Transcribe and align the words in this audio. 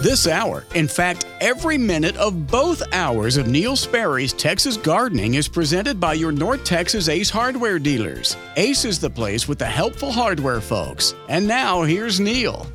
This 0.00 0.28
hour, 0.28 0.64
in 0.76 0.86
fact, 0.86 1.26
every 1.40 1.76
minute 1.76 2.16
of 2.18 2.46
both 2.46 2.84
hours 2.94 3.36
of 3.36 3.48
Neil 3.48 3.74
Sperry's 3.74 4.32
Texas 4.32 4.76
Gardening 4.76 5.34
is 5.34 5.48
presented 5.48 5.98
by 5.98 6.14
your 6.14 6.30
North 6.30 6.62
Texas 6.62 7.08
Ace 7.08 7.28
hardware 7.28 7.80
dealers. 7.80 8.36
Ace 8.54 8.84
is 8.84 9.00
the 9.00 9.10
place 9.10 9.48
with 9.48 9.58
the 9.58 9.66
helpful 9.66 10.12
hardware 10.12 10.60
folks. 10.60 11.16
And 11.28 11.48
now, 11.48 11.82
here's 11.82 12.20
Neil. 12.20 12.68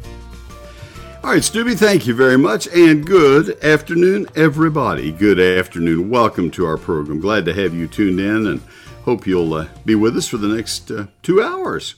All 1.23 1.30
right, 1.32 1.41
Stubby, 1.41 1.75
thank 1.75 2.07
you 2.07 2.14
very 2.14 2.38
much. 2.38 2.68
And 2.68 3.07
good 3.07 3.58
afternoon, 3.64 4.28
everybody. 4.36 5.14
Good 5.14 5.40
afternoon. 5.40 6.10
Welcome 6.10 6.52
to 6.52 6.66
our 6.66 6.76
program. 6.76 7.21
Glad 7.21 7.46
to 7.46 7.54
have 7.54 7.74
you 7.74 7.88
tuned 7.88 8.20
in 8.20 8.48
and 8.48 8.62
hope 9.05 9.26
you'll 9.26 9.54
uh, 9.54 9.68
be 9.86 9.96
with 9.96 10.18
us 10.18 10.28
for 10.28 10.36
the 10.36 10.50
next 10.50 10.92
uh, 10.92 11.05
two 11.21 11.42
hours, 11.42 11.96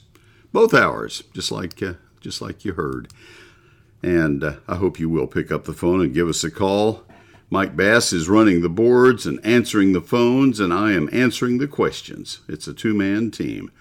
both 0.52 0.72
hours, 0.72 1.24
just 1.34 1.50
like, 1.50 1.82
uh, 1.82 1.94
just 2.20 2.40
like 2.40 2.64
you 2.64 2.74
heard. 2.74 3.08
And 4.06 4.44
uh, 4.44 4.54
I 4.68 4.76
hope 4.76 5.00
you 5.00 5.08
will 5.10 5.26
pick 5.26 5.50
up 5.50 5.64
the 5.64 5.72
phone 5.72 6.00
and 6.00 6.14
give 6.14 6.28
us 6.28 6.44
a 6.44 6.50
call. 6.50 7.02
Mike 7.50 7.74
Bass 7.74 8.12
is 8.12 8.28
running 8.28 8.62
the 8.62 8.68
boards 8.68 9.26
and 9.26 9.44
answering 9.44 9.94
the 9.94 10.00
phones, 10.00 10.60
and 10.60 10.72
I 10.72 10.92
am 10.92 11.08
answering 11.12 11.58
the 11.58 11.66
questions. 11.66 12.38
It's 12.48 12.68
a 12.68 12.72
two 12.72 12.94
man 12.94 13.32
team 13.32 13.72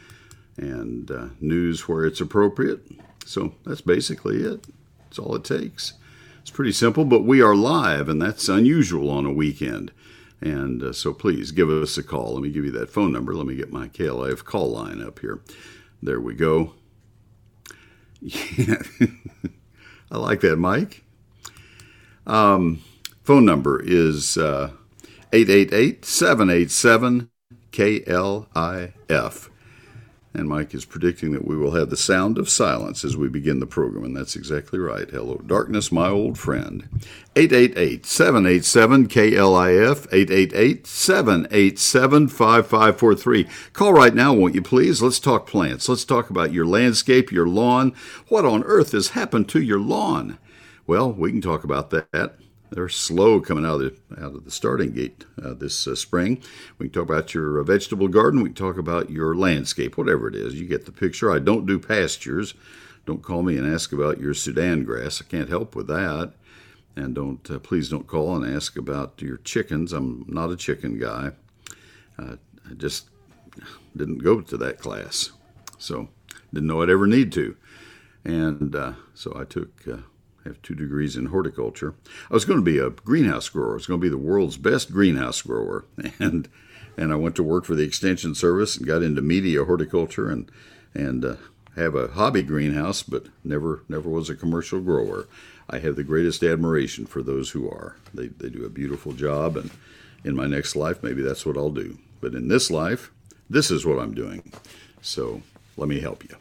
and 0.57 1.11
uh, 1.11 1.27
news 1.39 1.87
where 1.87 2.05
it's 2.05 2.21
appropriate. 2.21 2.81
So 3.23 3.53
that's 3.67 3.81
basically 3.81 4.37
it. 4.37 4.65
That's 5.03 5.19
all 5.19 5.35
it 5.35 5.43
takes. 5.43 5.93
It's 6.41 6.49
pretty 6.49 6.71
simple, 6.71 7.05
but 7.05 7.23
we 7.23 7.39
are 7.39 7.55
live, 7.55 8.09
and 8.09 8.19
that's 8.19 8.49
unusual 8.49 9.11
on 9.11 9.27
a 9.27 9.31
weekend. 9.31 9.91
And 10.41 10.81
uh, 10.81 10.93
so 10.93 11.13
please 11.13 11.51
give 11.51 11.69
us 11.69 11.99
a 11.99 12.03
call. 12.03 12.33
Let 12.33 12.41
me 12.41 12.49
give 12.49 12.65
you 12.65 12.71
that 12.71 12.89
phone 12.89 13.13
number. 13.13 13.35
Let 13.35 13.45
me 13.45 13.55
get 13.55 13.71
my 13.71 13.89
KLIF 13.89 14.43
call 14.43 14.71
line 14.71 15.03
up 15.03 15.19
here. 15.19 15.41
There 16.01 16.19
we 16.19 16.33
go. 16.33 16.73
Yeah. 18.21 18.81
I 20.11 20.17
like 20.17 20.41
that, 20.41 20.57
Mike. 20.57 21.03
Um, 22.27 22.81
phone 23.23 23.45
number 23.45 23.81
is 23.83 24.37
uh, 24.37 24.71
888 25.33 26.05
787 26.05 27.29
KLIF. 27.71 29.49
And 30.35 30.49
Mike 30.49 30.73
is 30.73 30.83
predicting 30.83 31.31
that 31.31 31.47
we 31.47 31.55
will 31.55 31.71
have 31.71 31.89
the 31.89 31.97
sound 31.97 32.37
of 32.37 32.49
silence 32.49 33.05
as 33.05 33.15
we 33.15 33.29
begin 33.29 33.59
the 33.59 33.65
program, 33.65 34.03
and 34.03 34.17
that's 34.17 34.35
exactly 34.35 34.79
right. 34.79 35.09
Hello, 35.09 35.37
darkness, 35.45 35.91
my 35.91 36.09
old 36.09 36.37
friend. 36.37 36.89
888 37.37 38.05
787 38.05 39.07
KLIF, 39.07 40.07
888 40.11 40.87
787 40.87 42.27
5543. 42.27 43.47
Call 43.73 43.93
right 43.93 44.13
now, 44.13 44.33
won't 44.33 44.55
you 44.55 44.61
please? 44.61 45.01
Let's 45.01 45.19
talk 45.19 45.47
plants. 45.47 45.87
Let's 45.87 46.05
talk 46.05 46.29
about 46.29 46.51
your 46.51 46.65
landscape, 46.65 47.31
your 47.31 47.47
lawn. 47.47 47.93
What 48.27 48.45
on 48.45 48.63
earth 48.63 48.91
has 48.91 49.09
happened 49.09 49.47
to 49.49 49.61
your 49.61 49.79
lawn? 49.79 50.37
Well, 50.85 51.11
we 51.11 51.31
can 51.31 51.41
talk 51.41 51.63
about 51.63 51.89
that. 51.91 52.35
They're 52.71 52.89
slow 52.89 53.39
coming 53.41 53.65
out 53.65 53.81
of 53.81 53.99
the, 54.09 54.23
out 54.23 54.35
of 54.35 54.43
the 54.43 54.51
starting 54.51 54.91
gate 54.91 55.25
uh, 55.41 55.53
this 55.53 55.87
uh, 55.87 55.95
spring. 55.95 56.41
We 56.77 56.87
can 56.87 56.93
talk 56.93 57.09
about 57.09 57.33
your 57.33 57.59
uh, 57.59 57.63
vegetable 57.63 58.07
garden. 58.07 58.41
We 58.41 58.49
can 58.49 58.55
talk 58.55 58.77
about 58.77 59.09
your 59.09 59.35
landscape, 59.35 59.97
whatever 59.97 60.27
it 60.27 60.35
is. 60.35 60.55
You 60.55 60.67
get 60.67 60.85
the 60.85 60.91
picture. 60.91 61.31
I 61.31 61.39
don't 61.39 61.65
do 61.65 61.79
pastures. 61.79 62.53
Don't 63.05 63.21
call 63.21 63.43
me 63.43 63.57
and 63.57 63.71
ask 63.71 63.93
about 63.93 64.19
your 64.19 64.33
Sudan 64.33 64.83
grass. 64.83 65.21
I 65.21 65.25
can't 65.29 65.49
help 65.49 65.75
with 65.75 65.87
that. 65.87 66.33
And 66.95 67.13
don't 67.13 67.49
uh, 67.51 67.59
please 67.59 67.89
don't 67.89 68.07
call 68.07 68.35
and 68.35 68.55
ask 68.55 68.77
about 68.77 69.21
your 69.21 69.37
chickens. 69.37 69.93
I'm 69.93 70.25
not 70.27 70.51
a 70.51 70.55
chicken 70.55 70.97
guy. 70.97 71.31
Uh, 72.17 72.37
I 72.69 72.73
just 72.73 73.09
didn't 73.95 74.19
go 74.19 74.41
to 74.41 74.57
that 74.57 74.79
class, 74.79 75.31
so 75.77 76.07
didn't 76.53 76.67
know 76.67 76.81
I'd 76.81 76.89
ever 76.89 77.05
need 77.05 77.31
to. 77.33 77.55
And 78.23 78.75
uh, 78.75 78.93
so 79.13 79.35
I 79.37 79.43
took 79.43 79.85
have 80.45 80.61
two 80.61 80.75
degrees 80.75 81.15
in 81.15 81.27
horticulture. 81.27 81.95
I 82.29 82.33
was 82.33 82.45
going 82.45 82.59
to 82.59 82.65
be 82.65 82.77
a 82.77 82.89
greenhouse 82.89 83.49
grower. 83.49 83.71
I 83.71 83.75
was 83.75 83.87
going 83.87 83.99
to 83.99 84.05
be 84.05 84.09
the 84.09 84.17
world's 84.17 84.57
best 84.57 84.91
greenhouse 84.91 85.41
grower, 85.41 85.85
and 86.19 86.47
and 86.97 87.11
I 87.11 87.15
went 87.15 87.35
to 87.35 87.43
work 87.43 87.65
for 87.65 87.75
the 87.75 87.83
Extension 87.83 88.35
Service 88.35 88.77
and 88.77 88.87
got 88.87 89.03
into 89.03 89.21
media 89.21 89.65
horticulture 89.65 90.29
and 90.29 90.49
and 90.93 91.25
uh, 91.25 91.35
have 91.75 91.95
a 91.95 92.09
hobby 92.09 92.43
greenhouse, 92.43 93.03
but 93.03 93.27
never 93.43 93.83
never 93.89 94.09
was 94.09 94.29
a 94.29 94.35
commercial 94.35 94.79
grower. 94.79 95.27
I 95.69 95.79
have 95.79 95.95
the 95.95 96.03
greatest 96.03 96.43
admiration 96.43 97.05
for 97.05 97.23
those 97.23 97.51
who 97.51 97.69
are. 97.69 97.95
They 98.13 98.27
they 98.27 98.49
do 98.49 98.65
a 98.65 98.69
beautiful 98.69 99.13
job, 99.13 99.57
and 99.57 99.71
in 100.23 100.35
my 100.35 100.47
next 100.47 100.75
life, 100.75 101.03
maybe 101.03 101.21
that's 101.21 101.45
what 101.45 101.57
I'll 101.57 101.71
do. 101.71 101.97
But 102.21 102.33
in 102.33 102.47
this 102.47 102.71
life, 102.71 103.11
this 103.49 103.69
is 103.69 103.85
what 103.85 103.99
I'm 103.99 104.13
doing. 104.13 104.51
So 105.01 105.41
let 105.77 105.89
me 105.89 105.99
help 105.99 106.23
you. 106.23 106.35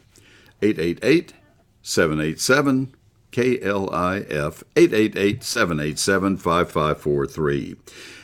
888 0.61 1.33
787 1.81 2.94
KLIF 3.35 4.63
888 4.77 5.43
787 5.43 6.37
5543. 6.37 7.75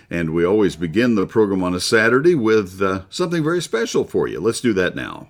And 0.10 0.34
we 0.34 0.46
always 0.46 0.78
begin 0.78 1.16
the 1.16 1.28
program 1.28 1.64
on 1.64 1.74
a 1.74 1.82
Saturday 1.82 2.34
with 2.34 2.82
uh, 2.82 3.02
something 3.10 3.44
very 3.44 3.62
special 3.62 4.06
for 4.06 4.30
you. 4.30 4.40
Let's 4.40 4.62
do 4.62 4.72
that 4.74 4.96
now. 4.96 5.28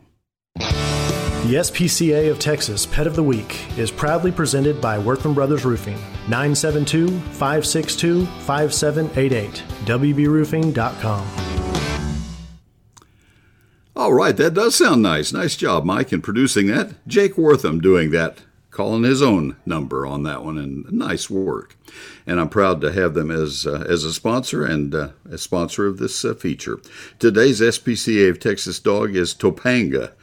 The 0.56 1.56
SPCA 1.58 2.30
of 2.30 2.38
Texas 2.38 2.86
Pet 2.86 3.08
of 3.08 3.16
the 3.16 3.24
Week 3.24 3.60
is 3.76 3.90
proudly 3.90 4.32
presented 4.32 4.80
by 4.80 5.00
Wortham 5.00 5.34
Brothers 5.34 5.66
Roofing, 5.66 5.98
972 6.28 7.08
562 7.32 8.26
5788, 8.26 9.64
WBRoofing.com. 9.86 11.28
All 13.96 14.14
right, 14.14 14.38
that 14.38 14.54
does 14.54 14.76
sound 14.76 15.02
nice. 15.02 15.34
Nice 15.34 15.56
job, 15.56 15.86
Mike, 15.86 16.14
in 16.14 16.22
producing 16.22 16.68
that. 16.68 16.94
Jake 17.08 17.36
Wortham 17.36 17.82
doing 17.82 18.12
that 18.12 18.38
calling 18.72 19.04
his 19.04 19.22
own 19.22 19.58
number 19.66 20.06
on 20.06 20.24
that 20.24 20.44
one, 20.44 20.58
and 20.58 20.90
nice 20.92 21.30
work. 21.30 21.76
And 22.26 22.40
I'm 22.40 22.50
proud 22.50 22.82
to 22.82 22.92
have 22.92 23.14
them 23.14 23.30
as 23.30 23.68
uh, 23.68 23.86
as 23.88 24.04
a 24.04 24.14
sponsor 24.14 24.66
and 24.66 24.96
uh, 24.96 25.10
a 25.30 25.38
sponsor 25.38 25.86
of 25.86 25.98
this 25.98 26.24
uh, 26.26 26.34
feature. 26.34 26.80
Today's 27.20 27.60
SPCA 27.60 28.30
of 28.30 28.40
Texas 28.40 28.80
dog 28.80 29.16
is 29.16 29.36
Topanga. 29.36 30.14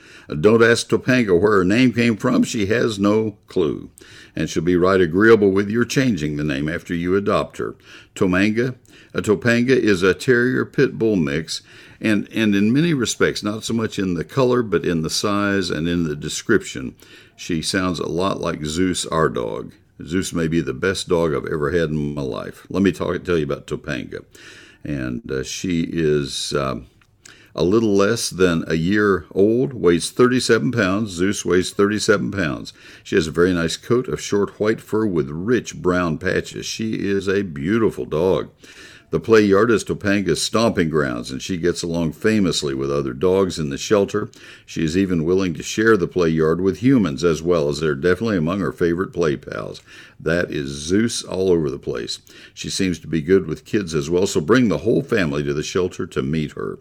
Don't 0.41 0.63
ask 0.63 0.89
Topanga 0.89 1.39
where 1.39 1.59
her 1.59 1.65
name 1.65 1.93
came 1.93 2.17
from; 2.17 2.43
she 2.43 2.67
has 2.67 2.99
no 2.99 3.37
clue, 3.47 3.91
and 4.35 4.49
she'll 4.49 4.63
be 4.63 4.77
right 4.77 5.01
agreeable 5.01 5.51
with 5.51 5.71
your 5.71 5.85
changing 5.85 6.37
the 6.37 6.45
name 6.45 6.69
after 6.69 6.95
you 6.95 7.15
adopt 7.15 7.59
her. 7.59 7.77
Topanga, 8.15 8.77
a 9.13 9.21
Topanga 9.21 9.77
is 9.77 10.03
a 10.03 10.15
terrier 10.15 10.65
pit 10.65 10.99
bull 10.99 11.17
mix 11.17 11.63
and 12.01 12.29
and 12.33 12.55
in 12.55 12.73
many 12.73 12.95
respects, 12.95 13.43
not 13.43 13.65
so 13.65 13.75
much 13.75 13.99
in 13.99 14.15
the 14.15 14.25
color, 14.25 14.63
but 14.63 14.85
in 14.85 15.03
the 15.03 15.11
size 15.11 15.71
and 15.71 15.89
in 15.89 16.05
the 16.05 16.15
description, 16.15 16.95
she 17.39 17.63
sounds 17.63 18.01
a 18.01 18.09
lot 18.09 18.41
like 18.41 18.65
Zeus, 18.65 19.07
our 19.07 19.29
dog. 19.29 19.73
Zeus 20.05 20.33
may 20.33 20.49
be 20.49 20.61
the 20.61 20.75
best 20.75 21.09
dog 21.09 21.33
I've 21.33 21.47
ever 21.47 21.71
had 21.71 21.91
in 21.91 22.15
my 22.15 22.23
life. 22.23 22.67
Let 22.69 22.83
me 22.83 22.93
talk, 22.93 23.23
tell 23.25 23.39
you 23.39 23.45
about 23.45 23.67
Topanga, 23.67 24.25
and 24.85 25.31
uh, 25.31 25.43
she 25.45 25.83
is. 25.89 26.53
Um, 26.53 26.89
a 27.55 27.65
little 27.65 27.97
less 27.97 28.31
than 28.31 28.63
a 28.69 28.75
year 28.75 29.27
old, 29.33 29.73
weighs 29.73 30.13
37 30.13 30.71
pounds. 30.71 31.11
Zeus 31.11 31.45
weighs 31.45 31.73
37 31.73 32.31
pounds. 32.31 32.73
She 33.03 33.17
has 33.17 33.27
a 33.27 33.33
very 33.33 33.53
nice 33.53 33.77
coat 33.77 34.07
of 34.07 34.21
short 34.21 34.61
white 34.61 34.81
fur 34.81 35.07
with 35.07 35.29
rich 35.29 35.75
brown 35.75 36.19
patches. 36.19 36.67
She 36.67 36.93
is 36.95 37.27
a 37.27 37.43
beautiful 37.43 38.05
dog. 38.05 38.51
The 39.11 39.21
play 39.21 39.41
yard 39.41 39.71
is 39.71 39.85
Topanga's 39.85 40.43
stomping 40.43 40.91
grounds, 40.91 41.31
and 41.31 41.41
she 41.41 41.57
gets 41.57 41.83
along 41.83 42.13
famously 42.13 42.75
with 42.75 42.93
other 42.93 43.15
dogs 43.15 43.59
in 43.59 43.71
the 43.71 43.79
shelter. 43.79 44.29
She 44.67 44.85
is 44.85 44.99
even 44.99 45.25
willing 45.25 45.55
to 45.55 45.63
share 45.63 45.97
the 45.97 46.07
play 46.07 46.29
yard 46.29 46.61
with 46.61 46.83
humans 46.83 47.25
as 47.25 47.43
well, 47.43 47.71
as 47.71 47.81
they're 47.81 47.95
definitely 47.95 48.37
among 48.37 48.61
her 48.61 48.71
favorite 48.71 49.15
play 49.15 49.39
pals. 49.39 49.81
That 50.21 50.51
is 50.51 50.69
Zeus 50.69 51.23
all 51.23 51.51
over 51.51 51.71
the 51.71 51.79
place. 51.79 52.19
She 52.53 52.69
seems 52.69 52.99
to 52.99 53.07
be 53.07 53.23
good 53.23 53.47
with 53.47 53.65
kids 53.65 53.95
as 53.95 54.11
well, 54.11 54.27
so 54.27 54.43
bring 54.43 54.69
the 54.69 54.79
whole 54.79 55.03
family 55.03 55.43
to 55.43 55.55
the 55.55 55.63
shelter 55.63 56.07
to 56.07 56.23
meet 56.23 56.53
her. 56.53 56.79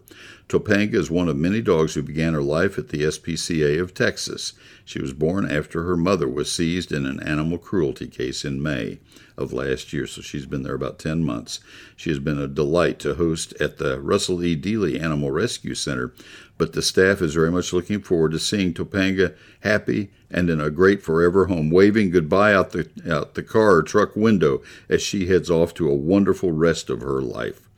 Topanga 0.50 0.96
is 0.96 1.10
one 1.10 1.28
of 1.28 1.36
many 1.38 1.62
dogs 1.62 1.94
who 1.94 2.02
began 2.02 2.34
her 2.34 2.42
life 2.42 2.76
at 2.76 2.88
the 2.88 3.04
SPCA 3.04 3.80
of 3.80 3.94
Texas. 3.94 4.52
She 4.84 5.00
was 5.00 5.14
born 5.14 5.50
after 5.50 5.84
her 5.84 5.96
mother 5.96 6.28
was 6.28 6.52
seized 6.52 6.92
in 6.92 7.06
an 7.06 7.20
animal 7.20 7.56
cruelty 7.56 8.06
case 8.06 8.44
in 8.44 8.62
May 8.62 8.98
of 9.38 9.52
last 9.52 9.92
year, 9.92 10.06
so 10.06 10.20
she's 10.20 10.44
been 10.44 10.64
there 10.64 10.74
about 10.74 10.98
10 10.98 11.24
months. 11.24 11.60
She 11.96 12.10
has 12.10 12.18
been 12.18 12.38
a 12.38 12.48
delight 12.48 12.98
to 13.00 13.14
host 13.14 13.54
at 13.60 13.78
the 13.78 14.00
Russell 14.00 14.44
E. 14.44 14.56
Dealey 14.56 15.00
Animal 15.00 15.30
Rescue 15.30 15.74
Center, 15.74 16.12
but 16.58 16.72
the 16.72 16.82
staff 16.82 17.22
is 17.22 17.34
very 17.34 17.50
much 17.50 17.72
looking 17.72 18.00
forward 18.00 18.32
to 18.32 18.38
seeing 18.38 18.74
Topanga 18.74 19.34
happy 19.60 20.10
and 20.30 20.50
in 20.50 20.60
a 20.60 20.70
great 20.70 21.02
forever 21.02 21.46
home, 21.46 21.70
waving 21.70 22.10
goodbye 22.10 22.52
out 22.52 22.72
the, 22.72 22.90
out 23.08 23.34
the 23.34 23.42
car 23.42 23.76
or 23.76 23.82
truck 23.82 24.16
window 24.16 24.60
as 24.88 25.00
she 25.00 25.26
heads 25.26 25.50
off 25.50 25.72
to 25.74 25.88
a 25.88 25.94
wonderful 25.94 26.52
rest 26.52 26.90
of 26.90 27.00
her 27.00 27.22
life. 27.22 27.68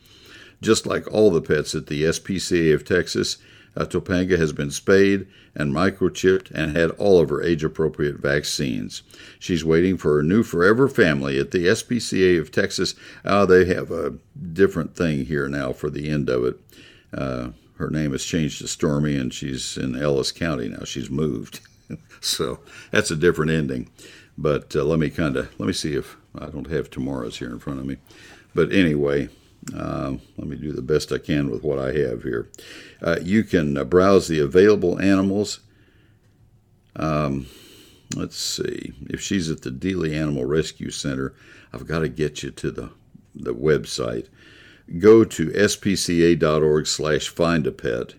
Just 0.63 0.87
like 0.87 1.11
all 1.13 1.31
the 1.31 1.41
pets 1.41 1.75
at 1.75 1.87
the 1.87 2.03
SPCA 2.05 2.75
of 2.75 2.85
Texas, 2.85 3.37
uh, 3.77 3.85
Topanga 3.85 4.39
has 4.39 4.53
been 4.53 4.71
spayed 4.71 5.27
and 5.55 5.73
microchipped 5.73 6.51
and 6.51 6.77
had 6.77 6.91
all 6.93 7.21
of 7.21 7.29
her 7.29 7.43
age 7.43 7.65
appropriate 7.65 8.17
vaccines. 8.17 9.03
She's 9.39 9.65
waiting 9.65 9.97
for 9.97 10.17
her 10.17 10.23
new 10.23 10.43
forever 10.43 10.89
family 10.89 11.39
at 11.39 11.51
the 11.51 11.67
SPCA 11.67 12.41
of 12.41 12.51
Texas. 12.51 12.95
Uh, 13.25 13.47
they 13.47 13.65
have 13.67 13.91
a 13.91 14.15
different 14.53 14.97
thing 14.97 15.27
here 15.27 15.49
now 15.49 15.73
for 15.73 15.91
the 15.91 16.11
end 16.11 16.29
of 16.29 16.45
it. 16.45 16.61
Uh, 17.13 17.51
her 17.79 17.91
name 17.91 18.13
has 18.13 18.25
changed 18.25 18.59
to 18.59 18.69
Stormy, 18.69 19.17
and 19.17 19.33
she's 19.33 19.77
in 19.77 19.97
Ellis 19.97 20.33
County 20.33 20.69
now. 20.69 20.85
She's 20.85 21.11
moved. 21.11 21.61
so 22.21 22.61
that's 22.91 23.11
a 23.11 23.17
different 23.17 23.51
ending. 23.51 23.91
But 24.37 24.77
uh, 24.77 24.85
let 24.85 24.99
me 24.99 25.11
kind 25.11 25.37
of 25.37 25.59
let 25.59 25.67
me 25.67 25.73
see 25.73 25.95
if 25.95 26.17
I 26.39 26.47
don't 26.47 26.71
have 26.71 26.91
tomorrow's 26.91 27.39
here 27.39 27.51
in 27.51 27.59
front 27.59 27.81
of 27.81 27.87
me. 27.87 27.97
But 28.55 28.73
anyway, 28.73 29.29
um, 29.75 30.21
let 30.37 30.49
me 30.49 30.57
do 30.57 30.73
the 30.73 30.83
best 30.83 31.13
I 31.13 31.19
can 31.19 31.51
with 31.51 31.63
what 31.63 31.79
I 31.79 31.93
have 31.93 32.23
here. 32.23 32.49
Uh, 33.03 33.19
you 33.23 33.45
can 33.45 33.77
uh, 33.77 33.85
browse 33.85 34.29
the 34.29 34.41
available 34.41 34.99
animals. 35.01 35.61
Um, 36.97 37.47
let's 38.17 38.37
see. 38.37 38.93
If 39.09 39.21
she's 39.21 39.51
at 39.51 39.63
the 39.63 39.71
Dealey 39.71 40.15
Animal 40.15 40.45
Rescue 40.45 40.91
Center, 40.91 41.35
I've 41.73 41.87
got 41.87 42.01
to 42.01 42.09
get 42.09 42.43
you 42.43 42.51
to 42.51 42.71
the 42.71 42.91
the 43.35 43.55
website. 43.55 44.27
Go 44.99 45.25
to 45.25 45.51
spca.org 45.51 46.87
slash 46.87 47.29
find 47.29 47.67
a 47.67 47.71
pet, 47.71 48.15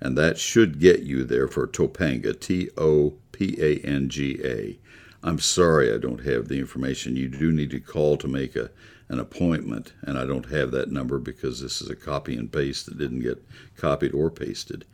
and 0.00 0.18
that 0.18 0.38
should 0.38 0.80
get 0.80 1.02
you 1.02 1.22
there 1.24 1.46
for 1.46 1.68
Topanga, 1.68 2.38
T 2.38 2.68
O 2.76 3.14
P 3.32 3.56
A 3.60 3.78
N 3.86 4.08
G 4.08 4.40
A. 4.42 4.78
I'm 5.22 5.38
sorry 5.38 5.92
I 5.92 5.98
don't 5.98 6.24
have 6.24 6.48
the 6.48 6.58
information. 6.58 7.14
You 7.14 7.28
do 7.28 7.52
need 7.52 7.70
to 7.70 7.80
call 7.80 8.16
to 8.16 8.26
make 8.26 8.56
a, 8.56 8.70
an 9.10 9.18
appointment, 9.18 9.92
and 10.02 10.16
I 10.16 10.24
don't 10.24 10.50
have 10.50 10.70
that 10.70 10.92
number 10.92 11.18
because 11.18 11.60
this 11.60 11.82
is 11.82 11.90
a 11.90 11.96
copy 11.96 12.36
and 12.36 12.50
paste 12.50 12.86
that 12.86 12.96
didn't 12.96 13.20
get 13.20 13.44
copied 13.76 14.14
or 14.14 14.30
pasted. 14.30 14.84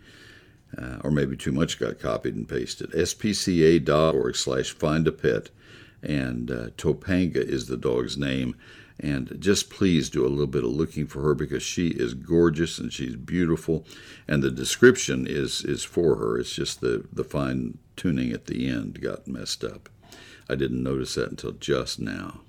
Uh, 0.77 0.97
or 1.05 1.11
maybe 1.11 1.37
too 1.37 1.53
much 1.53 1.79
got 1.79 2.01
copied 2.01 2.35
and 2.35 2.49
pasted. 2.49 2.91
spca.org 2.93 4.35
slash 4.35 4.73
find 4.73 5.07
a 5.07 5.13
pet, 5.13 5.51
and 6.03 6.51
uh, 6.51 6.69
Topanga 6.79 7.37
is 7.37 7.67
the 7.67 7.77
dog's 7.77 8.17
name. 8.17 8.57
And 8.99 9.37
just 9.39 9.69
please 9.69 10.09
do 10.09 10.25
a 10.25 10.29
little 10.29 10.47
bit 10.47 10.65
of 10.65 10.71
looking 10.71 11.07
for 11.07 11.21
her 11.21 11.35
because 11.35 11.63
she 11.63 11.89
is 11.89 12.15
gorgeous 12.15 12.79
and 12.79 12.91
she's 12.91 13.15
beautiful, 13.15 13.85
and 14.27 14.43
the 14.43 14.51
description 14.51 15.27
is 15.29 15.63
is 15.63 15.85
for 15.85 16.17
her. 16.17 16.39
It's 16.39 16.55
just 16.55 16.81
the 16.81 17.07
the 17.13 17.25
fine 17.25 17.77
tuning 17.97 18.33
at 18.33 18.47
the 18.47 18.67
end 18.67 19.03
got 19.03 19.29
messed 19.29 19.63
up. 19.63 19.91
I 20.49 20.55
didn't 20.55 20.83
notice 20.83 21.17
that 21.17 21.31
until 21.31 21.53
just 21.53 22.01
now. 22.01 22.41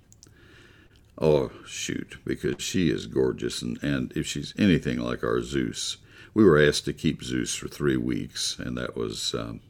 Oh, 1.19 1.51
shoot, 1.65 2.17
because 2.25 2.61
she 2.61 2.89
is 2.89 3.07
gorgeous, 3.07 3.61
and, 3.61 3.81
and 3.81 4.11
if 4.15 4.27
she's 4.27 4.53
anything 4.57 4.99
like 4.99 5.23
our 5.23 5.41
Zeus, 5.41 5.97
we 6.33 6.43
were 6.43 6.61
asked 6.61 6.85
to 6.85 6.93
keep 6.93 7.23
Zeus 7.23 7.55
for 7.55 7.67
three 7.67 7.97
weeks, 7.97 8.59
and 8.59 8.77
that 8.77 8.95
was, 8.95 9.33
um, 9.33 9.61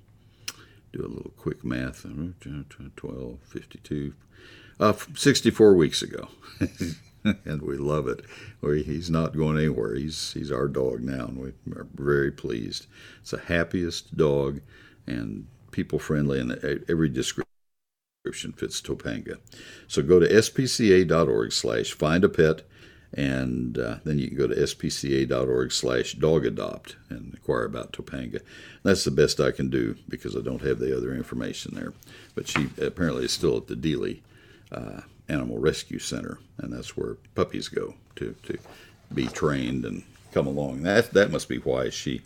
do 0.92 1.00
a 1.00 1.08
little 1.08 1.32
quick 1.38 1.64
math, 1.64 2.06
12, 2.96 3.40
52, 3.46 4.14
uh, 4.80 4.94
64 5.16 5.74
weeks 5.76 6.02
ago. 6.02 6.28
and 7.46 7.62
we 7.62 7.78
love 7.78 8.08
it. 8.10 8.26
We, 8.60 8.84
he's 8.84 9.10
not 9.10 9.36
going 9.36 9.58
anywhere. 9.58 9.96
He's 9.96 10.34
he's 10.34 10.52
our 10.52 10.68
dog 10.68 11.02
now, 11.02 11.26
and 11.26 11.38
we 11.38 11.50
are 11.74 11.88
very 11.96 12.32
pleased. 12.32 12.88
It's 13.22 13.32
the 13.32 13.40
happiest 13.40 14.16
dog, 14.16 14.62
and 15.06 15.48
people 15.72 16.00
friendly, 16.00 16.40
and 16.40 16.52
every 16.90 17.10
description 17.10 17.47
fits 18.34 18.82
Topanga. 18.82 19.38
So 19.88 20.02
go 20.02 20.20
to 20.20 20.28
spca.org 20.28 21.52
slash 21.52 21.94
find 21.94 22.24
a 22.24 22.30
pet, 22.30 22.62
and 23.14 23.78
uh, 23.78 23.98
then 24.04 24.20
you 24.20 24.28
can 24.28 24.38
go 24.38 24.48
to 24.48 24.56
spca.org 24.56 25.72
slash 25.72 26.14
dog 26.14 26.46
adopt 26.46 26.98
and 27.10 27.34
inquire 27.34 27.64
about 27.64 27.94
Topanga. 27.94 28.42
That's 28.84 29.04
the 29.04 29.12
best 29.12 29.40
I 29.40 29.52
can 29.52 29.70
do 29.70 29.96
because 30.10 30.36
I 30.36 30.42
don't 30.42 30.62
have 30.62 30.80
the 30.80 30.96
other 30.96 31.14
information 31.14 31.76
there. 31.76 31.94
But 32.36 32.48
she 32.48 32.70
apparently 32.82 33.26
is 33.26 33.32
still 33.32 33.58
at 33.58 33.68
the 33.68 33.76
Dealey 33.76 34.22
uh, 34.72 35.02
Animal 35.30 35.60
Rescue 35.60 36.00
Center, 36.00 36.40
and 36.58 36.72
that's 36.72 36.96
where 36.96 37.16
puppies 37.36 37.68
go 37.68 37.96
to, 38.18 38.36
to 38.44 38.58
be 39.14 39.28
trained 39.28 39.86
and 39.86 40.04
come 40.34 40.48
along. 40.48 40.84
That, 40.84 41.12
that 41.14 41.32
must 41.32 41.50
be 41.50 41.58
why 41.58 41.90
she 41.90 42.22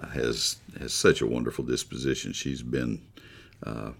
uh, 0.00 0.08
has, 0.08 0.56
has 0.78 0.92
such 0.92 1.20
a 1.20 1.26
wonderful 1.26 1.64
disposition. 1.64 2.32
She's 2.32 2.62
been 2.62 3.00
uh, 3.62 3.92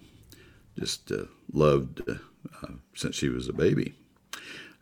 just 0.79 1.11
uh, 1.11 1.25
loved 1.53 2.03
uh, 2.09 2.15
uh, 2.63 2.73
since 2.95 3.17
she 3.17 3.29
was 3.29 3.49
a 3.49 3.53
baby. 3.53 3.95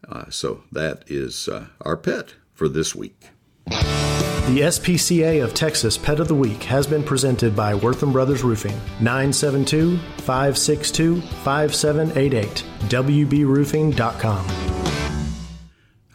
Uh, 0.09 0.29
so 0.31 0.65
that 0.73 1.05
is 1.07 1.49
uh, 1.49 1.67
our 1.81 1.97
pet 1.97 2.35
for 2.53 2.69
this 2.69 2.95
week. 2.95 3.29
The 3.67 4.61
SPCA 4.61 5.43
of 5.43 5.55
Texas 5.55 5.97
Pet 5.97 6.21
of 6.21 6.29
the 6.29 6.35
Week 6.35 6.63
has 6.65 6.87
been 6.87 7.03
presented 7.03 7.57
by 7.57 7.75
Wortham 7.75 8.13
Brothers 8.13 8.43
Roofing, 8.43 8.79
972 9.01 9.97
562 10.19 11.23
5788, 11.23 12.65
WBRoofing.com. 12.91 14.75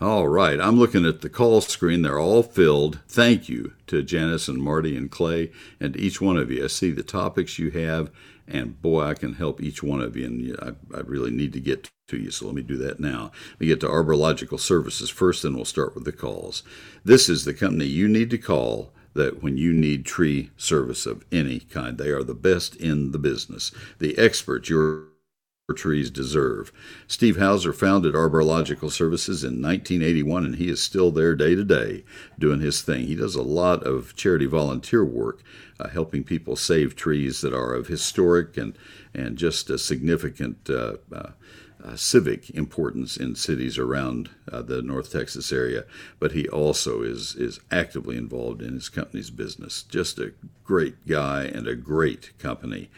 All 0.01 0.27
right, 0.27 0.61
I'm 0.61 0.77
looking 0.77 1.05
at 1.05 1.21
the 1.21 1.29
call 1.29 1.59
screen. 1.59 2.03
They're 2.03 2.19
all 2.19 2.43
filled. 2.43 2.99
Thank 3.07 3.49
you 3.49 3.73
to 3.87 4.03
Janice 4.03 4.47
and 4.47 4.61
Marty 4.61 4.95
and 4.95 5.09
Clay 5.09 5.51
and 5.79 5.97
each 5.97 6.21
one 6.21 6.37
of 6.37 6.51
you. 6.51 6.63
I 6.63 6.67
see 6.67 6.91
the 6.91 7.03
topics 7.03 7.59
you 7.59 7.71
have, 7.71 8.11
and 8.49 8.81
boy, 8.81 9.03
I 9.03 9.13
can 9.13 9.33
help 9.33 9.61
each 9.61 9.83
one 9.83 10.01
of 10.01 10.17
you. 10.17 10.25
And 10.25 10.57
I, 10.61 10.97
I 10.97 11.01
really 11.01 11.31
need 11.31 11.53
to 11.53 11.59
get 11.59 11.89
to 12.07 12.17
you, 12.17 12.31
so 12.31 12.47
let 12.47 12.55
me 12.55 12.61
do 12.61 12.77
that 12.77 12.99
now. 12.99 13.31
We 13.59 13.67
get 13.67 13.79
to 13.81 13.87
Arborilogical 13.87 14.59
Services 14.59 15.09
first, 15.09 15.43
then 15.43 15.55
we'll 15.55 15.65
start 15.65 15.95
with 15.95 16.05
the 16.05 16.11
calls. 16.11 16.63
This 17.05 17.29
is 17.29 17.45
the 17.45 17.53
company 17.53 17.85
you 17.85 18.07
need 18.07 18.29
to 18.31 18.37
call 18.37 18.91
that 19.13 19.41
when 19.43 19.57
you 19.57 19.73
need 19.73 20.05
tree 20.05 20.51
service 20.57 21.05
of 21.05 21.25
any 21.31 21.59
kind, 21.59 21.97
they 21.97 22.09
are 22.09 22.23
the 22.23 22.33
best 22.33 22.75
in 22.75 23.11
the 23.11 23.19
business. 23.19 23.71
The 23.99 24.17
experts, 24.17 24.69
your 24.69 25.07
trees 25.73 26.09
deserve. 26.09 26.71
Steve 27.07 27.37
Hauser 27.37 27.73
founded 27.73 28.13
Arborilogical 28.13 28.91
Services 28.91 29.43
in 29.43 29.61
1981, 29.61 30.45
and 30.45 30.55
he 30.55 30.69
is 30.69 30.81
still 30.81 31.11
there 31.11 31.35
day 31.35 31.55
to 31.55 31.63
day 31.63 32.03
doing 32.37 32.59
his 32.59 32.81
thing. 32.81 33.07
He 33.07 33.15
does 33.15 33.35
a 33.35 33.41
lot 33.41 33.83
of 33.83 34.15
charity 34.15 34.45
volunteer 34.45 35.03
work, 35.03 35.41
uh, 35.79 35.89
helping 35.89 36.23
people 36.23 36.55
save 36.55 36.95
trees 36.95 37.41
that 37.41 37.53
are 37.53 37.73
of 37.73 37.87
historic 37.87 38.57
and, 38.57 38.77
and 39.13 39.37
just 39.37 39.69
a 39.69 39.77
significant 39.77 40.69
uh, 40.69 40.97
uh, 41.11 41.31
uh, 41.83 41.95
civic 41.95 42.49
importance 42.51 43.15
in 43.15 43.35
cities 43.35 43.77
around 43.77 44.29
uh, 44.51 44.61
the 44.61 44.81
North 44.81 45.11
Texas 45.11 45.51
area, 45.51 45.85
but 46.19 46.33
he 46.33 46.47
also 46.49 47.01
is 47.01 47.35
is 47.35 47.59
actively 47.71 48.17
involved 48.17 48.61
in 48.61 48.73
his 48.73 48.89
company's 48.89 49.29
business. 49.29 49.83
Just 49.83 50.19
a 50.19 50.33
great 50.63 51.07
guy 51.07 51.43
and 51.43 51.67
a 51.67 51.75
great 51.75 52.37
company. 52.37 52.89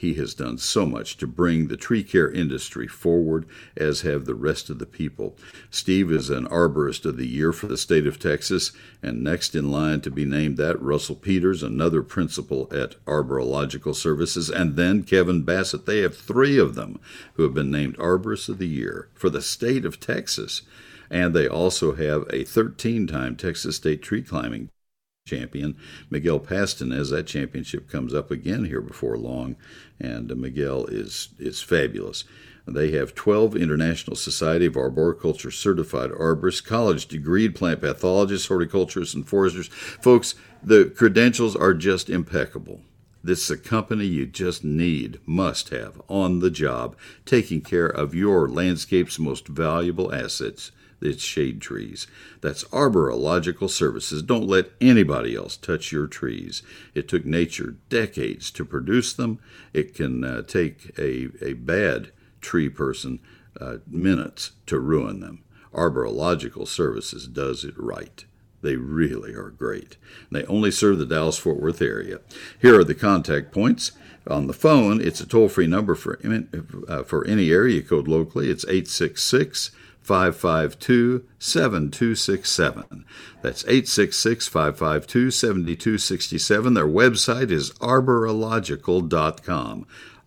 He 0.00 0.14
has 0.14 0.32
done 0.32 0.56
so 0.56 0.86
much 0.86 1.18
to 1.18 1.26
bring 1.26 1.66
the 1.66 1.76
tree 1.76 2.02
care 2.02 2.30
industry 2.30 2.88
forward, 2.88 3.44
as 3.76 4.00
have 4.00 4.24
the 4.24 4.34
rest 4.34 4.70
of 4.70 4.78
the 4.78 4.86
people. 4.86 5.36
Steve 5.68 6.10
is 6.10 6.30
an 6.30 6.46
Arborist 6.46 7.04
of 7.04 7.18
the 7.18 7.28
Year 7.28 7.52
for 7.52 7.66
the 7.66 7.76
state 7.76 8.06
of 8.06 8.18
Texas, 8.18 8.72
and 9.02 9.22
next 9.22 9.54
in 9.54 9.70
line 9.70 10.00
to 10.00 10.10
be 10.10 10.24
named 10.24 10.56
that, 10.56 10.80
Russell 10.80 11.16
Peters, 11.16 11.62
another 11.62 12.02
principal 12.02 12.66
at 12.72 12.96
Arborilogical 13.04 13.94
Services, 13.94 14.48
and 14.48 14.74
then 14.74 15.02
Kevin 15.02 15.42
Bassett. 15.42 15.84
They 15.84 15.98
have 15.98 16.16
three 16.16 16.56
of 16.56 16.74
them 16.74 16.98
who 17.34 17.42
have 17.42 17.52
been 17.52 17.70
named 17.70 17.98
Arborists 17.98 18.48
of 18.48 18.56
the 18.56 18.68
Year 18.68 19.10
for 19.12 19.28
the 19.28 19.42
state 19.42 19.84
of 19.84 20.00
Texas. 20.00 20.62
And 21.10 21.34
they 21.34 21.46
also 21.46 21.94
have 21.94 22.24
a 22.32 22.44
13 22.44 23.06
time 23.06 23.36
Texas 23.36 23.76
State 23.76 24.00
tree 24.00 24.22
climbing 24.22 24.70
champion, 25.30 25.76
Miguel 26.10 26.40
Paston, 26.40 26.92
as 26.92 27.10
that 27.10 27.26
championship 27.26 27.88
comes 27.88 28.12
up 28.12 28.30
again 28.30 28.64
here 28.64 28.80
before 28.80 29.16
long, 29.16 29.56
and 30.00 30.30
uh, 30.30 30.34
Miguel 30.34 30.86
is 30.86 31.28
is 31.38 31.62
fabulous. 31.62 32.24
They 32.66 32.90
have 32.92 33.14
12 33.14 33.56
International 33.56 34.14
Society 34.14 34.66
of 34.66 34.76
Arboriculture 34.76 35.50
certified 35.50 36.10
arborists, 36.10 36.64
college 36.64 37.08
degreed 37.08 37.54
plant 37.54 37.80
pathologists, 37.80 38.48
horticulturists, 38.48 39.14
and 39.14 39.26
foresters. 39.26 39.68
Folks, 39.68 40.34
the 40.62 40.84
credentials 40.84 41.56
are 41.56 41.74
just 41.74 42.10
impeccable. 42.10 42.82
This 43.24 43.44
is 43.44 43.50
a 43.50 43.58
company 43.58 44.06
you 44.06 44.26
just 44.26 44.64
need, 44.64 45.20
must 45.26 45.70
have 45.70 46.00
on 46.08 46.38
the 46.38 46.50
job, 46.50 46.96
taking 47.26 47.60
care 47.60 47.86
of 47.88 48.14
your 48.14 48.48
landscape's 48.48 49.18
most 49.18 49.48
valuable 49.48 50.14
assets 50.14 50.70
its 51.00 51.22
shade 51.22 51.60
trees. 51.60 52.06
That's 52.40 52.64
Arborilogical 52.64 53.70
services. 53.70 54.22
Don't 54.22 54.46
let 54.46 54.70
anybody 54.80 55.34
else 55.34 55.56
touch 55.56 55.92
your 55.92 56.06
trees. 56.06 56.62
It 56.94 57.08
took 57.08 57.24
nature 57.24 57.76
decades 57.88 58.50
to 58.52 58.64
produce 58.64 59.12
them. 59.12 59.38
It 59.72 59.94
can 59.94 60.24
uh, 60.24 60.42
take 60.42 60.98
a, 60.98 61.28
a 61.42 61.54
bad 61.54 62.10
tree 62.40 62.68
person 62.68 63.20
uh, 63.60 63.78
minutes 63.86 64.52
to 64.66 64.78
ruin 64.78 65.20
them. 65.20 65.44
Arborilogical 65.72 66.66
Services 66.66 67.26
does 67.26 67.64
it 67.64 67.74
right. 67.76 68.24
They 68.62 68.76
really 68.76 69.32
are 69.34 69.50
great. 69.50 69.96
They 70.30 70.44
only 70.44 70.70
serve 70.70 70.98
the 70.98 71.06
Dallas 71.06 71.38
Fort 71.38 71.60
Worth 71.60 71.80
area. 71.80 72.20
Here 72.60 72.78
are 72.78 72.84
the 72.84 72.94
contact 72.94 73.52
points. 73.52 73.92
On 74.26 74.46
the 74.46 74.52
phone, 74.52 75.00
it's 75.00 75.20
a 75.20 75.26
toll 75.26 75.48
free 75.48 75.66
number 75.66 75.94
for, 75.94 76.20
uh, 76.88 77.02
for 77.04 77.26
any 77.26 77.50
area 77.50 77.82
code 77.82 78.06
locally. 78.06 78.50
It's 78.50 78.64
866 78.64 79.70
552 80.02 81.24
7267. 81.38 83.06
That's 83.42 83.64
866 83.64 84.48
552 84.48 85.30
7267. 85.30 86.74
Their 86.74 86.86
website 86.86 87.50
is 87.50 87.70
arborilogical.com. 87.72 89.86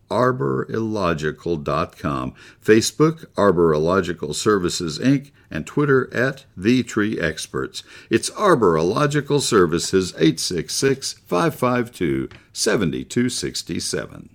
Arborilogical.com. 0.10 2.34
Facebook, 2.64 3.26
Arborilogical 3.36 4.34
Services 4.36 5.00
Inc., 5.00 5.32
and 5.54 5.68
Twitter 5.68 6.14
at 6.14 6.46
The 6.58 6.84
Tree 6.84 7.20
Experts. 7.20 7.84
It's 8.10 8.32
Arborilogical 8.32 9.40
Services 9.40 10.12
866 10.14 11.14
552 11.28 12.30
7267. 12.52 14.33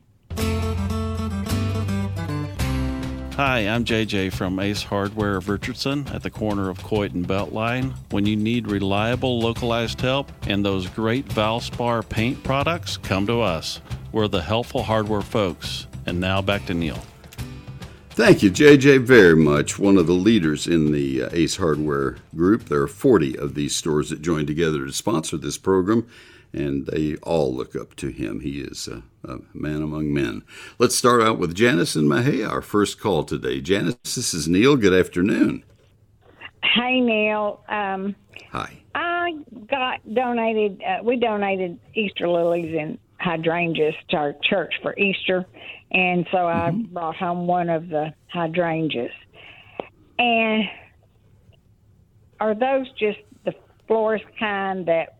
Hi, 3.39 3.69
I'm 3.69 3.85
JJ 3.85 4.33
from 4.33 4.59
Ace 4.59 4.83
Hardware 4.83 5.37
of 5.37 5.49
Richardson 5.49 6.09
at 6.09 6.25
the 6.25 6.29
corner 6.29 6.69
of 6.69 6.83
Coit 6.83 7.13
and 7.13 7.25
Beltline. 7.25 7.95
When 8.11 8.27
you 8.27 8.35
need 8.35 8.67
reliable 8.67 9.39
localized 9.39 10.01
help 10.01 10.33
and 10.49 10.65
those 10.65 10.89
great 10.89 11.29
Valspar 11.29 12.09
paint 12.09 12.43
products, 12.43 12.97
come 12.97 13.29
to 13.29 13.41
us. 13.41 13.81
We're 14.11 14.27
the 14.27 14.43
helpful 14.43 14.83
hardware 14.83 15.23
folks. 15.23 15.87
And 16.05 16.19
now 16.19 16.43
back 16.43 16.67
to 16.67 16.75
Neil. 16.75 17.01
Thank 18.11 18.43
you, 18.43 18.51
JJ, 18.51 19.03
very 19.03 19.37
much. 19.37 19.79
One 19.79 19.99
of 19.99 20.09
the 20.09 20.15
leaders 20.15 20.67
in 20.67 20.91
the 20.91 21.23
uh, 21.23 21.29
Ace 21.31 21.59
Hardware 21.59 22.17
group. 22.35 22.65
There 22.65 22.83
are 22.83 22.89
40 22.89 23.39
of 23.39 23.55
these 23.55 23.77
stores 23.77 24.11
that 24.11 24.21
joined 24.21 24.49
together 24.49 24.85
to 24.85 24.93
sponsor 24.93 25.37
this 25.37 25.59
program, 25.59 26.09
and 26.53 26.87
they 26.87 27.17
all 27.17 27.55
look 27.55 27.77
up 27.77 27.95
to 27.97 28.09
him. 28.09 28.41
He 28.41 28.61
is 28.61 28.89
a, 28.89 29.03
a 29.29 29.39
man 29.55 29.83
among 29.83 30.13
men. 30.13 30.43
Let's 30.79 30.97
start 30.97 31.23
out 31.23 31.39
with 31.39 31.55
Janice 31.55 31.95
and 31.95 32.09
Mahey, 32.09 32.49
our 32.49 32.63
first 32.63 33.01
call 33.01 33.25
today. 33.25 33.61
Janice, 33.61 33.97
this 34.03 34.35
is 34.35 34.49
Neil. 34.49 34.77
Good 34.77 34.95
afternoon. 34.95 35.65
Hey, 36.63 37.01
Neil. 37.01 37.63
Um, 37.69 38.15
Hi. 38.53 38.79
I 38.95 39.39
got 39.71 40.15
donated, 40.15 40.83
uh, 40.83 41.03
we 41.03 41.17
donated 41.17 41.79
Easter 41.95 42.29
lilies 42.29 42.75
and 42.79 42.99
hydrangeas 43.21 43.95
to 44.11 44.17
our 44.17 44.35
church 44.43 44.75
for 44.83 44.99
Easter. 44.99 45.45
And 45.91 46.27
so 46.31 46.47
I 46.47 46.71
brought 46.71 47.17
home 47.17 47.47
one 47.47 47.69
of 47.69 47.89
the 47.89 48.13
hydrangeas. 48.29 49.13
And 50.19 50.65
are 52.41 52.55
those 52.55 52.91
just 52.99 53.19
the 53.45 53.55
florist 53.87 54.25
kind 54.39 54.87
that 54.87 55.18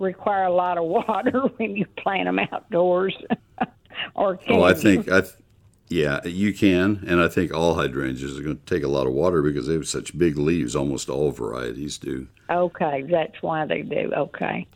require 0.00 0.44
a 0.44 0.52
lot 0.52 0.78
of 0.78 0.84
water 0.84 1.40
when 1.56 1.76
you 1.76 1.86
plant 1.98 2.26
them 2.26 2.38
outdoors? 2.52 3.16
or 4.14 4.36
can 4.36 4.56
Oh, 4.56 4.62
I 4.62 4.70
you- 4.70 4.74
think 4.76 5.10
I, 5.10 5.20
th- 5.20 5.34
yeah, 5.88 6.24
you 6.24 6.54
can, 6.54 7.04
and 7.08 7.20
I 7.20 7.26
think 7.28 7.52
all 7.52 7.74
hydrangeas 7.74 8.38
are 8.38 8.42
going 8.42 8.58
to 8.58 8.64
take 8.64 8.84
a 8.84 8.88
lot 8.88 9.06
of 9.08 9.12
water 9.12 9.42
because 9.42 9.66
they 9.66 9.74
have 9.74 9.88
such 9.88 10.16
big 10.16 10.38
leaves. 10.38 10.76
Almost 10.76 11.08
all 11.10 11.32
varieties 11.32 11.98
do. 11.98 12.28
Okay, 12.48 13.02
that's 13.10 13.42
why 13.42 13.66
they 13.66 13.82
do. 13.82 14.12
Okay. 14.16 14.66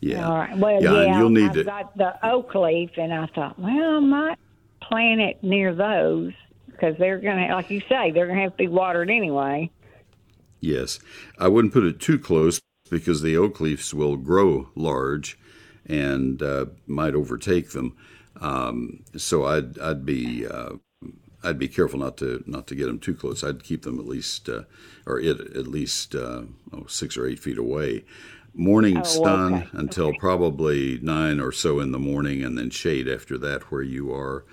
Yeah, 0.00 0.28
All 0.28 0.36
right. 0.36 0.56
Well, 0.58 0.82
yeah, 0.82 1.02
yeah, 1.04 1.18
you'll 1.18 1.30
need 1.30 1.46
I've 1.50 1.54
to. 1.54 1.64
got 1.64 1.96
the 1.96 2.26
oak 2.28 2.54
leaf, 2.54 2.90
and 2.98 3.14
I 3.14 3.26
thought, 3.26 3.58
well, 3.58 3.96
I 3.96 4.00
might 4.00 4.38
plant 4.82 5.20
it 5.20 5.42
near 5.42 5.74
those 5.74 6.32
because 6.66 6.96
they're 6.98 7.18
going 7.18 7.46
to, 7.48 7.54
like 7.54 7.70
you 7.70 7.80
say, 7.88 8.10
they're 8.10 8.26
going 8.26 8.36
to 8.36 8.42
have 8.42 8.52
to 8.52 8.56
be 8.58 8.68
watered 8.68 9.08
anyway. 9.08 9.70
Yes, 10.60 10.98
I 11.38 11.48
wouldn't 11.48 11.72
put 11.72 11.84
it 11.84 12.00
too 12.00 12.18
close 12.18 12.60
because 12.90 13.22
the 13.22 13.36
oak 13.36 13.60
leaves 13.60 13.92
will 13.92 14.16
grow 14.16 14.68
large 14.74 15.38
and 15.86 16.42
uh, 16.42 16.66
might 16.86 17.14
overtake 17.14 17.70
them. 17.70 17.96
Um, 18.40 19.04
so 19.16 19.44
I'd 19.44 19.78
I'd 19.78 20.04
be 20.04 20.46
uh, 20.46 20.74
I'd 21.42 21.58
be 21.58 21.68
careful 21.68 22.00
not 22.00 22.16
to 22.18 22.42
not 22.46 22.66
to 22.68 22.74
get 22.74 22.86
them 22.86 22.98
too 22.98 23.14
close. 23.14 23.44
I'd 23.44 23.64
keep 23.64 23.82
them 23.82 23.98
at 23.98 24.06
least 24.06 24.48
uh, 24.48 24.62
or 25.06 25.20
it 25.20 25.40
at 25.40 25.66
least 25.66 26.14
uh, 26.14 26.42
oh, 26.72 26.86
six 26.86 27.16
or 27.16 27.26
eight 27.26 27.38
feet 27.38 27.58
away. 27.58 28.04
Morning 28.54 28.98
Oh, 28.98 29.02
sun 29.02 29.54
okay, 29.54 29.68
until 29.74 30.14
probably 30.14 30.98
nine 31.02 31.40
or 31.40 31.52
so 31.52 31.78
in 31.78 31.92
the 31.92 31.98
morning, 31.98 32.42
and 32.42 32.56
then 32.56 32.70
shade 32.70 33.06
after 33.06 33.36
that 33.38 33.70
where 33.70 33.82
you 33.82 34.12
are. 34.14 34.44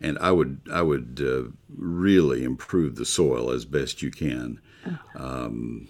And 0.00 0.18
I 0.18 0.32
would 0.32 0.60
I 0.72 0.82
would 0.82 1.22
uh, 1.24 1.50
really 1.76 2.44
improve 2.44 2.96
the 2.96 3.04
soil 3.04 3.50
as 3.50 3.64
best 3.64 4.02
you 4.02 4.10
can. 4.10 4.60
Um, 5.14 5.88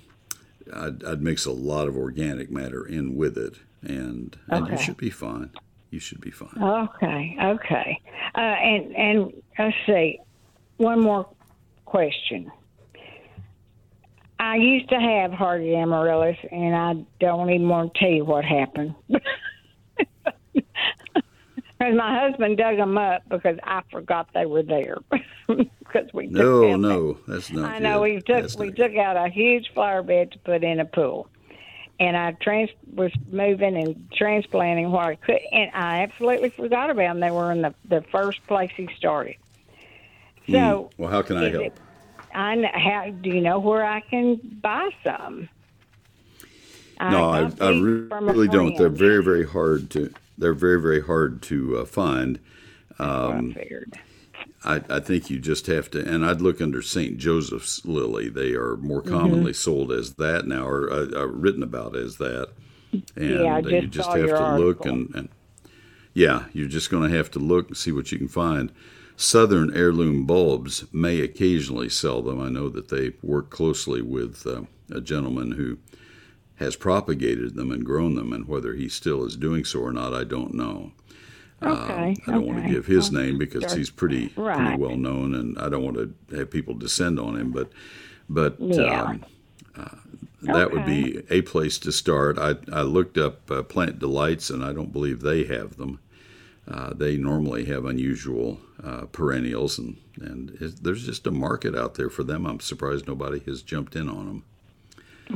I'd, 0.73 1.05
I'd 1.05 1.23
mix 1.23 1.47
a 1.47 1.53
lot 1.53 1.89
of 1.89 1.97
organic 1.97 2.51
matter 2.51 2.85
in 2.85 3.17
with 3.17 3.37
it, 3.37 3.57
and 3.83 4.37
and 4.49 4.69
you 4.69 4.77
should 4.77 4.97
be 4.97 5.11
fine. 5.11 5.51
You 5.91 6.01
should 6.01 6.21
be 6.21 6.31
fine. 6.31 6.63
Okay, 6.63 7.37
okay. 7.43 8.01
Uh, 8.35 8.41
and 8.41 8.97
and 8.97 9.43
let's 9.59 9.77
see, 9.87 10.19
one 10.77 11.01
more 11.01 11.29
question. 11.85 12.51
I 14.39 14.57
used 14.57 14.89
to 14.89 14.99
have 14.99 15.33
hardy 15.33 15.77
amaryllis, 15.77 16.37
and 16.51 16.75
I 16.75 16.95
don't 17.21 17.51
even 17.51 17.69
want 17.69 17.95
to 17.95 18.01
tell 18.01 18.11
you 18.11 18.25
what 18.25 18.45
happened. 18.45 18.95
Because 21.83 21.97
my 21.99 22.21
husband 22.21 22.59
dug 22.59 22.77
them 22.77 22.97
up 22.97 23.23
because 23.29 23.59
I 23.65 23.83
forgot 23.91 24.29
they 24.35 24.47
were 24.47 24.63
there. 24.63 24.99
Because 25.93 26.11
we 26.15 26.27
No, 26.29 26.75
no, 26.77 27.19
that's 27.29 27.51
not. 27.51 27.71
I 27.71 27.79
know 27.79 27.99
good. 27.99 28.03
we 28.03 28.15
took 28.21 28.27
That's 28.43 28.57
we 28.57 28.71
took 28.73 28.97
out 28.97 29.15
a 29.19 29.29
huge 29.29 29.71
flower 29.75 30.03
bed 30.03 30.33
to 30.33 30.39
put 30.39 30.65
in 30.65 30.81
a 30.81 30.87
pool, 30.87 31.29
and 32.01 32.17
I 32.17 32.33
trans 32.41 32.71
was 32.95 33.13
moving 33.31 33.77
and 33.77 34.11
transplanting 34.17 34.91
what 34.91 35.05
I 35.05 35.15
could, 35.17 35.41
and 35.53 35.71
I 35.75 35.99
absolutely 36.05 36.49
forgot 36.49 36.89
about 36.89 37.03
them. 37.09 37.21
They 37.21 37.31
were 37.31 37.53
in 37.53 37.61
the 37.61 37.75
the 37.87 38.01
first 38.11 38.47
place 38.47 38.71
he 38.75 38.89
started. 38.97 39.35
So 40.47 40.53
Mm. 40.53 40.91
Well, 40.97 41.11
how 41.11 41.21
can 41.21 41.37
I 41.37 41.51
help? 41.51 41.65
it- 41.65 41.75
I 42.35 42.55
kn- 42.55 42.73
how 42.73 43.11
do 43.11 43.29
you 43.29 43.43
know 43.43 43.59
where 43.59 43.85
I 43.85 44.01
can 44.01 44.37
buy 44.63 44.89
some? 45.05 45.51
no, 47.03 47.29
I, 47.29 47.39
I 47.41 47.73
these 47.73 47.83
re- 47.83 48.09
from 48.09 48.29
a 48.31 48.33
really 48.33 48.49
don't. 48.49 48.77
They're 48.79 48.89
very, 48.89 49.23
very 49.23 49.45
hard 49.47 49.91
to. 49.91 50.11
They're 50.39 50.55
very, 50.55 50.81
very 50.81 51.03
hard 51.03 51.43
to 51.43 51.79
uh, 51.79 51.85
find. 51.85 52.39
I 52.99 53.53
figured. 53.55 53.99
I, 54.65 54.81
I 54.89 55.01
think 55.01 55.29
you 55.31 55.39
just 55.39 55.67
have 55.67 55.91
to, 55.91 56.07
and 56.07 56.25
I'd 56.25 56.41
look 56.41 56.61
under 56.61 56.83
St. 56.83 57.19
Joseph's 57.19 57.85
lily. 57.85 58.29
They 58.29 58.53
are 58.53 58.77
more 58.77 59.03
Mm-hmm. 59.03 59.11
commonly 59.13 59.53
sold 59.53 59.91
as 59.93 60.15
that 60.15 60.47
now, 60.47 60.67
or 60.67 60.91
uh, 60.91 61.07
uh, 61.15 61.27
written 61.27 61.63
about 61.63 61.97
as 61.97 62.19
that. 62.19 62.51
And 63.17 63.41
Yeah, 63.41 63.57
I 63.57 63.61
uh, 63.61 63.69
you 63.69 63.87
just 63.89 63.93
just 63.93 64.11
have 64.17 64.29
to 64.29 64.57
look 64.59 64.85
and, 64.87 65.13
and 65.15 65.29
yeah, 66.15 66.45
you're 66.53 66.69
just 66.69 66.91
going 66.91 67.09
to 67.11 67.17
have 67.17 67.31
to 67.33 67.39
look 67.39 67.69
and 67.69 67.77
see 67.77 67.91
what 67.93 68.13
you 68.13 68.19
can 68.19 68.29
find. 68.29 68.71
Southern 69.17 69.75
Heirloom 69.77 70.27
Bulbs 70.27 70.85
may 70.93 71.21
occasionally 71.21 71.89
sell 71.89 72.23
them. 72.23 72.41
I 72.41 72.49
know 72.49 72.69
that 72.69 72.89
they 72.89 73.13
work 73.23 73.51
closely 73.51 74.03
with 74.03 74.47
uh, 74.47 74.63
a 74.91 75.01
gentleman 75.01 75.53
who 75.53 75.79
has 76.57 76.77
propagated 76.77 77.55
them 77.55 77.71
and 77.71 77.85
grown 77.85 78.15
them, 78.15 78.33
and 78.33 78.47
whether 78.47 78.75
he 78.75 78.89
still 78.89 79.25
is 79.25 79.37
doing 79.37 79.65
so 79.65 79.81
or 79.81 79.93
not, 79.93 80.15
I 80.15 80.25
don't 80.25 80.55
know. 80.55 80.93
Okay. 81.63 82.17
I 82.27 82.31
don't 82.31 82.47
want 82.47 82.65
to 82.65 82.69
give 82.71 82.87
his 82.87 83.13
name 83.13 83.39
because 83.39 83.63
sure. 83.65 83.79
he's 83.79 83.91
pretty 83.91 84.33
Right. 84.37 84.57
pretty 84.59 84.83
well 84.83 84.97
known, 84.97 85.35
and 85.35 85.57
I 85.59 85.69
don't 85.69 85.85
want 85.85 85.97
to 85.97 86.37
have 86.37 86.51
people 86.51 86.75
descend 86.75 87.21
on 87.21 87.37
him. 87.37 87.53
But 87.53 87.71
but 88.29 88.57
Yeah. 88.61 89.03
um, 89.03 89.25
uh, 89.77 89.97
that 90.43 90.73
would 90.73 90.85
be 90.85 91.23
a 91.31 91.43
place 91.43 91.79
to 91.79 91.93
start. 91.93 92.37
I 92.39 92.57
I 92.73 92.83
looked 92.83 93.17
up 93.17 93.49
uh, 93.51 93.63
Plant 93.63 93.99
Delights, 94.01 94.51
and 94.51 94.65
I 94.65 94.73
don't 94.73 94.93
believe 94.93 95.21
they 95.21 95.45
have 95.45 95.77
them. 95.77 96.01
Uh, 96.67 96.93
they 96.95 97.17
normally 97.17 97.65
have 97.67 97.85
unusual 97.85 98.61
uh, 98.83 99.07
perennials, 99.07 99.79
and 99.79 99.97
and 100.21 100.51
it, 100.61 100.83
there's 100.83 101.07
just 101.07 101.27
a 101.27 101.31
market 101.31 101.77
out 101.77 101.95
there 101.95 102.11
for 102.11 102.25
them. 102.25 102.45
I'm 102.47 102.61
surprised 102.61 103.07
nobody 103.07 103.39
has 103.47 103.63
jumped 103.63 103.95
in 103.95 104.09
on 104.09 104.27
them. 104.27 104.45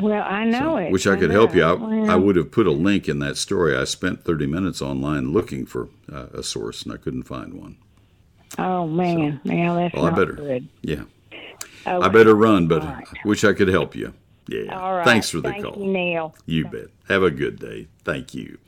Well, 0.00 0.22
I 0.22 0.44
know 0.44 0.76
it. 0.76 0.90
Wish 0.92 1.06
I 1.06 1.16
could 1.16 1.30
help 1.30 1.54
you. 1.54 1.62
I. 1.64 1.72
Well, 1.72 2.10
I 2.10 2.16
would 2.16 2.36
have 2.36 2.50
put 2.50 2.66
a 2.66 2.70
link 2.72 3.08
in 3.08 3.18
that 3.20 3.36
story. 3.36 3.76
I 3.76 3.84
spent 3.84 4.24
30 4.24 4.46
minutes 4.46 4.80
online 4.82 5.32
looking 5.32 5.66
for 5.66 5.88
uh, 6.12 6.26
a 6.34 6.42
source, 6.42 6.82
and 6.82 6.92
I 6.92 6.96
couldn't 6.96 7.24
find 7.24 7.54
one. 7.54 7.76
Oh 8.58 8.86
man, 8.86 9.40
now 9.44 9.74
that's 9.74 9.94
Well, 9.94 10.06
I 10.06 10.10
not 10.10 10.16
better. 10.18 10.32
good. 10.32 10.68
Yeah. 10.82 11.02
I 11.84 12.08
better 12.08 12.34
run, 12.34 12.66
but 12.66 12.82
right. 12.82 13.06
I 13.06 13.28
wish 13.28 13.44
I 13.44 13.52
could 13.52 13.68
help 13.68 13.94
you. 13.94 14.12
Yeah. 14.48 14.76
All 14.80 14.94
right. 14.94 15.04
Thanks 15.04 15.30
for 15.30 15.40
the 15.40 15.50
Thank 15.50 15.64
call. 15.64 15.76
you, 15.76 15.90
Neil. 15.92 16.34
You 16.46 16.66
bet. 16.68 16.86
Have 17.08 17.22
a 17.24 17.30
good 17.32 17.58
day. 17.58 17.88
Thank 18.04 18.32
you. 18.34 18.58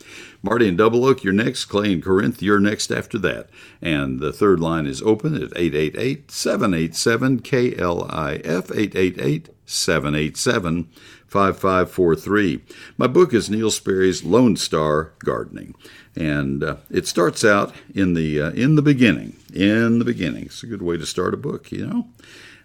Marty 0.42 0.68
and 0.68 0.76
Double 0.78 1.04
Oak, 1.04 1.22
you're 1.24 1.32
next. 1.32 1.66
Clay 1.66 1.92
and 1.92 2.02
Corinth, 2.02 2.42
you're 2.42 2.58
next 2.60 2.90
after 2.90 3.16
that. 3.18 3.48
And 3.80 4.18
the 4.20 4.32
third 4.32 4.58
line 4.60 4.86
is 4.86 5.02
open 5.02 5.34
at 5.34 5.52
888 5.56 6.30
787 6.30 7.40
KLIF 7.40 8.70
888 8.76 9.48
787 9.66 10.88
5543. 11.28 12.64
My 12.96 13.06
book 13.06 13.34
is 13.34 13.50
Neil 13.50 13.70
Sperry's 13.70 14.24
Lone 14.24 14.56
Star 14.56 15.12
Gardening. 15.18 15.74
And 16.16 16.64
uh, 16.64 16.76
it 16.90 17.06
starts 17.06 17.44
out 17.44 17.74
in 17.94 18.14
the 18.14 18.40
uh, 18.40 18.50
in 18.50 18.74
the 18.74 18.82
beginning. 18.82 19.36
In 19.52 19.98
the 19.98 20.04
beginning. 20.04 20.46
It's 20.46 20.62
a 20.62 20.66
good 20.66 20.82
way 20.82 20.96
to 20.96 21.06
start 21.06 21.34
a 21.34 21.38
book, 21.38 21.70
you 21.70 21.86
know. 21.86 22.08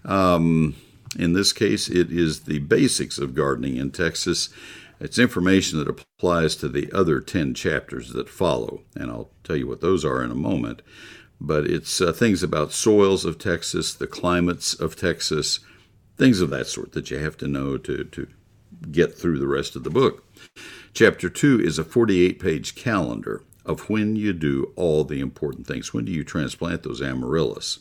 Um, 0.05 0.75
in 1.17 1.33
this 1.33 1.53
case, 1.53 1.89
it 1.89 2.11
is 2.11 2.41
the 2.41 2.59
basics 2.59 3.17
of 3.17 3.35
gardening 3.35 3.77
in 3.77 3.91
Texas. 3.91 4.49
It's 4.99 5.19
information 5.19 5.79
that 5.79 5.89
applies 5.89 6.55
to 6.57 6.69
the 6.69 6.91
other 6.93 7.19
10 7.19 7.53
chapters 7.53 8.13
that 8.13 8.29
follow, 8.29 8.81
and 8.95 9.11
I'll 9.11 9.29
tell 9.43 9.57
you 9.57 9.67
what 9.67 9.81
those 9.81 10.05
are 10.05 10.23
in 10.23 10.31
a 10.31 10.35
moment. 10.35 10.81
But 11.41 11.67
it's 11.67 11.99
uh, 11.99 12.13
things 12.13 12.41
about 12.41 12.71
soils 12.71 13.25
of 13.25 13.37
Texas, 13.37 13.93
the 13.93 14.07
climates 14.07 14.73
of 14.73 14.95
Texas, 14.95 15.59
things 16.17 16.39
of 16.39 16.49
that 16.51 16.67
sort 16.67 16.93
that 16.93 17.11
you 17.11 17.19
have 17.19 17.37
to 17.37 17.47
know 17.47 17.77
to, 17.77 18.05
to 18.05 18.27
get 18.91 19.17
through 19.17 19.39
the 19.39 19.47
rest 19.47 19.75
of 19.75 19.83
the 19.83 19.89
book. 19.89 20.25
Chapter 20.93 21.29
2 21.29 21.61
is 21.61 21.79
a 21.79 21.83
48 21.83 22.39
page 22.39 22.75
calendar 22.75 23.43
of 23.65 23.89
when 23.89 24.15
you 24.15 24.33
do 24.33 24.71
all 24.75 25.03
the 25.03 25.19
important 25.19 25.65
things. 25.65 25.93
When 25.93 26.05
do 26.05 26.11
you 26.11 26.23
transplant 26.23 26.83
those 26.83 27.01
amaryllis? 27.01 27.79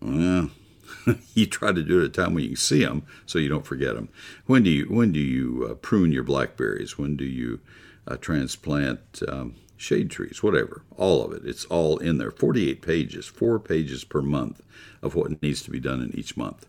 Well, 0.00 0.50
you 1.34 1.46
try 1.46 1.72
to 1.72 1.82
do 1.82 2.00
it 2.00 2.04
at 2.04 2.10
a 2.10 2.24
time 2.24 2.34
when 2.34 2.44
you 2.44 2.56
see 2.56 2.84
them, 2.84 3.04
so 3.24 3.38
you 3.38 3.48
don't 3.48 3.66
forget 3.66 3.94
them. 3.94 4.08
When 4.46 4.62
do 4.62 4.70
you 4.70 4.84
when 4.86 5.12
do 5.12 5.20
you 5.20 5.68
uh, 5.70 5.74
prune 5.74 6.12
your 6.12 6.22
blackberries? 6.22 6.98
When 6.98 7.16
do 7.16 7.24
you 7.24 7.60
uh, 8.06 8.16
transplant 8.16 9.22
um, 9.26 9.56
shade 9.76 10.10
trees, 10.10 10.42
whatever, 10.42 10.82
all 10.96 11.24
of 11.24 11.32
it. 11.32 11.42
It's 11.44 11.64
all 11.66 11.98
in 11.98 12.18
there. 12.18 12.30
48 12.30 12.82
pages, 12.82 13.26
four 13.26 13.58
pages 13.58 14.04
per 14.04 14.22
month 14.22 14.62
of 15.02 15.14
what 15.14 15.42
needs 15.42 15.62
to 15.62 15.70
be 15.70 15.80
done 15.80 16.00
in 16.00 16.16
each 16.18 16.36
month. 16.36 16.66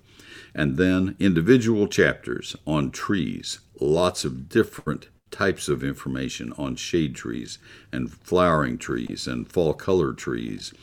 And 0.57 0.75
then 0.75 1.15
individual 1.19 1.87
chapters 1.87 2.55
on 2.65 2.89
trees, 2.89 3.59
lots 3.79 4.25
of 4.25 4.49
different 4.49 5.07
types 5.29 5.69
of 5.69 5.83
information 5.83 6.51
on 6.57 6.75
shade 6.75 7.13
trees 7.13 7.59
and 7.91 8.11
flowering 8.11 8.79
trees 8.79 9.27
and 9.27 9.47
fall 9.47 9.75
color 9.75 10.13
trees 10.13 10.73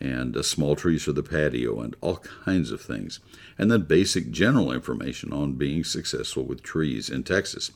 and 0.00 0.36
uh, 0.36 0.42
small 0.42 0.74
trees 0.74 1.04
for 1.04 1.12
the 1.12 1.22
patio 1.22 1.80
and 1.80 1.94
all 2.00 2.16
kinds 2.16 2.72
of 2.72 2.80
things. 2.80 3.20
And 3.56 3.70
then 3.70 3.82
basic 3.82 4.32
general 4.32 4.72
information 4.72 5.32
on 5.32 5.52
being 5.52 5.84
successful 5.84 6.42
with 6.42 6.64
trees 6.64 7.08
in 7.08 7.22
Texas. 7.22 7.70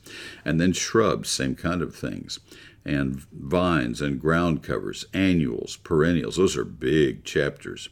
And 0.44 0.60
then 0.60 0.72
shrubs, 0.72 1.30
same 1.30 1.54
kind 1.54 1.80
of 1.80 1.94
things. 1.94 2.40
And 2.84 3.20
vines 3.32 4.00
and 4.00 4.20
ground 4.20 4.64
covers, 4.64 5.04
annuals, 5.14 5.76
perennials, 5.76 6.36
those 6.38 6.56
are 6.56 6.64
big 6.64 7.22
chapters. 7.22 7.88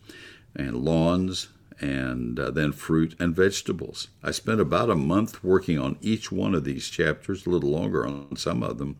And 0.56 0.84
lawns, 0.84 1.48
and 1.80 2.38
uh, 2.38 2.50
then 2.50 2.72
fruit 2.72 3.14
and 3.18 3.34
vegetables. 3.34 4.08
I 4.22 4.30
spent 4.30 4.60
about 4.60 4.90
a 4.90 4.94
month 4.94 5.42
working 5.42 5.78
on 5.78 5.98
each 6.00 6.30
one 6.30 6.54
of 6.54 6.64
these 6.64 6.88
chapters, 6.88 7.46
a 7.46 7.50
little 7.50 7.70
longer 7.70 8.06
on 8.06 8.36
some 8.36 8.62
of 8.62 8.78
them, 8.78 8.98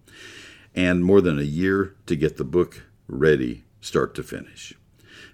and 0.74 1.04
more 1.04 1.20
than 1.20 1.38
a 1.38 1.42
year 1.42 1.94
to 2.06 2.16
get 2.16 2.36
the 2.36 2.44
book 2.44 2.84
ready, 3.06 3.64
start 3.80 4.14
to 4.14 4.22
finish. 4.22 4.74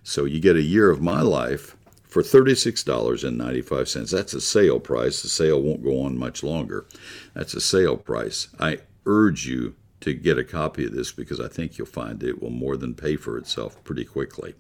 So 0.03 0.25
you 0.25 0.41
get 0.41 0.57
a 0.57 0.63
year 0.63 0.91
of 0.91 1.01
my 1.01 1.21
life 1.23 1.77
for 2.09 2.23
$36.95. 2.23 4.11
That's 4.11 4.35
a 4.35 4.41
sale 4.41 4.81
price. 4.81 5.23
The 5.23 5.29
sale 5.29 5.63
won't 5.63 5.85
go 5.85 6.03
on 6.03 6.19
much 6.19 6.43
longer. 6.43 6.87
That's 7.35 7.55
a 7.55 7.61
sale 7.61 7.97
price. 7.97 8.49
I 8.59 8.79
urge 9.07 9.47
you 9.47 9.77
to 10.01 10.15
get 10.15 10.39
a 10.39 10.45
copy 10.45 10.87
of 10.87 10.93
this 10.93 11.13
because 11.13 11.41
I 11.41 11.49
think 11.49 11.77
you'll 11.77 11.87
find 11.87 12.23
it 12.23 12.41
will 12.41 12.51
more 12.51 12.77
than 12.77 12.95
pay 12.95 13.17
for 13.17 13.37
itself 13.37 13.83
pretty 13.85 14.05
quickly. 14.05 14.55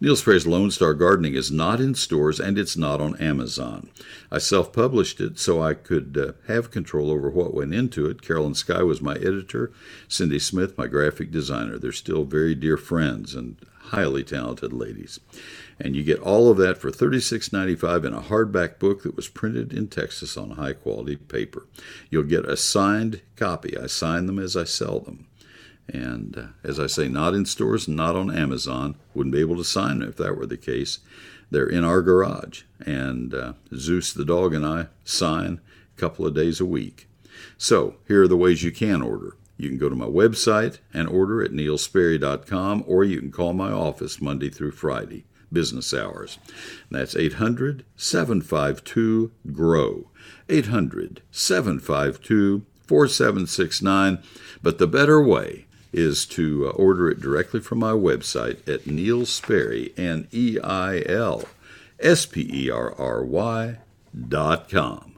Neil 0.00 0.16
Sperry's 0.16 0.46
Lone 0.46 0.70
Star 0.70 0.94
Gardening 0.94 1.34
is 1.34 1.50
not 1.50 1.80
in 1.80 1.94
stores 1.94 2.40
and 2.40 2.58
it's 2.58 2.76
not 2.76 3.00
on 3.00 3.16
Amazon. 3.20 3.90
I 4.30 4.38
self 4.38 4.72
published 4.72 5.20
it 5.20 5.38
so 5.38 5.62
I 5.62 5.74
could 5.74 6.16
uh, 6.16 6.32
have 6.52 6.70
control 6.70 7.10
over 7.10 7.28
what 7.28 7.54
went 7.54 7.74
into 7.74 8.06
it. 8.06 8.22
Carolyn 8.22 8.54
Sky 8.54 8.82
was 8.82 9.02
my 9.02 9.14
editor, 9.16 9.72
Cindy 10.08 10.38
Smith, 10.38 10.78
my 10.78 10.86
graphic 10.86 11.30
designer. 11.30 11.78
They're 11.78 11.92
still 11.92 12.24
very 12.24 12.54
dear 12.54 12.76
friends 12.76 13.34
and 13.34 13.56
highly 13.88 14.22
talented 14.22 14.72
ladies. 14.72 15.20
And 15.80 15.94
you 15.94 16.02
get 16.02 16.20
all 16.20 16.50
of 16.50 16.56
that 16.58 16.78
for 16.78 16.90
$36.95 16.90 18.04
in 18.04 18.14
a 18.14 18.20
hardback 18.20 18.78
book 18.78 19.02
that 19.02 19.14
was 19.14 19.28
printed 19.28 19.72
in 19.72 19.88
Texas 19.88 20.36
on 20.36 20.50
high 20.50 20.72
quality 20.72 21.16
paper. 21.16 21.66
You'll 22.10 22.24
get 22.24 22.44
a 22.44 22.56
signed 22.56 23.22
copy. 23.36 23.78
I 23.78 23.86
sign 23.86 24.26
them 24.26 24.38
as 24.38 24.56
I 24.56 24.64
sell 24.64 25.00
them. 25.00 25.26
And 25.88 26.36
uh, 26.36 26.46
as 26.68 26.78
I 26.78 26.86
say, 26.86 27.08
not 27.08 27.34
in 27.34 27.46
stores, 27.46 27.88
not 27.88 28.16
on 28.16 28.36
Amazon. 28.36 28.96
Wouldn't 29.14 29.34
be 29.34 29.40
able 29.40 29.56
to 29.56 29.64
sign 29.64 30.00
them 30.00 30.08
if 30.08 30.16
that 30.16 30.36
were 30.36 30.46
the 30.46 30.56
case. 30.56 30.98
They're 31.50 31.66
in 31.66 31.84
our 31.84 32.02
garage. 32.02 32.62
And 32.84 33.32
uh, 33.32 33.52
Zeus 33.74 34.12
the 34.12 34.24
dog 34.24 34.54
and 34.54 34.66
I 34.66 34.88
sign 35.04 35.60
a 35.96 36.00
couple 36.00 36.26
of 36.26 36.34
days 36.34 36.60
a 36.60 36.66
week. 36.66 37.08
So 37.56 37.96
here 38.06 38.24
are 38.24 38.28
the 38.28 38.36
ways 38.36 38.62
you 38.62 38.72
can 38.72 39.00
order. 39.00 39.36
You 39.56 39.68
can 39.68 39.78
go 39.78 39.88
to 39.88 39.96
my 39.96 40.06
website 40.06 40.78
and 40.94 41.08
order 41.08 41.42
at 41.42 41.50
neilsperry.com, 41.50 42.84
or 42.86 43.02
you 43.02 43.18
can 43.18 43.32
call 43.32 43.52
my 43.52 43.72
office 43.72 44.20
Monday 44.20 44.50
through 44.50 44.70
Friday, 44.70 45.24
business 45.52 45.94
hours. 45.94 46.38
That's 46.90 47.16
800 47.16 47.84
752 47.96 49.30
GROW. 49.52 50.10
800 50.48 51.22
752 51.30 52.64
4769. 52.86 54.18
But 54.62 54.78
the 54.78 54.86
better 54.86 55.22
way 55.22 55.66
is 55.92 56.26
to 56.26 56.66
uh, 56.66 56.70
order 56.70 57.10
it 57.10 57.20
directly 57.20 57.60
from 57.60 57.78
my 57.78 57.92
website 57.92 58.66
at 58.68 58.86
Neil 58.86 59.24
Sperry, 59.24 59.92
N 59.96 60.28
E 60.32 60.58
I 60.62 61.02
L 61.06 61.44
S 62.00 62.26
P 62.26 62.48
E 62.52 62.70
R 62.70 62.94
R 62.98 63.24
Y 63.24 63.78
dot 64.28 64.68
com. 64.68 65.17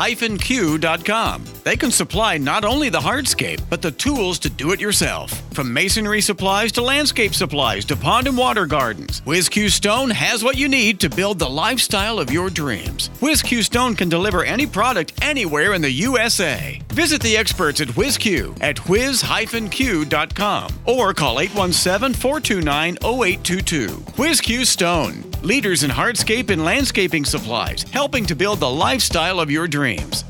whiz-q.com. 0.00 1.44
They 1.62 1.76
can 1.76 1.90
supply 1.90 2.38
not 2.38 2.64
only 2.64 2.88
the 2.88 2.98
hardscape, 2.98 3.60
but 3.68 3.82
the 3.82 3.90
tools 3.90 4.38
to 4.40 4.48
do 4.48 4.72
it 4.72 4.80
yourself. 4.80 5.30
From 5.52 5.70
masonry 5.72 6.20
supplies 6.22 6.72
to 6.72 6.80
landscape 6.80 7.34
supplies 7.34 7.84
to 7.86 7.96
pond 7.96 8.26
and 8.26 8.38
water 8.38 8.64
gardens, 8.64 9.20
WhizQ 9.22 9.68
Stone 9.70 10.10
has 10.10 10.42
what 10.42 10.56
you 10.56 10.68
need 10.68 11.00
to 11.00 11.10
build 11.10 11.38
the 11.38 11.50
lifestyle 11.50 12.18
of 12.18 12.30
your 12.30 12.48
dreams. 12.48 13.10
WhizQ 13.20 13.62
Stone 13.62 13.96
can 13.96 14.08
deliver 14.08 14.42
any 14.42 14.66
product 14.66 15.12
anywhere 15.22 15.74
in 15.74 15.82
the 15.82 15.90
USA. 15.90 16.80
Visit 16.88 17.20
the 17.20 17.36
experts 17.36 17.82
at 17.82 17.88
WhizQ 17.88 18.62
at 18.62 18.78
whiz-q.com 18.88 20.72
or 20.86 21.12
call 21.12 21.36
817-429-0822. 21.36 23.88
WhizQ 24.16 24.66
Stone, 24.66 25.30
leaders 25.42 25.82
in 25.82 25.90
hardscape 25.90 26.48
and 26.50 26.64
landscaping 26.64 27.26
supplies, 27.26 27.82
helping 27.90 28.24
to 28.26 28.34
build 28.34 28.60
the 28.60 28.70
lifestyle 28.70 29.40
of 29.40 29.50
your 29.50 29.68
dreams. 29.68 29.89
Dreams. 29.90 30.29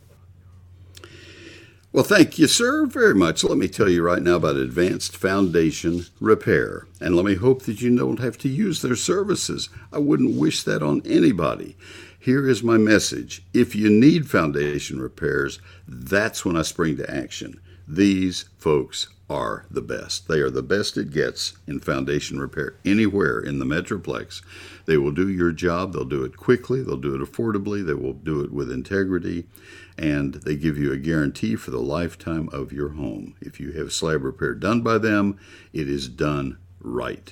Well, 1.93 2.05
thank 2.05 2.39
you, 2.39 2.47
sir, 2.47 2.85
very 2.85 3.13
much. 3.13 3.43
Let 3.43 3.57
me 3.57 3.67
tell 3.67 3.89
you 3.89 4.01
right 4.01 4.21
now 4.21 4.37
about 4.37 4.55
Advanced 4.55 5.17
Foundation 5.17 6.05
Repair. 6.21 6.87
And 7.01 7.17
let 7.17 7.25
me 7.25 7.35
hope 7.35 7.63
that 7.63 7.81
you 7.81 7.93
don't 7.93 8.21
have 8.21 8.37
to 8.39 8.47
use 8.47 8.81
their 8.81 8.95
services. 8.95 9.67
I 9.91 9.97
wouldn't 9.97 10.39
wish 10.39 10.63
that 10.63 10.81
on 10.81 11.01
anybody. 11.03 11.75
Here 12.17 12.47
is 12.47 12.63
my 12.63 12.77
message. 12.77 13.43
If 13.53 13.75
you 13.75 13.89
need 13.89 14.29
foundation 14.29 15.01
repairs, 15.01 15.59
that's 15.85 16.45
when 16.45 16.55
I 16.55 16.61
spring 16.61 16.95
to 16.95 17.13
action. 17.13 17.59
These 17.85 18.45
folks 18.57 19.09
are 19.29 19.65
the 19.69 19.81
best. 19.81 20.29
They 20.29 20.39
are 20.39 20.49
the 20.49 20.63
best 20.63 20.95
it 20.95 21.11
gets 21.11 21.55
in 21.67 21.81
foundation 21.81 22.39
repair 22.39 22.75
anywhere 22.85 23.41
in 23.41 23.59
the 23.59 23.65
Metroplex. 23.65 24.41
They 24.85 24.95
will 24.95 25.11
do 25.11 25.27
your 25.27 25.51
job. 25.51 25.91
They'll 25.91 26.05
do 26.05 26.23
it 26.23 26.37
quickly. 26.37 26.83
They'll 26.83 26.95
do 26.95 27.15
it 27.15 27.21
affordably. 27.21 27.85
They 27.85 27.93
will 27.93 28.13
do 28.13 28.41
it 28.41 28.53
with 28.53 28.71
integrity 28.71 29.45
and 30.01 30.33
they 30.33 30.55
give 30.55 30.79
you 30.79 30.91
a 30.91 30.97
guarantee 30.97 31.55
for 31.55 31.69
the 31.69 31.79
lifetime 31.79 32.49
of 32.51 32.73
your 32.73 32.89
home. 32.89 33.35
If 33.39 33.59
you 33.59 33.71
have 33.73 33.93
slab 33.93 34.23
repair 34.23 34.55
done 34.55 34.81
by 34.81 34.97
them, 34.97 35.37
it 35.73 35.87
is 35.87 36.09
done 36.09 36.57
right. 36.79 37.31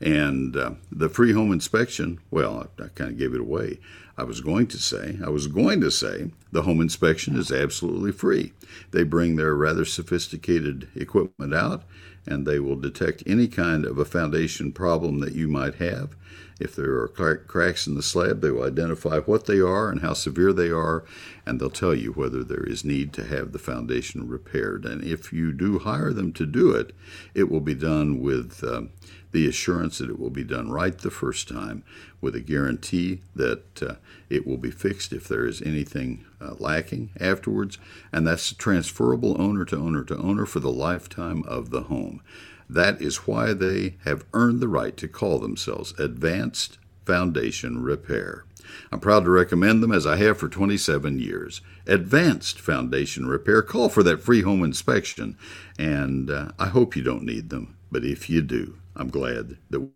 And 0.00 0.56
uh, 0.56 0.72
the 0.92 1.08
free 1.08 1.32
home 1.32 1.50
inspection, 1.50 2.20
well, 2.30 2.68
I, 2.78 2.84
I 2.84 2.88
kind 2.94 3.10
of 3.10 3.18
gave 3.18 3.34
it 3.34 3.40
away. 3.40 3.80
I 4.16 4.22
was 4.22 4.40
going 4.40 4.68
to 4.68 4.78
say, 4.78 5.18
I 5.24 5.28
was 5.28 5.48
going 5.48 5.80
to 5.80 5.90
say, 5.90 6.30
the 6.52 6.62
home 6.62 6.80
inspection 6.80 7.36
is 7.36 7.50
absolutely 7.50 8.12
free. 8.12 8.52
They 8.92 9.02
bring 9.02 9.34
their 9.34 9.56
rather 9.56 9.84
sophisticated 9.84 10.88
equipment 10.94 11.52
out 11.52 11.82
and 12.28 12.46
they 12.46 12.60
will 12.60 12.76
detect 12.76 13.24
any 13.26 13.48
kind 13.48 13.84
of 13.84 13.98
a 13.98 14.04
foundation 14.04 14.70
problem 14.70 15.18
that 15.18 15.34
you 15.34 15.48
might 15.48 15.74
have. 15.76 16.14
If 16.60 16.76
there 16.76 17.00
are 17.00 17.36
cracks 17.36 17.86
in 17.86 17.94
the 17.94 18.02
slab, 18.02 18.40
they 18.40 18.50
will 18.50 18.64
identify 18.64 19.18
what 19.18 19.46
they 19.46 19.60
are 19.60 19.90
and 19.90 20.00
how 20.00 20.12
severe 20.12 20.52
they 20.52 20.70
are, 20.70 21.04
and 21.44 21.60
they'll 21.60 21.70
tell 21.70 21.94
you 21.94 22.12
whether 22.12 22.44
there 22.44 22.64
is 22.64 22.84
need 22.84 23.12
to 23.14 23.24
have 23.24 23.52
the 23.52 23.58
foundation 23.58 24.28
repaired. 24.28 24.84
And 24.84 25.02
if 25.02 25.32
you 25.32 25.52
do 25.52 25.80
hire 25.80 26.12
them 26.12 26.32
to 26.34 26.46
do 26.46 26.72
it, 26.72 26.94
it 27.34 27.50
will 27.50 27.60
be 27.60 27.74
done 27.74 28.20
with 28.20 28.62
um, 28.62 28.90
the 29.32 29.48
assurance 29.48 29.98
that 29.98 30.08
it 30.08 30.18
will 30.18 30.30
be 30.30 30.44
done 30.44 30.70
right 30.70 30.96
the 30.96 31.10
first 31.10 31.48
time, 31.48 31.82
with 32.20 32.36
a 32.36 32.40
guarantee 32.40 33.20
that 33.34 33.82
uh, 33.82 33.94
it 34.30 34.46
will 34.46 34.56
be 34.56 34.70
fixed 34.70 35.12
if 35.12 35.26
there 35.26 35.44
is 35.44 35.60
anything 35.62 36.24
uh, 36.40 36.54
lacking 36.58 37.10
afterwards, 37.18 37.78
and 38.12 38.24
that's 38.24 38.52
transferable 38.52 39.40
owner 39.42 39.64
to 39.64 39.76
owner 39.76 40.04
to 40.04 40.16
owner 40.16 40.46
for 40.46 40.60
the 40.60 40.70
lifetime 40.70 41.42
of 41.48 41.70
the 41.70 41.82
home. 41.82 42.22
That 42.68 43.00
is 43.00 43.26
why 43.26 43.52
they 43.52 43.96
have 44.04 44.24
earned 44.32 44.60
the 44.60 44.68
right 44.68 44.96
to 44.96 45.08
call 45.08 45.38
themselves 45.38 45.94
Advanced 45.98 46.78
Foundation 47.04 47.82
Repair. 47.82 48.44
I'm 48.90 49.00
proud 49.00 49.24
to 49.24 49.30
recommend 49.30 49.82
them 49.82 49.92
as 49.92 50.06
I 50.06 50.16
have 50.16 50.38
for 50.38 50.48
27 50.48 51.18
years. 51.18 51.60
Advanced 51.86 52.60
Foundation 52.60 53.26
Repair. 53.26 53.62
Call 53.62 53.88
for 53.88 54.02
that 54.02 54.22
free 54.22 54.42
home 54.42 54.64
inspection, 54.64 55.36
and 55.78 56.30
uh, 56.30 56.48
I 56.58 56.68
hope 56.68 56.96
you 56.96 57.02
don't 57.02 57.24
need 57.24 57.50
them, 57.50 57.76
but 57.92 58.04
if 58.04 58.30
you 58.30 58.42
do, 58.42 58.78
I'm 58.96 59.08
glad 59.08 59.58
that 59.70 59.88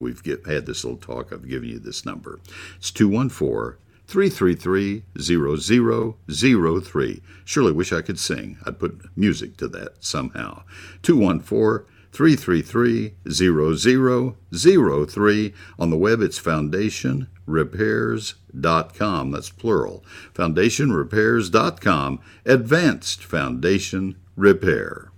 we've 0.00 0.22
get, 0.22 0.46
had 0.46 0.66
this 0.66 0.84
little 0.84 0.98
talk. 0.98 1.32
I've 1.32 1.48
given 1.48 1.68
you 1.68 1.78
this 1.78 2.06
number. 2.06 2.38
It's 2.76 2.90
214 2.90 3.78
333 4.06 5.02
0003. 5.18 7.22
Surely 7.44 7.72
wish 7.72 7.92
I 7.92 8.02
could 8.02 8.18
sing. 8.18 8.58
I'd 8.64 8.78
put 8.78 9.00
music 9.16 9.56
to 9.56 9.66
that 9.68 10.04
somehow. 10.04 10.62
214 11.02 11.86
333 12.16 13.14
0003. 13.30 15.54
On 15.78 15.90
the 15.90 15.98
web, 15.98 16.22
it's 16.22 16.40
foundationrepairs.com. 16.40 19.30
That's 19.30 19.50
plural. 19.50 20.02
Foundationrepairs.com. 20.32 22.20
Advanced 22.46 23.22
Foundation 23.22 24.16
Repair. 24.34 25.10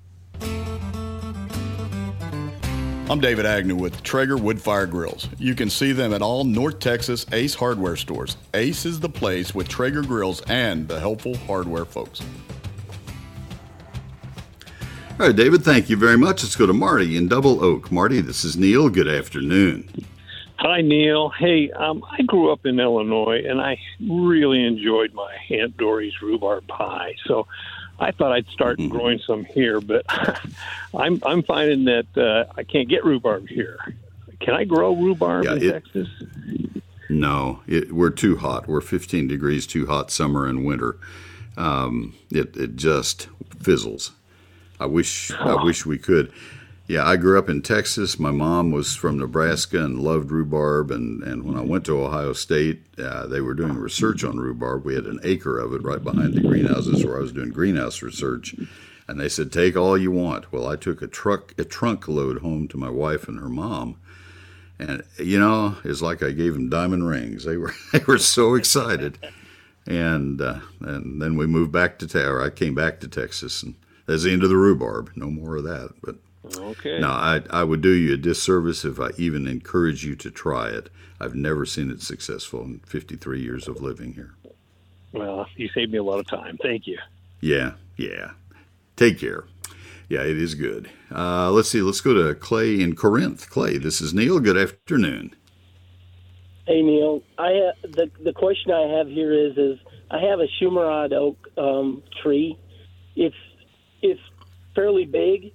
I'm 3.11 3.21
David 3.21 3.47
Agnew 3.47 3.77
with 3.77 4.03
Traeger 4.03 4.37
Woodfire 4.37 4.91
Grills. 4.91 5.31
You 5.39 5.55
can 5.55 5.71
see 5.71 5.93
them 5.93 6.13
at 6.13 6.21
all 6.21 6.45
North 6.45 6.79
Texas 6.81 7.25
Ace 7.33 7.55
hardware 7.55 7.97
stores. 7.97 8.37
Ace 8.55 8.85
is 8.85 9.01
the 9.01 9.09
place 9.09 9.55
with 9.55 9.67
Traeger 9.69 10.03
grills 10.03 10.43
and 10.49 10.87
the 10.89 11.01
helpful 11.01 11.35
hardware 11.37 11.87
folks. 11.87 12.21
All 15.21 15.27
right, 15.27 15.35
David, 15.35 15.65
thank 15.65 15.91
you 15.91 15.97
very 15.97 16.17
much. 16.17 16.45
Let's 16.45 16.55
go 16.55 16.65
to 16.65 16.73
Marty 16.73 17.17
in 17.17 17.27
Double 17.27 17.65
Oak. 17.65 17.91
Marty, 17.91 18.21
this 18.21 18.45
is 18.45 18.57
Neil. 18.57 18.89
Good 18.89 19.09
afternoon. 19.09 19.91
Hi, 20.61 20.81
Neil. 20.81 21.31
Hey, 21.31 21.73
um, 21.73 22.05
I 22.09 22.23
grew 22.23 22.53
up 22.53 22.65
in 22.65 22.79
Illinois, 22.79 23.43
and 23.45 23.61
I 23.61 23.81
really 24.01 24.65
enjoyed 24.65 25.13
my 25.15 25.35
Aunt 25.51 25.77
Dory's 25.77 26.23
rhubarb 26.23 26.69
pie. 26.69 27.17
So 27.27 27.49
I 27.99 28.13
thought 28.13 28.31
I'd 28.31 28.47
start 28.47 28.79
mm-hmm. 28.79 28.97
growing 28.97 29.19
some 29.19 29.45
here, 29.45 29.81
but 29.81 30.05
I'm 30.95 31.21
I'm 31.27 31.43
finding 31.43 31.87
that 31.87 32.17
uh, 32.17 32.53
I 32.57 32.63
can't 32.63 32.89
get 32.89 33.05
rhubarb 33.05 33.49
here. 33.49 33.77
Can 34.39 34.55
I 34.55 34.63
grow 34.63 34.95
rhubarb 34.95 35.47
yeah, 35.47 35.55
in 35.55 35.63
it, 35.65 35.73
Texas? 35.73 36.09
No, 37.11 37.61
it, 37.67 37.91
we're 37.91 38.11
too 38.11 38.37
hot. 38.37 38.69
We're 38.69 38.83
15 38.83 39.27
degrees 39.27 39.67
too 39.67 39.87
hot 39.87 40.13
summer 40.13 40.47
and 40.47 40.65
winter. 40.65 40.97
Um, 41.57 42.15
it 42.31 42.57
it 42.57 42.77
just 42.77 43.27
fizzles. 43.59 44.13
I 44.81 44.87
wish 44.87 45.31
I 45.33 45.63
wish 45.63 45.85
we 45.85 45.99
could. 45.99 46.33
Yeah, 46.89 47.07
I 47.07 47.17
grew 47.17 47.39
up 47.39 47.51
in 47.51 47.61
Texas. 47.61 48.19
My 48.19 48.31
mom 48.31 48.71
was 48.71 48.97
from 48.97 49.19
Nebraska 49.19 49.85
and 49.85 50.01
loved 50.01 50.31
rhubarb. 50.31 50.91
And, 50.91 51.23
and 51.23 51.45
when 51.45 51.55
I 51.59 51.61
went 51.61 51.85
to 51.85 52.01
Ohio 52.01 52.33
State, 52.33 52.81
uh, 52.99 53.27
they 53.27 53.43
were 53.43 53.53
doing 53.53 53.77
research 53.77 54.25
on 54.25 54.39
rhubarb. 54.39 54.87
We 54.87 54.95
had 54.95 55.05
an 55.05 55.21
acre 55.23 55.59
of 55.59 55.75
it 55.75 55.83
right 55.83 56.03
behind 56.03 56.33
the 56.33 56.41
greenhouses 56.41 57.05
where 57.05 57.19
I 57.19 57.21
was 57.21 57.33
doing 57.33 57.51
greenhouse 57.51 58.01
research. 58.01 58.55
And 59.07 59.21
they 59.21 59.29
said, 59.29 59.53
"Take 59.53 59.77
all 59.77 59.99
you 59.99 60.11
want." 60.11 60.51
Well, 60.51 60.67
I 60.67 60.77
took 60.77 61.03
a 61.03 61.07
truck 61.07 61.55
a 61.59 61.65
trunk 61.65 62.09
load 62.09 62.39
home 62.39 62.69
to 62.69 62.79
my 62.79 62.91
wife 62.91 63.29
and 63.29 63.39
her 63.39 63.49
mom, 63.49 63.97
and 64.79 65.03
you 65.19 65.39
know, 65.39 65.77
it's 65.85 66.03
like 66.03 66.23
I 66.23 66.31
gave 66.33 66.55
them 66.55 66.69
diamond 66.69 67.09
rings. 67.09 67.45
They 67.45 67.57
were 67.57 67.75
they 67.93 68.01
were 68.07 68.19
so 68.19 68.55
excited. 68.55 69.19
And 69.87 70.41
uh, 70.43 70.61
and 70.81 71.23
then 71.23 71.37
we 71.37 71.47
moved 71.47 71.73
back 71.73 71.99
to 71.99 72.07
Tower. 72.07 72.43
I 72.43 72.51
came 72.51 72.75
back 72.75 73.01
to 73.01 73.09
Texas 73.09 73.63
and 73.63 73.75
that's 74.09 74.25
the 74.25 74.33
end 74.33 74.43
of 74.43 74.49
the 74.49 74.57
rhubarb. 74.57 75.13
No 75.15 75.31
more 75.31 75.59
of 75.59 75.65
that. 75.65 75.91
But 76.03 76.17
okay. 76.57 76.99
Now 76.99 77.13
I 77.13 77.43
I 77.51 77.63
would 77.63 77.83
do 77.83 77.91
you 77.91 78.15
a 78.15 78.17
disservice 78.17 78.85
if 78.85 78.99
I 78.99 79.11
even 79.19 79.47
encourage 79.47 80.05
you 80.05 80.17
to 80.17 80.31
try 80.31 80.71
it. 80.71 80.89
I've 81.21 81.35
never 81.35 81.67
seen 81.67 81.91
it 81.91 82.01
successful 82.01 82.63
in 82.63 82.81
53 82.87 83.41
years 83.41 83.69
of 83.69 83.83
living 83.83 84.15
here. 84.15 84.35
Well, 85.13 85.47
you 85.57 85.69
saved 85.75 85.93
me 85.93 85.99
a 85.99 86.03
lot 86.03 86.21
of 86.21 86.27
time. 86.27 86.59
Thank 86.63 86.87
you. 86.87 86.99
Yeah, 87.41 87.73
yeah. 87.97 88.33
Take 88.97 89.19
care. 89.19 89.45
Yeah, 90.09 90.23
it 90.23 90.39
is 90.39 90.55
good. 90.55 90.89
Uh, 91.15 91.51
let's 91.51 91.69
see. 91.69 91.83
Let's 91.83 92.01
go 92.01 92.15
to 92.15 92.35
Clay 92.35 92.81
in 92.81 92.95
Corinth. 92.95 93.51
Clay, 93.51 93.77
this 93.77 94.01
is 94.01 94.15
Neil. 94.15 94.41
Good 94.41 94.57
afternoon. 94.57 95.35
Hey 96.67 96.83
Neil, 96.83 97.23
I 97.39 97.53
uh, 97.53 97.73
the 97.83 98.11
the 98.25 98.33
question 98.33 98.73
I 98.73 98.99
have 98.99 99.09
here 99.09 99.33
is 99.33 99.57
is 99.59 99.79
I 100.11 100.19
have 100.21 100.41
a 100.41 100.47
Shumard 100.61 101.13
oak 101.13 101.37
um, 101.59 102.03
tree. 102.23 102.59
It's 103.17 103.37
it's 104.03 104.21
fairly 104.75 105.05
big, 105.05 105.53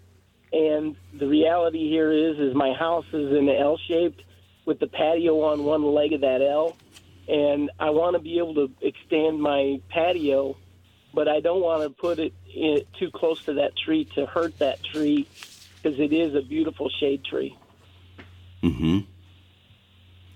and 0.52 0.96
the 1.14 1.28
reality 1.28 1.90
here 1.90 2.12
is 2.12 2.38
is 2.40 2.56
my 2.56 2.74
house 2.74 3.06
is 3.14 3.32
in 3.32 3.50
an 3.50 3.56
L 3.56 3.78
shaped 3.88 4.22
with 4.66 4.80
the 4.80 4.88
patio 4.88 5.42
on 5.42 5.64
one 5.64 5.84
leg 5.84 6.14
of 6.14 6.22
that 6.22 6.42
L, 6.42 6.76
and 7.28 7.72
I 7.80 7.90
want 7.90 8.16
to 8.16 8.20
be 8.20 8.38
able 8.38 8.56
to 8.56 8.72
extend 8.82 9.42
my 9.42 9.82
patio, 9.90 10.58
but 11.14 11.28
I 11.28 11.40
don't 11.40 11.62
want 11.62 11.84
to 11.84 11.90
put 11.90 12.20
it 12.20 12.34
in, 12.54 12.82
too 13.00 13.12
close 13.12 13.44
to 13.46 13.54
that 13.54 13.76
tree 13.78 14.06
to 14.16 14.26
hurt 14.26 14.58
that 14.60 14.84
tree 14.84 15.28
because 15.82 16.00
it 16.00 16.14
is 16.14 16.36
a 16.36 16.42
beautiful 16.42 16.90
shade 16.90 17.24
tree. 17.26 17.58
Mm-hmm. 18.62 19.00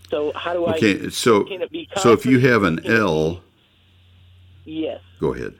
So 0.09 0.31
how 0.33 0.53
do 0.53 0.65
I? 0.65 0.75
Okay, 0.75 1.09
so 1.09 1.45
so 1.97 2.13
if 2.13 2.25
you 2.25 2.39
have 2.39 2.63
an 2.63 2.85
L, 2.85 3.41
yes. 4.65 5.01
Go 5.19 5.33
ahead. 5.33 5.55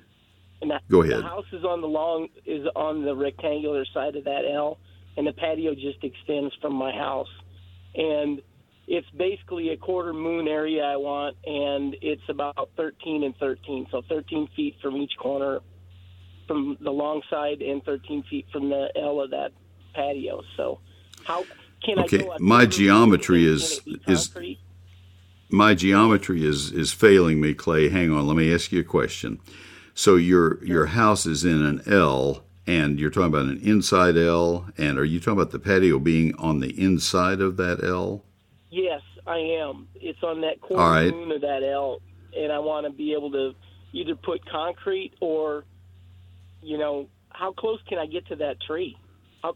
And 0.62 0.72
the, 0.72 0.80
Go 0.90 1.04
ahead. 1.04 1.20
The 1.20 1.24
house 1.24 1.46
is 1.52 1.64
on 1.64 1.82
the 1.82 1.88
long 1.88 2.30
is 2.46 2.66
on 2.76 3.04
the 3.04 3.16
rectangular 3.16 3.86
side 3.94 4.16
of 4.16 4.24
that 4.24 4.44
L, 4.52 4.80
and 5.16 5.28
the 5.28 5.34
patio 5.34 5.74
just 5.74 6.04
extends 6.04 6.54
from 6.62 6.74
my 6.74 6.92
house, 6.92 7.30
and 7.96 8.42
it's 8.88 9.10
basically 9.12 9.70
a 9.70 9.78
quarter 9.78 10.14
moon 10.14 10.48
area 10.48 10.84
I 10.84 10.96
want, 10.96 11.36
and 11.46 11.96
it's 12.02 12.22
about 12.30 12.70
13 12.78 13.24
and 13.24 13.36
13, 13.38 13.88
so 13.92 14.02
13 14.08 14.48
feet 14.56 14.76
from 14.82 14.96
each 14.96 15.12
corner, 15.20 15.60
from 16.48 16.78
the 16.80 16.92
long 16.92 17.22
side, 17.30 17.62
and 17.62 17.84
13 17.84 18.24
feet 18.30 18.46
from 18.52 18.70
the 18.70 18.88
L 18.96 19.22
of 19.22 19.32
that 19.32 19.52
patio. 19.94 20.42
So, 20.56 20.80
how 21.26 21.44
can 21.84 22.00
okay. 22.00 22.24
I? 22.24 22.28
Okay, 22.28 22.38
my 22.40 22.66
geometry 22.66 23.46
is 23.46 23.82
is 24.08 24.34
my 25.50 25.74
geometry 25.74 26.46
is 26.46 26.72
is 26.72 26.94
failing 26.94 27.42
me, 27.42 27.54
Clay. 27.54 27.90
Hang 27.90 28.12
on, 28.12 28.26
let 28.26 28.38
me 28.38 28.54
ask 28.54 28.72
you 28.72 28.80
a 28.80 28.86
question. 28.86 29.40
So 29.98 30.16
your 30.16 30.64
your 30.64 30.86
house 30.86 31.26
is 31.26 31.44
in 31.44 31.66
an 31.66 31.82
L, 31.92 32.44
and 32.68 33.00
you're 33.00 33.10
talking 33.10 33.30
about 33.30 33.48
an 33.48 33.60
inside 33.64 34.16
L, 34.16 34.70
and 34.78 35.00
are 35.00 35.04
you 35.04 35.20
talking 35.20 35.34
about 35.34 35.50
the 35.50 35.58
patio 35.58 35.98
being 35.98 36.36
on 36.36 36.60
the 36.60 36.80
inside 36.80 37.42
of 37.42 37.58
that 37.58 37.84
L? 37.84 38.24
Yes, 38.70 39.02
I 39.26 39.38
am. 39.38 39.88
It's 39.96 40.22
on 40.22 40.42
that 40.42 40.62
corner 40.62 40.84
right. 40.84 41.12
moon 41.12 41.32
of 41.32 41.42
that 41.42 41.64
L, 41.64 42.00
and 42.38 42.52
I 42.52 42.60
want 42.60 42.86
to 42.86 42.92
be 42.92 43.14
able 43.14 43.32
to 43.32 43.56
either 43.92 44.16
put 44.16 44.48
concrete 44.48 45.14
or, 45.20 45.66
you 46.62 46.78
know, 46.78 47.08
how 47.30 47.52
close 47.52 47.80
can 47.90 47.98
I 47.98 48.06
get 48.06 48.28
to 48.28 48.36
that 48.36 48.62
tree? 48.62 48.96
How, 49.42 49.56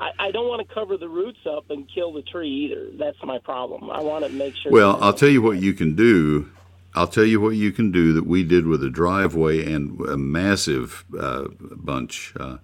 I, 0.00 0.28
I 0.28 0.30
don't 0.30 0.48
want 0.48 0.66
to 0.66 0.74
cover 0.74 0.96
the 0.96 1.08
roots 1.10 1.40
up 1.46 1.68
and 1.68 1.86
kill 1.94 2.14
the 2.14 2.22
tree 2.22 2.48
either. 2.48 2.96
That's 2.98 3.22
my 3.22 3.40
problem. 3.40 3.90
I 3.90 4.00
want 4.00 4.24
to 4.24 4.30
make 4.30 4.56
sure. 4.56 4.72
Well, 4.72 4.96
I'll 5.02 5.12
tell 5.12 5.28
you 5.28 5.42
what 5.42 5.58
you 5.58 5.74
can 5.74 5.94
do 5.94 6.50
I'll 6.96 7.06
tell 7.06 7.26
you 7.26 7.42
what 7.42 7.56
you 7.56 7.72
can 7.72 7.92
do 7.92 8.14
that 8.14 8.26
we 8.26 8.42
did 8.42 8.66
with 8.66 8.82
a 8.82 8.88
driveway 8.88 9.70
and 9.70 10.00
a 10.00 10.16
massive 10.16 11.04
uh, 11.16 11.48
bunch 11.60 12.32
uh, 12.40 12.56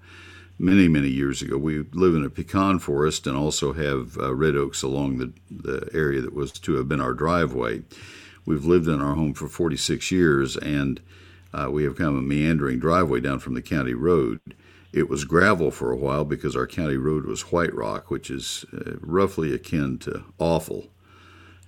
many, 0.59 0.89
many 0.89 1.09
years 1.09 1.43
ago. 1.43 1.59
We 1.59 1.83
live 1.93 2.15
in 2.15 2.25
a 2.25 2.31
pecan 2.31 2.79
forest 2.79 3.27
and 3.27 3.37
also 3.37 3.75
have 3.75 4.17
uh, 4.17 4.35
red 4.35 4.57
oaks 4.57 4.83
along 4.83 5.19
the, 5.19 5.35
the 5.51 5.91
area 5.93 6.23
that 6.23 6.35
was 6.35 6.51
to 6.53 6.77
have 6.77 6.89
been 6.89 7.01
our 7.01 7.13
driveway. 7.13 7.83
We've 8.47 8.65
lived 8.65 8.89
in 8.89 9.03
our 9.03 9.15
home 9.15 9.35
for 9.35 9.49
46 9.49 10.11
years 10.11 10.57
and 10.57 11.03
uh, 11.53 11.69
we 11.71 11.85
have 11.85 11.99
kind 11.99 12.11
of 12.11 12.17
a 12.17 12.23
meandering 12.23 12.79
driveway 12.79 13.21
down 13.21 13.39
from 13.39 13.53
the 13.53 13.61
county 13.61 13.93
road. 13.93 14.41
It 14.95 15.11
was 15.11 15.25
gravel 15.25 15.71
for 15.71 15.93
a 15.93 15.97
while 15.97 16.25
because 16.25 16.57
our 16.57 16.67
county 16.67 16.97
road 16.97 17.27
was 17.27 17.53
white 17.53 17.75
rock, 17.75 18.11
which 18.11 18.31
is 18.31 18.65
uh, 18.73 18.97
roughly 19.01 19.55
akin 19.55 19.99
to 19.99 20.25
awful. 20.39 20.89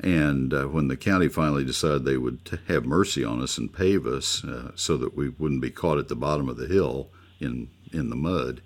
And 0.00 0.52
uh, 0.52 0.64
when 0.64 0.88
the 0.88 0.96
county 0.96 1.28
finally 1.28 1.64
decided 1.64 2.04
they 2.04 2.16
would 2.16 2.44
t- 2.44 2.59
have 2.68 2.85
mercy 2.85 3.24
on 3.24 3.40
us 3.40 3.59
and 3.59 3.72
pave 3.72 4.07
us 4.07 4.44
uh, 4.44 4.72
so 4.74 4.96
that 4.96 5.16
we 5.16 5.28
wouldn't 5.28 5.62
be 5.62 5.70
caught 5.70 5.98
at 5.98 6.09
the 6.09 6.16
bottom 6.16 6.48
of 6.48 6.57
the 6.57 6.66
hill 6.66 7.11
in, 7.40 7.68
in 7.92 8.11
the 8.11 8.16
mud, 8.16 8.61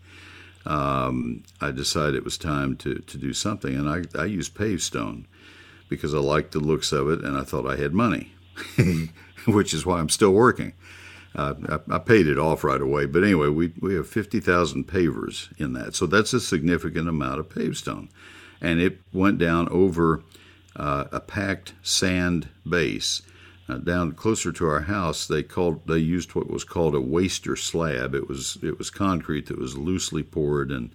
um, 0.69 1.45
I 1.61 1.71
decided 1.71 2.15
it 2.15 2.25
was 2.25 2.39
time 2.39 2.77
to, 2.79 2.97
to 2.97 3.19
do 3.19 3.33
something, 3.33 3.75
and 3.75 3.89
I, 3.89 4.21
I 4.21 4.27
used 4.27 4.55
pavestone 4.55 5.27
because 5.89 6.15
I 6.15 6.19
liked 6.19 6.53
the 6.53 6.61
looks 6.61 6.93
of 6.93 7.09
it, 7.09 7.23
and 7.23 7.37
I 7.37 7.43
thought 7.43 7.67
I 7.67 7.77
had 7.77 7.95
money, 7.95 8.33
which 9.47 9.73
is 9.73 9.87
why 9.87 9.99
I'm 9.99 10.11
still 10.11 10.33
working. 10.33 10.75
Uh, 11.35 11.55
I, 11.69 11.95
I, 11.95 11.99
paid 11.99 12.27
it 12.27 12.39
off 12.39 12.65
right 12.65 12.81
away, 12.81 13.07
but 13.07 13.23
anyway, 13.23 13.49
we 13.49 13.73
we 13.81 13.95
have 13.95 14.09
fifty 14.09 14.41
thousand 14.41 14.89
pavers 14.89 15.49
in 15.59 15.75
that, 15.75 15.95
so 15.95 16.07
that's 16.07 16.33
a 16.33 16.41
significant 16.41 17.09
amount 17.09 17.39
of 17.39 17.51
pavestone, 17.51 18.09
and 18.61 18.81
it 18.81 18.99
went 19.13 19.39
down 19.39 19.69
over 19.69 20.23
uh, 20.79 21.05
a 21.13 21.21
packed 21.21 21.75
sand 21.83 22.49
base. 22.69 23.23
Uh, 23.69 23.77
down 23.77 24.13
closer 24.13 24.51
to 24.51 24.67
our 24.67 24.83
house, 24.83 25.27
they 25.27 25.43
called 25.43 25.87
they 25.87 25.99
used 25.99 26.35
what 26.35 26.49
was 26.49 26.65
called 26.65 26.95
a 26.95 27.01
waster 27.01 27.55
slab. 27.55 28.15
It 28.15 28.27
was 28.27 28.57
it 28.63 28.79
was 28.79 28.89
concrete 28.89 29.47
that 29.47 29.59
was 29.59 29.77
loosely 29.77 30.23
poured 30.23 30.71
and 30.71 30.91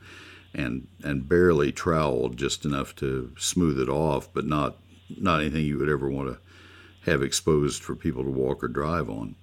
and 0.56 0.88
and 1.04 1.30
barely 1.30 1.72
troweled, 1.72 2.36
just 2.36 2.65
enough 2.65 2.96
to 2.96 3.32
smooth 3.38 3.80
it 3.80 3.89
off, 3.89 4.28
but 4.34 4.48
not 4.48 4.78
not 5.10 5.41
anything 5.41 5.65
you 5.65 5.78
would 5.78 5.89
ever 5.89 6.10
want 6.10 6.30
to 6.30 6.39
have 7.06 7.22
exposed 7.22 7.84
for 7.84 7.96
people 7.96 8.24
to 8.24 8.30
walk 8.30 8.63
or 8.63 8.67
drive 8.67 9.10
on. 9.10 9.36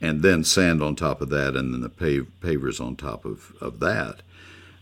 And 0.00 0.22
then 0.22 0.44
sand 0.44 0.82
on 0.82 0.96
top 0.96 1.20
of 1.20 1.30
that, 1.30 1.56
and 1.56 1.72
then 1.72 1.80
the 1.80 1.88
pave, 1.88 2.30
pavers 2.40 2.80
on 2.80 2.96
top 2.96 3.24
of, 3.24 3.52
of 3.60 3.80
that. 3.80 4.22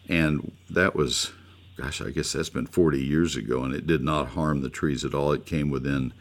And 0.09 0.53
that 0.69 0.97
was, 0.97 1.33
gosh, 1.77 2.01
I 2.01 2.11
guess 2.11 2.33
that's 2.33 2.51
been 2.51 2.67
40 2.67 3.01
years 3.01 3.37
ago, 3.37 3.63
and 3.65 3.75
it 3.75 3.87
did 3.87 4.03
not 4.03 4.29
harm 4.29 4.63
the 4.63 4.69
trees 4.69 5.05
at 5.05 5.15
all. 5.15 5.33
It 5.33 5.47
came 5.47 5.71
within 5.71 6.13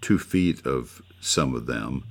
two 0.00 0.18
feet 0.18 0.64
of 0.66 1.02
some 1.20 1.54
of 1.54 1.66
them. 1.66 2.04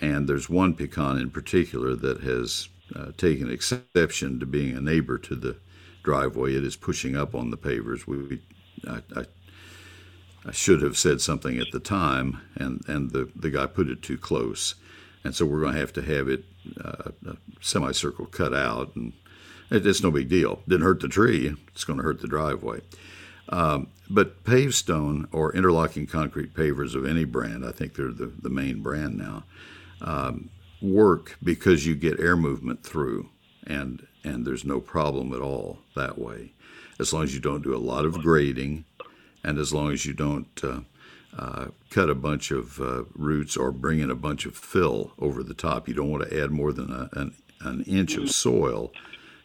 And 0.00 0.28
there's 0.28 0.50
one 0.50 0.74
pecan 0.74 1.18
in 1.18 1.30
particular 1.30 1.94
that 1.96 2.20
has 2.20 2.68
uh, 2.94 3.12
taken 3.16 3.50
exception 3.50 4.38
to 4.40 4.46
being 4.46 4.76
a 4.76 4.80
neighbor 4.80 5.18
to 5.18 5.34
the 5.34 5.56
driveway. 6.02 6.54
It 6.54 6.64
is 6.64 6.76
pushing 6.76 7.16
up 7.16 7.34
on 7.34 7.50
the 7.50 7.56
pavers. 7.56 8.06
We, 8.06 8.40
I, 8.86 9.00
I, 9.16 9.24
I 10.44 10.52
should 10.52 10.82
have 10.82 10.96
said 10.96 11.20
something 11.20 11.58
at 11.58 11.72
the 11.72 11.80
time, 11.80 12.40
and, 12.54 12.82
and 12.86 13.10
the, 13.10 13.30
the 13.34 13.50
guy 13.50 13.66
put 13.66 13.88
it 13.88 14.02
too 14.02 14.18
close. 14.18 14.74
And 15.24 15.34
so 15.34 15.46
we're 15.46 15.62
going 15.62 15.74
to 15.74 15.80
have 15.80 15.92
to 15.94 16.02
have 16.02 16.28
it 16.28 16.44
uh, 16.84 17.10
a 17.26 17.36
semicircle 17.60 18.26
cut 18.26 18.54
out, 18.54 18.94
and 18.94 19.12
it's 19.70 20.02
no 20.02 20.10
big 20.10 20.28
deal. 20.28 20.62
Didn't 20.68 20.86
hurt 20.86 21.00
the 21.00 21.08
tree. 21.08 21.54
It's 21.68 21.84
going 21.84 21.98
to 21.98 22.04
hurt 22.04 22.20
the 22.20 22.28
driveway. 22.28 22.80
Um, 23.48 23.88
but 24.08 24.44
pavestone 24.44 25.28
or 25.32 25.54
interlocking 25.54 26.06
concrete 26.06 26.54
pavers 26.54 26.94
of 26.94 27.06
any 27.06 27.24
brand, 27.24 27.64
I 27.64 27.72
think 27.72 27.94
they're 27.94 28.12
the, 28.12 28.26
the 28.26 28.50
main 28.50 28.82
brand 28.82 29.16
now, 29.16 29.44
um, 30.00 30.50
work 30.80 31.36
because 31.42 31.86
you 31.86 31.94
get 31.94 32.20
air 32.20 32.36
movement 32.36 32.82
through, 32.82 33.28
and 33.66 34.06
and 34.24 34.46
there's 34.46 34.64
no 34.64 34.80
problem 34.80 35.32
at 35.32 35.40
all 35.40 35.78
that 35.94 36.18
way, 36.18 36.52
as 36.98 37.12
long 37.12 37.22
as 37.22 37.34
you 37.34 37.40
don't 37.40 37.62
do 37.62 37.74
a 37.74 37.78
lot 37.78 38.04
of 38.04 38.20
grading, 38.20 38.84
and 39.44 39.58
as 39.58 39.72
long 39.72 39.92
as 39.92 40.04
you 40.04 40.12
don't 40.12 40.60
uh, 40.64 40.80
uh, 41.38 41.66
cut 41.90 42.10
a 42.10 42.14
bunch 42.14 42.50
of 42.50 42.80
uh, 42.80 43.04
roots 43.14 43.56
or 43.56 43.70
bring 43.70 44.00
in 44.00 44.10
a 44.10 44.16
bunch 44.16 44.46
of 44.46 44.56
fill 44.56 45.12
over 45.18 45.42
the 45.42 45.54
top. 45.54 45.88
You 45.88 45.94
don't 45.94 46.10
want 46.10 46.28
to 46.28 46.42
add 46.42 46.50
more 46.50 46.72
than 46.72 46.90
a, 46.90 47.08
an, 47.12 47.34
an 47.60 47.82
inch 47.82 48.16
of 48.16 48.30
soil. 48.30 48.92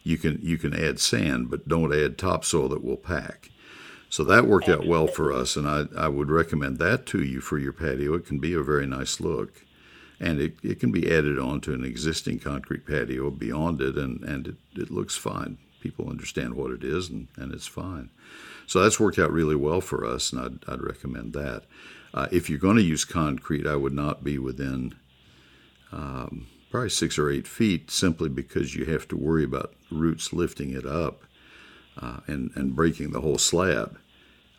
You 0.03 0.17
can 0.17 0.39
you 0.41 0.57
can 0.57 0.73
add 0.73 0.99
sand, 0.99 1.49
but 1.49 1.67
don't 1.67 1.93
add 1.93 2.17
topsoil 2.17 2.69
that 2.69 2.83
will 2.83 2.97
pack. 2.97 3.49
So 4.09 4.25
that 4.25 4.45
worked 4.45 4.67
out 4.67 4.85
well 4.85 5.07
for 5.07 5.31
us, 5.31 5.55
and 5.55 5.65
I, 5.65 5.85
I 5.95 6.09
would 6.09 6.29
recommend 6.29 6.79
that 6.79 7.05
to 7.07 7.23
you 7.23 7.39
for 7.39 7.57
your 7.57 7.71
patio. 7.71 8.13
It 8.15 8.25
can 8.25 8.39
be 8.39 8.53
a 8.53 8.61
very 8.61 8.85
nice 8.85 9.21
look, 9.21 9.63
and 10.19 10.41
it, 10.41 10.55
it 10.61 10.81
can 10.81 10.91
be 10.91 11.09
added 11.09 11.39
on 11.39 11.61
to 11.61 11.73
an 11.73 11.85
existing 11.85 12.39
concrete 12.39 12.85
patio 12.85 13.29
beyond 13.29 13.79
it, 13.79 13.95
and, 13.95 14.21
and 14.23 14.47
it, 14.47 14.55
it 14.75 14.91
looks 14.91 15.15
fine. 15.15 15.59
People 15.79 16.09
understand 16.09 16.55
what 16.55 16.71
it 16.71 16.83
is, 16.83 17.09
and, 17.09 17.29
and 17.37 17.53
it's 17.53 17.67
fine. 17.67 18.09
So 18.67 18.81
that's 18.81 18.99
worked 18.99 19.17
out 19.17 19.31
really 19.31 19.55
well 19.55 19.79
for 19.79 20.05
us, 20.05 20.33
and 20.33 20.41
I'd, 20.41 20.69
I'd 20.73 20.81
recommend 20.81 21.31
that. 21.31 21.63
Uh, 22.13 22.27
if 22.33 22.49
you're 22.49 22.59
going 22.59 22.75
to 22.75 22.83
use 22.83 23.05
concrete, 23.05 23.65
I 23.65 23.77
would 23.77 23.93
not 23.93 24.25
be 24.25 24.37
within 24.37 24.93
um, 25.93 26.47
probably 26.71 26.89
six 26.89 27.19
or 27.19 27.29
eight 27.29 27.47
feet 27.47 27.91
simply 27.91 28.29
because 28.29 28.75
you 28.75 28.85
have 28.85 29.07
to 29.09 29.17
worry 29.17 29.43
about 29.43 29.73
roots 29.91 30.31
lifting 30.31 30.71
it 30.71 30.85
up 30.85 31.23
uh, 32.01 32.21
and, 32.27 32.51
and 32.55 32.75
breaking 32.75 33.11
the 33.11 33.21
whole 33.21 33.37
slab. 33.37 33.99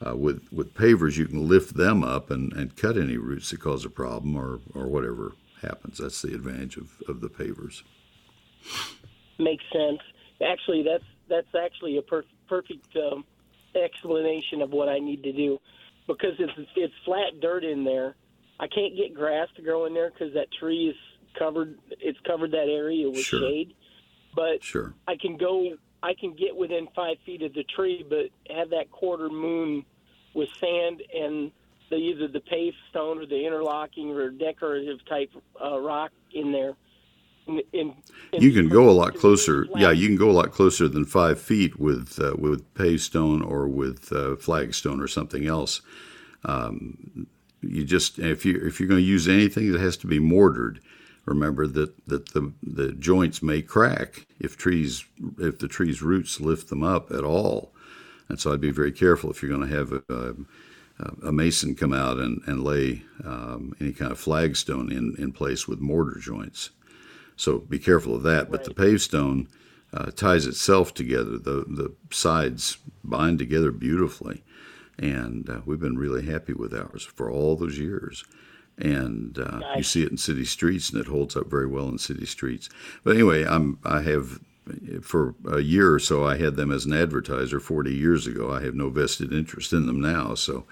Uh, 0.04 0.16
with 0.16 0.52
with 0.52 0.74
pavers, 0.74 1.16
you 1.16 1.26
can 1.26 1.48
lift 1.48 1.76
them 1.76 2.02
up 2.02 2.28
and, 2.30 2.52
and 2.52 2.76
cut 2.76 2.96
any 2.96 3.16
roots 3.16 3.50
that 3.50 3.60
cause 3.60 3.84
a 3.84 3.90
problem 3.90 4.36
or, 4.36 4.58
or 4.74 4.88
whatever 4.88 5.32
happens. 5.62 5.98
That's 5.98 6.22
the 6.22 6.34
advantage 6.34 6.76
of, 6.76 6.90
of 7.08 7.20
the 7.20 7.28
pavers. 7.28 7.82
Makes 9.38 9.64
sense. 9.72 10.00
Actually, 10.44 10.82
that's 10.82 11.04
that's 11.28 11.54
actually 11.54 11.98
a 11.98 12.02
per- 12.02 12.24
perfect 12.48 12.96
um, 12.96 13.24
explanation 13.80 14.60
of 14.60 14.70
what 14.70 14.88
I 14.88 14.98
need 14.98 15.22
to 15.22 15.32
do 15.32 15.60
because 16.08 16.34
it's 16.40 16.52
it's 16.74 16.94
flat 17.04 17.40
dirt 17.40 17.64
in 17.64 17.84
there. 17.84 18.16
I 18.58 18.66
can't 18.66 18.96
get 18.96 19.14
grass 19.14 19.48
to 19.56 19.62
grow 19.62 19.86
in 19.86 19.94
there 19.94 20.10
because 20.10 20.34
that 20.34 20.48
tree 20.58 20.88
is 20.88 20.96
covered. 21.38 21.78
It's 21.90 22.18
covered 22.26 22.52
that 22.52 22.68
area 22.68 23.08
with 23.08 23.20
sure. 23.20 23.40
shade. 23.40 23.74
But 24.34 24.62
sure. 24.62 24.94
I 25.06 25.16
can 25.16 25.36
go. 25.36 25.76
I 26.02 26.14
can 26.14 26.34
get 26.34 26.56
within 26.56 26.88
five 26.96 27.16
feet 27.24 27.42
of 27.42 27.54
the 27.54 27.64
tree, 27.64 28.04
but 28.08 28.30
have 28.54 28.70
that 28.70 28.90
quarter 28.90 29.28
moon 29.28 29.84
with 30.34 30.48
sand 30.58 31.02
and 31.14 31.52
the 31.90 31.96
either 31.96 32.26
the 32.26 32.40
paved 32.40 32.76
stone 32.90 33.18
or 33.18 33.26
the 33.26 33.46
interlocking 33.46 34.10
or 34.10 34.30
decorative 34.30 35.04
type 35.06 35.30
uh, 35.62 35.78
rock 35.78 36.10
in 36.32 36.50
there. 36.50 36.74
In, 37.46 37.60
in, 37.72 37.94
in 38.32 38.42
you 38.42 38.52
can 38.52 38.68
go 38.68 38.88
a 38.88 38.92
lot 38.92 39.14
closer. 39.14 39.66
Yeah, 39.76 39.90
you 39.90 40.08
can 40.08 40.16
go 40.16 40.30
a 40.30 40.32
lot 40.32 40.52
closer 40.52 40.88
than 40.88 41.04
five 41.04 41.40
feet 41.40 41.78
with 41.78 42.18
uh, 42.20 42.34
with 42.38 42.72
paved 42.74 43.02
stone 43.02 43.42
or 43.42 43.68
with 43.68 44.12
uh, 44.12 44.36
flagstone 44.36 45.00
or 45.00 45.08
something 45.08 45.46
else. 45.46 45.82
Um, 46.44 47.26
you 47.60 47.84
just 47.84 48.18
if 48.18 48.44
you 48.44 48.60
if 48.64 48.80
you're 48.80 48.88
going 48.88 49.00
to 49.00 49.06
use 49.06 49.28
anything 49.28 49.70
that 49.72 49.80
has 49.80 49.96
to 49.98 50.06
be 50.06 50.18
mortared, 50.18 50.80
remember 51.24 51.66
that 51.66 52.06
that 52.06 52.32
the 52.32 52.52
the 52.62 52.92
joints 52.92 53.42
may 53.42 53.62
crack 53.62 54.26
if 54.40 54.56
trees 54.56 55.04
if 55.38 55.58
the 55.58 55.68
tree's 55.68 56.02
roots 56.02 56.40
lift 56.40 56.68
them 56.68 56.82
up 56.82 57.10
at 57.10 57.24
all. 57.24 57.72
And 58.28 58.40
so 58.40 58.52
I'd 58.52 58.60
be 58.60 58.70
very 58.70 58.92
careful 58.92 59.30
if 59.30 59.42
you're 59.42 59.54
going 59.54 59.68
to 59.68 59.76
have 59.76 59.92
a, 59.92 60.34
a, 60.98 61.28
a 61.28 61.32
mason 61.32 61.74
come 61.74 61.92
out 61.92 62.18
and, 62.18 62.40
and 62.46 62.64
lay 62.64 63.02
um, 63.24 63.74
any 63.78 63.92
kind 63.92 64.10
of 64.10 64.18
flagstone 64.18 64.90
in, 64.90 65.14
in 65.18 65.32
place 65.32 65.68
with 65.68 65.80
mortar 65.80 66.18
joints. 66.18 66.70
So 67.36 67.58
be 67.58 67.78
careful 67.78 68.14
of 68.14 68.22
that. 68.22 68.50
But 68.50 68.64
the 68.64 68.72
pavestone 68.72 69.48
uh, 69.92 70.12
ties 70.12 70.46
itself 70.46 70.94
together. 70.94 71.32
The, 71.36 71.64
the 71.68 71.94
sides 72.10 72.78
bind 73.04 73.38
together 73.38 73.70
beautifully. 73.70 74.42
And 74.98 75.50
uh, 75.50 75.60
we've 75.66 75.80
been 75.80 75.98
really 75.98 76.24
happy 76.24 76.54
with 76.54 76.72
ours 76.72 77.04
for 77.04 77.30
all 77.30 77.56
those 77.56 77.78
years. 77.78 78.24
And 78.78 79.38
uh, 79.38 79.60
you 79.76 79.82
see 79.82 80.02
it 80.02 80.10
in 80.10 80.16
city 80.16 80.44
streets, 80.44 80.90
and 80.90 81.00
it 81.00 81.06
holds 81.06 81.36
up 81.36 81.48
very 81.48 81.66
well 81.66 81.88
in 81.88 81.98
city 81.98 82.26
streets. 82.26 82.68
But 83.04 83.14
anyway, 83.14 83.44
I'm 83.44 83.78
I 83.84 84.02
have 84.02 84.40
for 85.02 85.34
a 85.50 85.60
year 85.60 85.92
or 85.92 85.98
so 85.98 86.24
I 86.24 86.36
had 86.36 86.56
them 86.56 86.70
as 86.70 86.84
an 86.84 86.92
advertiser 86.92 87.60
40 87.60 87.92
years 87.92 88.26
ago. 88.26 88.52
I 88.52 88.62
have 88.62 88.74
no 88.74 88.90
vested 88.90 89.32
interest 89.32 89.72
in 89.72 89.86
them 89.86 90.00
now, 90.00 90.34
so 90.34 90.64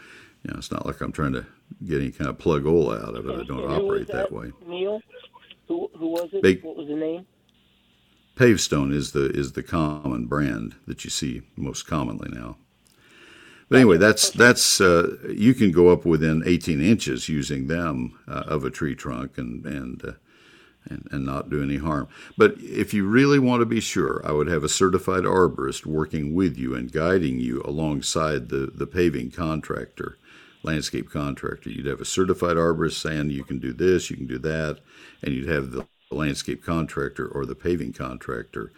you 0.43 0.51
know 0.51 0.59
it's 0.59 0.71
not 0.71 0.87
like 0.87 1.01
I'm 1.01 1.13
trying 1.13 1.33
to 1.33 1.47
get 1.85 2.01
any 2.01 2.11
kind 2.11 2.31
of 2.31 2.39
plug 2.39 2.65
hole 2.65 2.93
out 2.93 3.15
of 3.15 3.29
it. 3.29 3.41
I 3.41 3.45
don't 3.45 3.71
operate 3.71 4.09
that 4.09 4.33
way. 4.33 4.53
Neil, 4.67 5.01
who 5.69 5.91
who 5.97 6.09
was 6.09 6.31
it? 6.33 6.65
What 6.65 6.77
was 6.77 6.89
the 6.89 6.97
name? 6.97 7.27
Pavestone 8.37 8.93
is 8.93 9.13
the 9.13 9.31
is 9.31 9.53
the 9.53 9.63
common 9.63 10.27
brand 10.27 10.77
that 10.87 11.05
you 11.05 11.11
see 11.11 11.43
most 11.57 11.87
commonly 11.87 12.31
now. 12.33 12.57
But 13.71 13.77
anyway, 13.77 13.99
that's 13.99 14.31
that's 14.31 14.81
uh, 14.81 15.17
you 15.33 15.55
can 15.55 15.71
go 15.71 15.91
up 15.91 16.05
within 16.05 16.43
18 16.45 16.81
inches 16.81 17.29
using 17.29 17.69
them 17.69 18.19
uh, 18.27 18.43
of 18.49 18.65
a 18.65 18.71
tree 18.71 18.97
trunk 18.97 19.39
and 19.39 19.65
and, 19.65 20.05
uh, 20.05 20.13
and 20.87 21.07
and 21.13 21.25
not 21.25 21.51
do 21.51 21.63
any 21.63 21.77
harm. 21.77 22.09
But 22.37 22.57
if 22.59 22.93
you 22.93 23.07
really 23.07 23.39
want 23.39 23.61
to 23.61 23.67
be 23.67 23.81
sure, 23.81 24.23
I 24.25 24.33
would 24.33 24.49
have 24.49 24.65
a 24.65 24.69
certified 24.69 25.23
arborist 25.23 25.87
working 25.87 26.35
with 26.35 26.59
you 26.59 26.75
and 26.75 26.91
guiding 26.91 27.39
you 27.39 27.63
alongside 27.65 28.49
the 28.49 28.73
the 28.75 28.89
paving 28.89 29.31
contractor, 29.31 30.19
landscape 30.65 31.09
contractor. 31.09 31.71
You'd 31.71 31.87
have 31.87 32.01
a 32.01 32.05
certified 32.05 32.57
arborist 32.57 33.01
saying 33.01 33.31
you 33.31 33.45
can 33.45 33.61
do 33.61 33.73
this, 33.73 34.11
you 34.11 34.17
can 34.17 34.27
do 34.27 34.39
that, 34.39 34.81
and 35.23 35.33
you'd 35.33 35.49
have 35.49 35.71
the 35.71 35.87
landscape 36.11 36.65
contractor 36.65 37.25
or 37.25 37.47
the 37.47 37.55
paving 37.55 37.93
contractor 37.93 38.73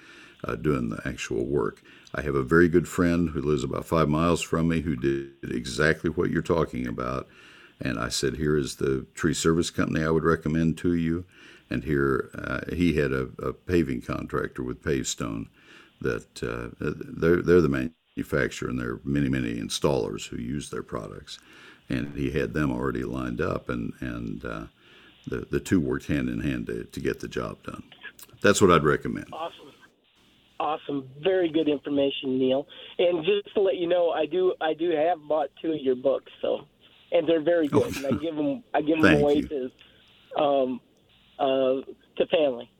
uh, 0.45 0.55
doing 0.55 0.91
the 0.91 1.01
actual 1.07 1.47
work. 1.47 1.83
I 2.15 2.23
have 2.23 2.35
a 2.35 2.43
very 2.43 2.69
good 2.69 2.87
friend 2.87 3.31
who 3.31 3.41
lives 3.41 3.65
about 3.65 3.87
five 3.87 4.09
miles 4.09 4.43
from 4.43 4.69
me 4.69 4.83
who 4.83 4.97
did 4.97 5.31
exactly 5.43 6.11
what 6.11 6.31
you're 6.31 6.43
talking 6.43 6.87
about. 6.87 7.27
And 7.81 7.99
I 7.99 8.11
said, 8.11 8.37
Here 8.37 8.57
is 8.57 8.77
the 8.77 9.07
tree 9.15 9.35
service 9.35 9.71
company 9.71 10.05
I 10.05 10.11
would 10.11 10.25
recommend 10.25 10.79
to 10.79 10.95
you. 10.95 11.25
And 11.71 11.85
here 11.85 12.31
uh, 12.35 12.61
he 12.75 12.95
had 12.95 13.13
a, 13.13 13.29
a 13.39 13.53
paving 13.53 14.03
contractor 14.03 14.63
with 14.63 14.85
Pavestone 14.85 15.49
that 16.03 16.43
uh, 16.43 16.75
they're, 16.81 17.41
they're 17.41 17.63
the 17.63 17.91
manufacturer 18.17 18.69
and 18.69 18.79
there 18.79 18.91
are 18.91 19.01
many, 19.05 19.31
many 19.31 19.55
installers 19.55 20.29
who 20.29 20.37
use 20.37 20.69
their 20.69 20.83
products. 20.83 21.39
And 21.89 22.15
he 22.15 22.31
had 22.31 22.53
them 22.53 22.71
already 22.71 23.03
lined 23.05 23.41
up, 23.41 23.69
and, 23.69 23.93
and 24.01 24.45
uh, 24.45 24.65
the, 25.27 25.47
the 25.51 25.61
two 25.61 25.81
worked 25.81 26.07
hand 26.07 26.29
in 26.29 26.41
hand 26.41 26.67
to, 26.67 26.85
to 26.85 27.01
get 27.01 27.21
the 27.21 27.29
job 27.29 27.63
done. 27.65 27.83
That's 28.41 28.63
what 28.63 28.71
I'd 28.71 28.85
recommend. 28.85 29.27
Awesome. 29.33 29.72
Awesome, 30.63 31.09
very 31.21 31.51
good 31.51 31.69
information, 31.69 32.39
Neil. 32.39 32.67
And 32.99 33.25
just 33.25 33.53
to 33.55 33.61
let 33.61 33.77
you 33.77 33.89
know, 33.89 34.11
I 34.11 34.27
do 34.27 34.55
I 34.61 34.75
do 34.75 34.91
have 34.91 35.19
bought 35.29 35.49
two 35.61 35.73
of 35.73 35.81
your 35.81 35.97
books, 35.97 36.31
so 36.41 36.61
and 37.11 37.29
they're 37.29 37.43
very 37.43 37.67
good. 37.69 37.95
and 37.97 38.07
I 38.07 38.11
give 38.13 38.37
them 38.37 38.63
I 38.73 38.81
give 38.81 39.03
them 39.03 39.15
away 39.21 39.37
you. 39.37 39.49
to 39.49 40.43
um 40.43 40.81
uh 41.39 41.83
to 42.17 42.27
family. 42.31 42.71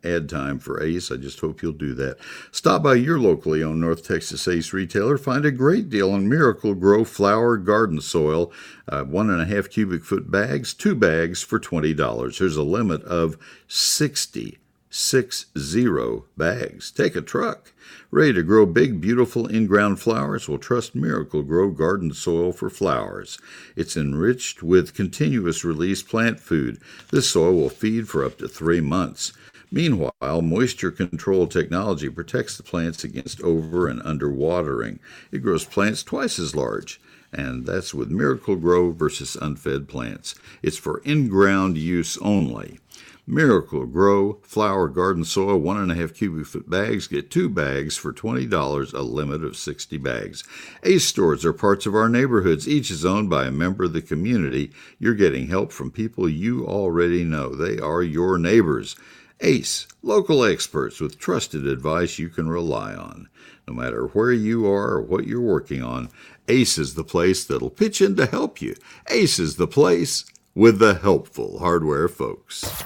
ad 0.05 0.29
time 0.29 0.59
for 0.59 0.83
Ace. 0.83 1.11
I 1.11 1.17
just 1.17 1.41
hope 1.41 1.63
you'll 1.63 1.73
do 1.73 1.95
that. 1.95 2.19
Stop 2.51 2.83
by 2.83 2.95
your 2.95 3.19
locally 3.19 3.63
owned 3.63 3.81
North 3.81 4.07
Texas 4.07 4.47
Ace 4.49 4.73
retailer. 4.73 5.19
Find 5.19 5.45
a 5.45 5.51
great 5.51 5.89
deal 5.89 6.11
on 6.11 6.29
Miracle-Gro 6.29 7.05
flower 7.05 7.57
garden 7.57 8.01
soil. 8.01 8.53
Uh, 8.89 9.05
one 9.05 9.31
and 9.31 9.41
a 9.41 9.47
half 9.47 9.71
cubic 9.71 10.05
foot 10.05 10.31
bags, 10.31 10.75
two 10.75 10.95
bags 10.95 11.43
for 11.43 11.61
$20. 11.61 12.39
There's 12.39 12.57
a 12.57 12.63
limit 12.63 13.03
of 13.03 13.37
60 13.67 14.59
six 14.91 15.47
zero 15.59 16.25
bags. 16.37 16.91
Take 16.91 17.15
a 17.17 17.21
truck. 17.21 17.73
Ready 18.11 18.33
to 18.35 18.43
grow 18.43 18.65
big, 18.65 19.01
beautiful 19.01 19.47
in-ground 19.47 20.01
flowers? 20.01 20.49
Well, 20.49 20.59
trust 20.59 20.95
Miracle-Gro 20.95 21.71
garden 21.73 22.13
soil 22.13 22.53
for 22.53 22.71
flowers. 22.71 23.39
It's 23.77 23.97
enriched 23.97 24.63
with 24.63 24.95
continuous 24.95 25.65
release 25.65 26.03
plant 26.03 26.41
food. 26.41 26.81
This 27.11 27.31
soil 27.31 27.55
will 27.55 27.69
feed 27.69 28.09
for 28.09 28.25
up 28.25 28.39
to 28.39 28.49
three 28.49 28.81
months. 28.81 29.33
Meanwhile, 29.71 30.43
moisture 30.43 30.91
control 30.91 31.47
technology 31.47 32.09
protects 32.09 32.57
the 32.57 32.63
plants 32.63 33.05
against 33.05 33.41
over 33.43 33.89
and 33.89 34.01
under 34.03 34.31
watering. 34.31 34.99
It 35.31 35.43
grows 35.43 35.65
plants 35.65 36.03
twice 36.03 36.39
as 36.39 36.57
large 36.57 37.01
and 37.33 37.67
that's 37.67 37.93
with 37.93 38.11
Miracle-Gro 38.11 38.93
versus 38.93 39.37
unfed 39.37 39.89
plants. 39.89 40.35
It's 40.63 40.79
for 40.79 40.99
in 41.05 41.29
ground 41.29 41.77
use 41.77 42.17
only. 42.19 42.81
Miracle-Gro 43.27 44.41
flower 44.43 44.89
garden 44.89 45.23
soil, 45.23 45.59
one 45.59 45.77
and 45.77 45.93
a 45.93 45.95
half 45.95 46.15
cubic 46.15 46.47
foot 46.47 46.71
bags. 46.71 47.07
Get 47.07 47.31
two 47.31 47.51
bags 47.51 47.95
for 47.95 48.11
$20, 48.11 48.95
a 48.95 49.03
limit 49.03 49.45
of 49.45 49.55
60 49.55 49.99
bags. 49.99 50.45
Ace 50.83 51.05
stores 51.05 51.45
are 51.45 51.53
parts 51.53 51.85
of 51.85 51.95
our 51.95 52.09
neighborhoods. 52.09 52.67
Each 52.67 52.91
is 52.91 53.05
owned 53.05 53.29
by 53.29 53.45
a 53.45 53.51
member 53.51 53.85
of 53.85 53.93
the 53.93 54.01
community. 54.01 54.71
You're 54.99 55.13
getting 55.13 55.49
help 55.49 55.73
from 55.73 55.91
people 55.91 56.27
you 56.27 56.67
already 56.67 57.23
know. 57.23 57.55
They 57.55 57.79
are 57.79 58.03
your 58.03 58.39
neighbors. 58.39 58.97
ACE, 59.41 59.87
local 60.03 60.45
experts 60.45 61.01
with 61.01 61.19
trusted 61.19 61.67
advice 61.67 62.19
you 62.19 62.29
can 62.29 62.49
rely 62.49 62.95
on. 62.95 63.29
No 63.67 63.75
matter 63.75 64.07
where 64.09 64.33
you 64.33 64.67
are 64.67 64.95
or 64.95 65.03
what 65.03 65.27
you're 65.27 65.41
working 65.41 65.83
on, 65.83 66.09
ACE 66.49 66.79
is 66.79 66.95
the 66.95 67.05
place 67.05 67.45
that'll 67.45 67.71
pitch 67.71 68.01
in 68.01 68.17
to 68.17 68.27
help 68.27 68.61
you. 68.61 68.75
ACE 69.09 69.39
is 69.39 69.57
the 69.57 69.69
place 69.69 70.25
with 70.55 70.79
the 70.79 70.95
helpful 70.95 71.59
hardware 71.61 72.09
folks. 72.09 72.83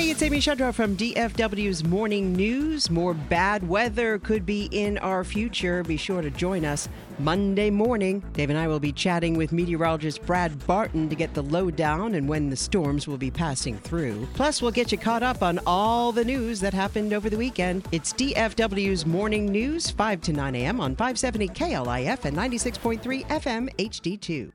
Hey, 0.00 0.08
it's 0.08 0.22
Amy 0.22 0.38
Chodroff 0.38 0.76
from 0.76 0.96
DFW's 0.96 1.84
Morning 1.84 2.32
News. 2.32 2.88
More 2.88 3.12
bad 3.12 3.68
weather 3.68 4.18
could 4.18 4.46
be 4.46 4.66
in 4.72 4.96
our 4.96 5.24
future. 5.24 5.82
Be 5.82 5.98
sure 5.98 6.22
to 6.22 6.30
join 6.30 6.64
us 6.64 6.88
Monday 7.18 7.68
morning. 7.68 8.24
Dave 8.32 8.48
and 8.48 8.58
I 8.58 8.66
will 8.66 8.80
be 8.80 8.92
chatting 8.92 9.36
with 9.36 9.52
meteorologist 9.52 10.24
Brad 10.24 10.66
Barton 10.66 11.10
to 11.10 11.14
get 11.14 11.34
the 11.34 11.42
lowdown 11.42 12.14
and 12.14 12.26
when 12.26 12.48
the 12.48 12.56
storms 12.56 13.06
will 13.06 13.18
be 13.18 13.30
passing 13.30 13.76
through. 13.76 14.26
Plus, 14.32 14.62
we'll 14.62 14.70
get 14.70 14.90
you 14.90 14.96
caught 14.96 15.22
up 15.22 15.42
on 15.42 15.60
all 15.66 16.12
the 16.12 16.24
news 16.24 16.60
that 16.60 16.72
happened 16.72 17.12
over 17.12 17.28
the 17.28 17.36
weekend. 17.36 17.86
It's 17.92 18.14
DFW's 18.14 19.04
Morning 19.04 19.52
News, 19.52 19.90
5 19.90 20.22
to 20.22 20.32
9 20.32 20.54
a.m. 20.54 20.80
on 20.80 20.96
570 20.96 21.48
KLIF 21.48 22.24
and 22.24 22.34
96.3 22.34 23.26
FM 23.26 23.68
HD2. 23.76 24.50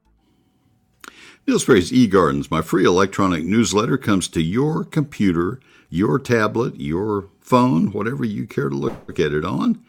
Sperry's 1.48 1.92
eGardens, 1.92 2.52
my 2.52 2.62
free 2.62 2.84
electronic 2.86 3.46
newsletter, 3.46 3.98
comes 3.98 4.28
to 4.28 4.42
your 4.42 4.84
computer, 4.84 5.62
your 5.90 6.20
tablet, 6.20 6.82
your 6.82 7.30
phone, 7.40 7.92
whatever 7.92 8.26
you 8.26 8.46
care 8.46 8.68
to 8.68 8.76
look 8.76 9.20
at 9.20 9.32
it 9.32 9.46
on. 9.46 9.82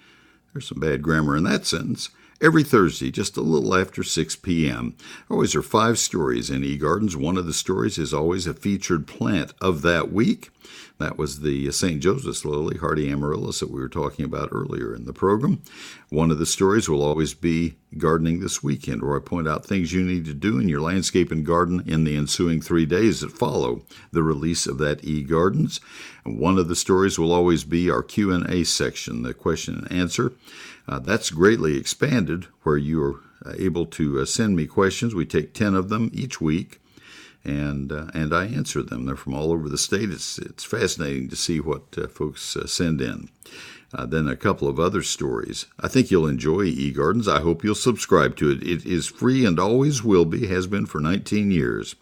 There's 0.53 0.69
some 0.69 0.79
bad 0.79 1.03
grammar 1.03 1.37
in 1.37 1.43
that 1.45 1.67
sentence. 1.67 2.11
Every 2.41 2.63
Thursday, 2.63 3.11
just 3.11 3.37
a 3.37 3.41
little 3.41 3.75
after 3.75 4.05
6 4.05 4.37
p.m. 4.37 4.95
Always 5.29 5.55
are 5.57 5.63
five 5.63 5.99
stories 5.99 6.51
in 6.51 6.63
eGardens. 6.63 7.17
One 7.17 7.37
of 7.39 7.47
the 7.47 7.55
stories 7.55 7.99
is 7.99 8.15
always 8.15 8.47
a 8.47 8.55
featured 8.55 9.07
plant 9.07 9.53
of 9.61 9.83
that 9.83 10.13
week. 10.13 10.51
That 10.99 11.19
was 11.19 11.41
the 11.41 11.71
St. 11.73 12.01
Joseph's 12.01 12.45
lily, 12.45 12.79
Hardy 12.79 13.11
amaryllis, 13.11 13.61
that 13.61 13.71
we 13.71 13.81
were 13.81 13.89
talking 13.89 14.25
about 14.25 14.49
earlier 14.51 14.95
in 14.95 15.05
the 15.05 15.13
program. 15.13 15.61
One 16.09 16.31
of 16.31 16.39
the 16.39 16.47
stories 16.47 16.89
will 16.89 17.03
always 17.03 17.35
be 17.35 17.77
Gardening 17.99 18.41
This 18.41 18.63
Weekend, 18.63 19.03
where 19.03 19.17
I 19.17 19.21
point 19.21 19.47
out 19.47 19.67
things 19.67 19.93
you 19.93 20.03
need 20.03 20.25
to 20.25 20.33
do 20.33 20.59
in 20.59 20.71
your 20.71 20.81
landscape 20.81 21.31
and 21.31 21.45
garden 21.45 21.83
in 21.87 22.05
the 22.05 22.17
ensuing 22.17 22.63
three 22.63 22.87
days 22.87 23.21
that 23.21 23.33
follow 23.33 23.85
the 24.11 24.23
release 24.23 24.67
of 24.67 24.79
that 24.79 25.03
eGardens. 25.03 25.81
One 26.25 26.59
of 26.59 26.69
the 26.69 26.77
stories 26.77 27.19
will 27.19 27.33
always 27.33 27.65
be 27.65 27.91
our 27.91 28.03
Q&A 28.03 28.65
section, 28.65 29.23
the 29.23 29.35
question 29.35 29.75
and 29.77 29.93
answer. 29.93 30.33
Uh, 30.89 30.99
that's 30.99 31.29
greatly 31.29 31.77
expanded, 31.77 32.47
where 32.63 32.79
you 32.79 33.03
are 33.03 33.23
able 33.59 33.85
to 33.85 34.21
uh, 34.21 34.25
send 34.25 34.57
me 34.57 34.67
questions. 34.67 35.15
We 35.15 35.27
take 35.27 35.53
10 35.53 35.75
of 35.75 35.91
them 35.91 36.11
each 36.15 36.41
week 36.41 36.81
and 37.47 37.93
uh, 37.93 38.09
and 38.13 38.35
I 38.35 38.47
answer 38.47 38.83
them. 38.83 39.07
They're 39.07 39.17
from 39.17 39.35
all 39.35 39.53
over 39.53 39.69
the 39.69 39.79
state. 39.79 40.11
It's 40.11 40.39
it's 40.39 40.65
fascinating 40.65 41.29
to 41.29 41.37
see 41.37 41.61
what 41.61 41.83
uh, 41.97 42.09
folks 42.09 42.57
uh, 42.57 42.67
send 42.67 43.01
in. 43.01 43.31
Uh, 43.95 44.05
then 44.05 44.27
a 44.27 44.37
couple 44.37 44.69
of 44.69 44.81
other 44.81 45.03
stories. 45.03 45.67
I 45.79 45.87
think 45.87 46.11
you'll 46.11 46.27
enjoy 46.27 46.67
eGardens. 46.67 47.29
I 47.29 47.41
hope 47.41 47.63
you'll 47.63 47.77
subscribe 47.77 48.37
to 48.37 48.51
it. 48.51 48.63
It 48.63 48.85
is 48.85 49.07
free 49.07 49.47
and 49.47 49.61
always 49.61 50.03
will 50.03 50.25
be. 50.25 50.49
Has 50.49 50.67
been 50.67 50.87
for 50.87 51.01
19 51.01 51.53
years. 51.53 51.95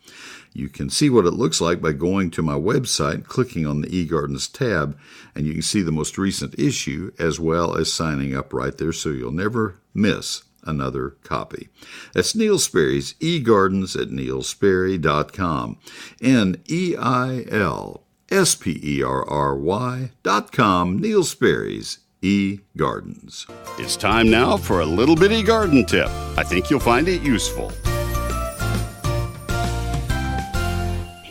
You 0.54 0.68
can 0.68 0.88
see 0.88 1.10
what 1.10 1.26
it 1.26 1.32
looks 1.32 1.60
like 1.60 1.82
by 1.82 1.92
going 1.92 2.30
to 2.30 2.42
my 2.42 2.54
website, 2.54 3.26
clicking 3.26 3.66
on 3.66 3.80
the 3.80 3.88
eGardens 3.88 4.50
tab, 4.50 4.96
and 5.34 5.46
you 5.46 5.52
can 5.52 5.62
see 5.62 5.82
the 5.82 5.92
most 5.92 6.16
recent 6.16 6.58
issue 6.58 7.12
as 7.18 7.40
well 7.40 7.76
as 7.76 7.92
signing 7.92 8.36
up 8.36 8.54
right 8.54 8.76
there, 8.78 8.92
so 8.92 9.08
you'll 9.08 9.32
never 9.32 9.80
miss 9.92 10.44
another 10.64 11.10
copy. 11.22 11.68
That's 12.12 12.34
Neil 12.34 12.58
Sperry's 12.58 13.14
eGardens 13.14 14.00
at 14.00 14.08
neilsperry.com. 14.08 15.78
N 16.22 16.56
E 16.68 16.96
I 16.98 17.44
L 17.50 18.04
S 18.30 18.54
P 18.54 18.80
E 18.82 19.02
R 19.02 19.28
R 19.28 19.56
Y 19.56 20.10
dot 20.22 20.52
com. 20.52 20.98
Neil 20.98 21.24
Sperry's 21.24 21.98
eGardens. 22.22 23.46
It's 23.78 23.96
time 23.96 24.30
now 24.30 24.56
for 24.56 24.80
a 24.80 24.86
little 24.86 25.16
bitty 25.16 25.42
garden 25.42 25.84
tip. 25.84 26.08
I 26.36 26.42
think 26.42 26.70
you'll 26.70 26.80
find 26.80 27.06
it 27.08 27.22
useful. 27.22 27.70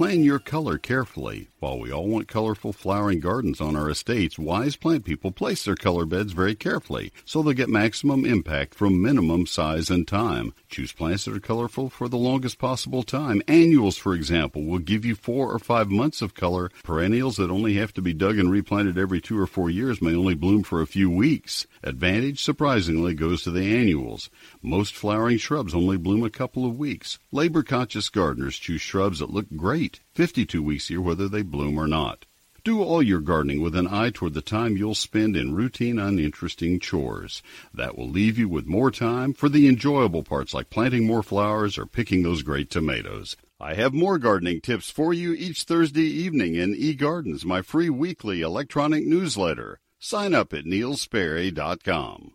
Plan 0.04 0.22
your 0.22 0.38
color 0.38 0.78
carefully. 0.78 1.48
While 1.62 1.80
we 1.80 1.90
all 1.90 2.10
want 2.10 2.28
colorful 2.28 2.74
flowering 2.74 3.22
gardens 3.22 3.62
on 3.62 3.78
our 3.78 3.90
estates, 3.90 4.38
wise 4.38 4.76
plant 4.76 5.06
people 5.06 5.32
place 5.32 5.64
their 5.64 5.78
color 5.78 6.06
beds 6.06 6.34
very 6.34 6.56
carefully 6.56 7.14
so 7.24 7.42
they'll 7.42 7.54
get 7.54 7.70
maximum 7.70 8.26
impact 8.26 8.76
from 8.76 9.02
minimum 9.02 9.46
size 9.46 9.90
and 9.90 10.06
time. 10.06 10.54
Choose 10.68 10.92
plants 10.92 11.24
that 11.24 11.38
are 11.38 11.40
colorful 11.40 11.90
for 11.90 12.10
the 12.10 12.18
longest 12.18 12.60
possible 12.60 13.04
time. 13.04 13.42
Annuals, 13.48 13.96
for 13.96 14.14
example, 14.14 14.66
will 14.66 14.80
give 14.80 15.06
you 15.06 15.16
four 15.16 15.54
or 15.54 15.58
five 15.58 15.90
months 15.90 16.22
of 16.22 16.34
color. 16.34 16.70
Perennials 16.84 17.38
that 17.38 17.50
only 17.50 17.76
have 17.76 17.94
to 17.94 18.02
be 18.02 18.12
dug 18.12 18.38
and 18.38 18.52
replanted 18.52 18.98
every 18.98 19.22
two 19.22 19.40
or 19.40 19.48
four 19.48 19.70
years 19.70 20.02
may 20.02 20.14
only 20.14 20.36
bloom 20.36 20.64
for 20.64 20.82
a 20.82 20.86
few 20.86 21.10
weeks. 21.10 21.66
Advantage, 21.86 22.42
surprisingly, 22.42 23.14
goes 23.14 23.44
to 23.44 23.52
the 23.52 23.76
annuals. 23.76 24.30
Most 24.62 24.96
flowering 24.96 25.38
shrubs 25.38 25.76
only 25.76 25.98
bloom 25.98 26.24
a 26.24 26.30
couple 26.30 26.66
of 26.66 26.78
weeks. 26.78 27.20
Labor 27.30 27.62
conscious 27.62 28.08
gardeners 28.08 28.58
choose 28.58 28.80
shrubs 28.80 29.20
that 29.20 29.30
look 29.30 29.48
great 29.58 30.00
52 30.14 30.64
weeks 30.64 30.90
a 30.90 30.94
year 30.94 31.02
whether 31.02 31.28
they 31.28 31.42
bloom 31.42 31.78
or 31.78 31.88
not. 31.88 32.26
Do 32.64 32.82
all 32.82 33.04
your 33.04 33.20
gardening 33.20 33.62
with 33.62 33.76
an 33.76 33.88
eye 33.88 34.12
toward 34.12 34.34
the 34.34 34.42
time 34.42 34.78
you'll 34.78 34.96
spend 34.96 35.36
in 35.36 35.54
routine, 35.54 36.00
uninteresting 36.00 36.80
chores. 36.80 37.44
That 37.74 37.98
will 37.98 38.10
leave 38.10 38.38
you 38.38 38.48
with 38.48 38.66
more 38.66 38.90
time 38.90 39.34
for 39.34 39.50
the 39.50 39.68
enjoyable 39.68 40.24
parts 40.24 40.54
like 40.54 40.70
planting 40.70 41.06
more 41.06 41.22
flowers 41.22 41.78
or 41.78 41.86
picking 41.86 42.24
those 42.24 42.44
great 42.44 42.70
tomatoes. 42.70 43.36
I 43.60 43.74
have 43.74 43.94
more 43.94 44.18
gardening 44.18 44.62
tips 44.62 44.90
for 44.90 45.14
you 45.14 45.34
each 45.34 45.64
Thursday 45.64 46.04
evening 46.04 46.56
in 46.56 46.74
eGardens, 46.74 47.44
my 47.44 47.62
free 47.62 47.90
weekly 47.90 48.40
electronic 48.40 49.06
newsletter. 49.06 49.82
Sign 50.06 50.34
up 50.36 50.52
at 50.52 50.66
neilsperry.com. 50.66 52.34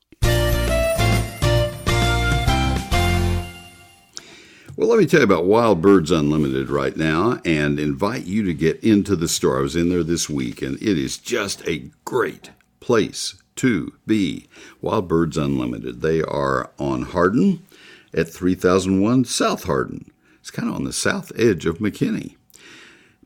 Well, 4.74 4.88
let 4.88 4.98
me 4.98 5.04
tell 5.04 5.20
you 5.20 5.24
about 5.24 5.44
Wild 5.44 5.82
Birds 5.82 6.10
Unlimited 6.10 6.70
right 6.70 6.96
now 6.96 7.42
and 7.44 7.78
invite 7.78 8.24
you 8.24 8.42
to 8.44 8.54
get 8.54 8.82
into 8.82 9.14
the 9.16 9.28
store. 9.28 9.58
I 9.58 9.60
was 9.60 9.76
in 9.76 9.90
there 9.90 10.02
this 10.02 10.30
week 10.30 10.62
and 10.62 10.80
it 10.80 10.96
is 10.96 11.18
just 11.18 11.62
a 11.68 11.90
great 12.06 12.52
place 12.80 13.34
to 13.56 13.92
be. 14.06 14.48
Wild 14.80 15.06
Birds 15.06 15.36
Unlimited. 15.36 16.00
They 16.00 16.22
are 16.22 16.70
on 16.78 17.02
Hardin 17.02 17.66
at 18.14 18.30
3001 18.30 19.26
South 19.26 19.64
Hardin. 19.64 20.10
It's 20.40 20.50
kind 20.50 20.70
of 20.70 20.74
on 20.74 20.84
the 20.84 20.92
south 20.94 21.32
edge 21.38 21.66
of 21.66 21.80
McKinney. 21.80 22.37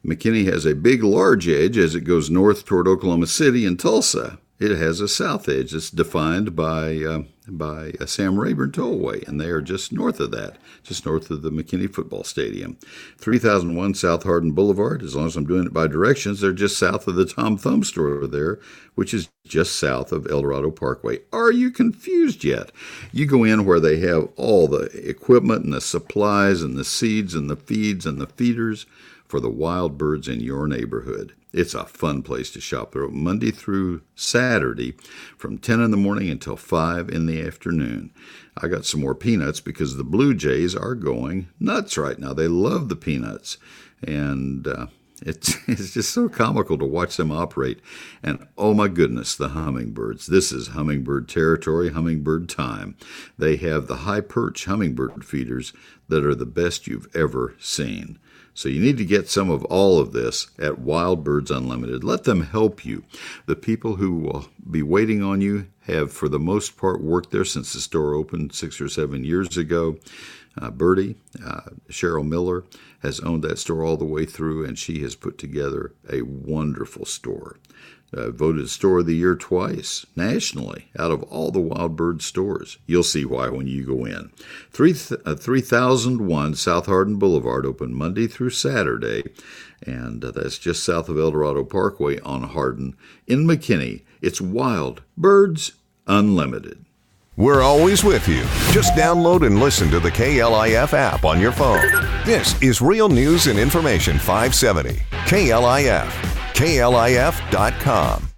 McKinney 0.05 0.45
has 0.47 0.67
a 0.67 0.75
big, 0.75 1.05
large 1.05 1.49
edge 1.49 1.79
as 1.79 1.95
it 1.95 2.03
goes 2.03 2.29
north 2.29 2.65
toward 2.65 2.89
Oklahoma 2.89 3.27
City 3.27 3.65
and 3.65 3.79
Tulsa. 3.79 4.39
It 4.59 4.77
has 4.77 5.01
a 5.01 5.09
south 5.09 5.49
edge 5.49 5.73
that's 5.73 5.91
defined 5.91 6.55
by 6.55 6.99
uh, 6.99 7.23
by 7.49 7.95
a 7.99 8.07
Sam 8.07 8.39
Rayburn 8.39 8.71
Tollway, 8.71 9.27
and 9.27 9.41
they 9.41 9.49
are 9.49 9.61
just 9.61 9.93
north 9.93 10.21
of 10.21 10.31
that, 10.31 10.57
just 10.85 11.05
north 11.05 11.31
of 11.31 11.43
the 11.43 11.51
McKinney 11.51 11.93
Football 11.93 12.23
Stadium. 12.23 12.77
3001 13.19 13.95
South 13.95 14.23
Hardin 14.23 14.53
Boulevard, 14.53 15.03
as 15.03 15.17
long 15.17 15.27
as 15.27 15.37
I'm 15.37 15.47
doing 15.47 15.67
it 15.67 15.73
by 15.73 15.89
directions, 15.89 16.41
they're 16.41 16.53
just 16.53 16.79
south 16.79 17.09
of 17.09 17.17
the 17.17 17.27
Tom 17.27 17.59
Thumb 17.59 17.83
store 17.83 18.27
there, 18.29 18.61
which 18.95 19.13
is 19.13 19.31
just 19.45 19.79
south 19.79 20.13
of 20.13 20.29
Eldorado 20.31 20.71
Parkway. 20.71 21.19
Are 21.33 21.51
you 21.51 21.73
confused 21.73 22.45
yet? 22.45 22.71
You 23.11 23.27
go 23.27 23.43
in 23.43 23.65
where 23.65 23.81
they 23.81 23.99
have 23.99 24.29
all 24.37 24.69
the 24.69 24.85
equipment 25.09 25.65
and 25.65 25.73
the 25.73 25.81
supplies 25.81 26.63
and 26.63 26.77
the 26.77 26.85
seeds 26.85 27.35
and 27.35 27.51
the 27.51 27.57
feeds 27.57 28.07
and 28.07 28.21
the 28.21 28.29
feeders 28.29 28.87
for 29.33 29.41
the 29.41 29.49
wild 29.49 29.97
birds 29.97 30.29
in 30.29 30.41
your 30.41 30.67
neighborhood. 30.67 31.33
It's 31.55 31.73
a 31.73 31.87
fun 31.87 32.21
place 32.21 32.51
to 32.51 32.61
shop. 32.61 32.95
Open 32.95 33.25
Monday 33.25 33.51
through 33.51 34.03
Saturday 34.15 34.93
from 35.39 35.57
10 35.57 35.81
in 35.81 35.91
the 35.91 35.97
morning 35.97 36.29
until 36.29 36.55
5 36.55 37.09
in 37.09 37.25
the 37.25 37.41
afternoon. 37.41 38.11
I 38.59 38.69
got 38.69 38.85
some 38.85 39.01
more 39.01 39.15
peanuts 39.15 39.59
because 39.59 39.97
the 39.97 40.05
Blue 40.05 40.35
Jays 40.35 40.77
are 40.77 40.95
going 40.95 41.49
nuts 41.59 41.97
right 41.97 42.19
now. 42.19 42.35
They 42.35 42.47
love 42.47 42.91
the 42.91 42.95
peanuts. 42.95 43.57
And 44.03 44.69
uh, 44.69 44.89
it's, 45.23 45.57
it's 45.67 45.95
just 45.95 46.13
so 46.13 46.29
comical 46.29 46.77
to 46.77 46.85
watch 46.85 47.17
them 47.17 47.33
operate. 47.33 47.81
And 48.23 48.47
oh 48.59 48.75
my 48.75 48.89
goodness, 48.89 49.35
the 49.35 49.49
hummingbirds. 49.49 50.27
This 50.27 50.53
is 50.53 50.69
hummingbird 50.69 51.27
territory, 51.27 51.93
hummingbird 51.93 52.51
time. 52.51 52.99
They 53.39 53.57
have 53.57 53.87
the 53.87 53.97
high 54.05 54.21
perch 54.21 54.67
hummingbird 54.67 55.25
feeders 55.25 55.73
that 56.09 56.23
are 56.23 56.35
the 56.35 56.45
best 56.45 56.87
you've 56.87 57.09
ever 57.17 57.55
seen. 57.59 58.19
So 58.55 58.69
you 58.69 58.81
need 58.81 58.99
to 58.99 59.05
get 59.05 59.31
some 59.31 59.51
of 59.51 59.65
all 59.67 59.99
of 59.99 60.13
this 60.13 60.49
at 60.59 60.79
Wild 60.79 61.25
Birds 61.25 61.51
Unlimited. 61.51 62.05
Let 62.05 62.25
them 62.25 62.43
help 62.43 62.85
you. 62.85 63.03
The 63.47 63.57
people 63.57 63.97
who 63.97 64.13
will 64.13 64.47
be 64.71 64.83
waiting 64.83 65.23
on 65.23 65.41
you 65.41 65.69
have, 65.87 66.13
for 66.13 66.29
the 66.29 66.39
most 66.39 66.77
part, 66.77 67.03
worked 67.03 67.31
there 67.31 67.45
since 67.45 67.73
the 67.73 67.81
store 67.81 68.15
opened 68.15 68.55
six 68.55 68.81
or 68.81 68.89
seven 68.89 69.25
years 69.25 69.57
ago. 69.57 69.97
Uh, 70.61 70.71
Bertie, 70.71 71.17
uh, 71.45 71.63
Cheryl 71.89 72.27
Miller, 72.27 72.65
has 73.03 73.21
owned 73.21 73.43
that 73.43 73.59
store 73.59 73.85
all 73.85 73.97
the 73.97 74.05
way 74.05 74.27
through, 74.27 74.65
and 74.65 74.79
she 74.79 75.01
has 75.03 75.15
put 75.15 75.39
together 75.39 75.95
a 76.11 76.23
wonderful 76.23 77.05
store 77.05 77.57
uh, 78.15 78.31
voted 78.31 78.69
Store 78.69 78.99
of 78.99 79.07
the 79.07 79.17
Year 79.17 79.35
twice 79.35 80.05
nationally 80.15 80.89
out 80.99 81.11
of 81.11 81.23
all 81.25 81.51
the 81.51 81.61
Wild 81.61 81.97
Bird 81.97 82.23
stores. 82.23 82.79
You'll 82.87 83.03
see 83.03 83.25
why 83.25 83.49
when 83.49 83.67
you 83.67 83.85
go 83.87 84.05
in. 84.05 84.31
3, 84.71 84.95
uh, 85.25 85.35
3001 85.35 86.55
South 86.55 86.87
Hardin 86.87 87.17
Boulevard, 87.17 87.65
open 87.65 87.95
Monday 87.95 88.27
through 88.27 88.51
Saturday, 88.51 89.25
and 89.85 90.25
uh, 90.25 90.31
that's 90.31 90.59
just 90.59 90.85
south 90.85 91.09
of 91.09 91.19
Eldorado 91.19 91.65
Parkway 91.65 92.21
on 92.21 92.43
Hardin 92.43 92.97
in 93.27 93.47
McKinney. 93.47 94.03
It's 94.21 94.41
Wild 94.41 95.03
Birds 95.17 95.73
Unlimited. 96.07 96.85
We're 97.37 97.63
always 97.63 98.05
with 98.05 98.29
you. 98.29 98.43
Just 98.73 98.93
download 98.93 99.47
and 99.47 99.59
listen 99.59 99.91
to 99.91 99.99
the 100.01 100.11
KLIF 100.11 100.93
app 100.93 101.25
on 101.25 101.41
your 101.41 101.53
phone. 101.53 101.91
This 102.27 102.61
is 102.61 102.83
Real 102.83 103.09
News 103.09 103.47
and 103.47 103.59
Information 103.59 104.19
570. 104.19 105.01
KLIF. 105.27 106.11
KLIF.com. 106.55 108.32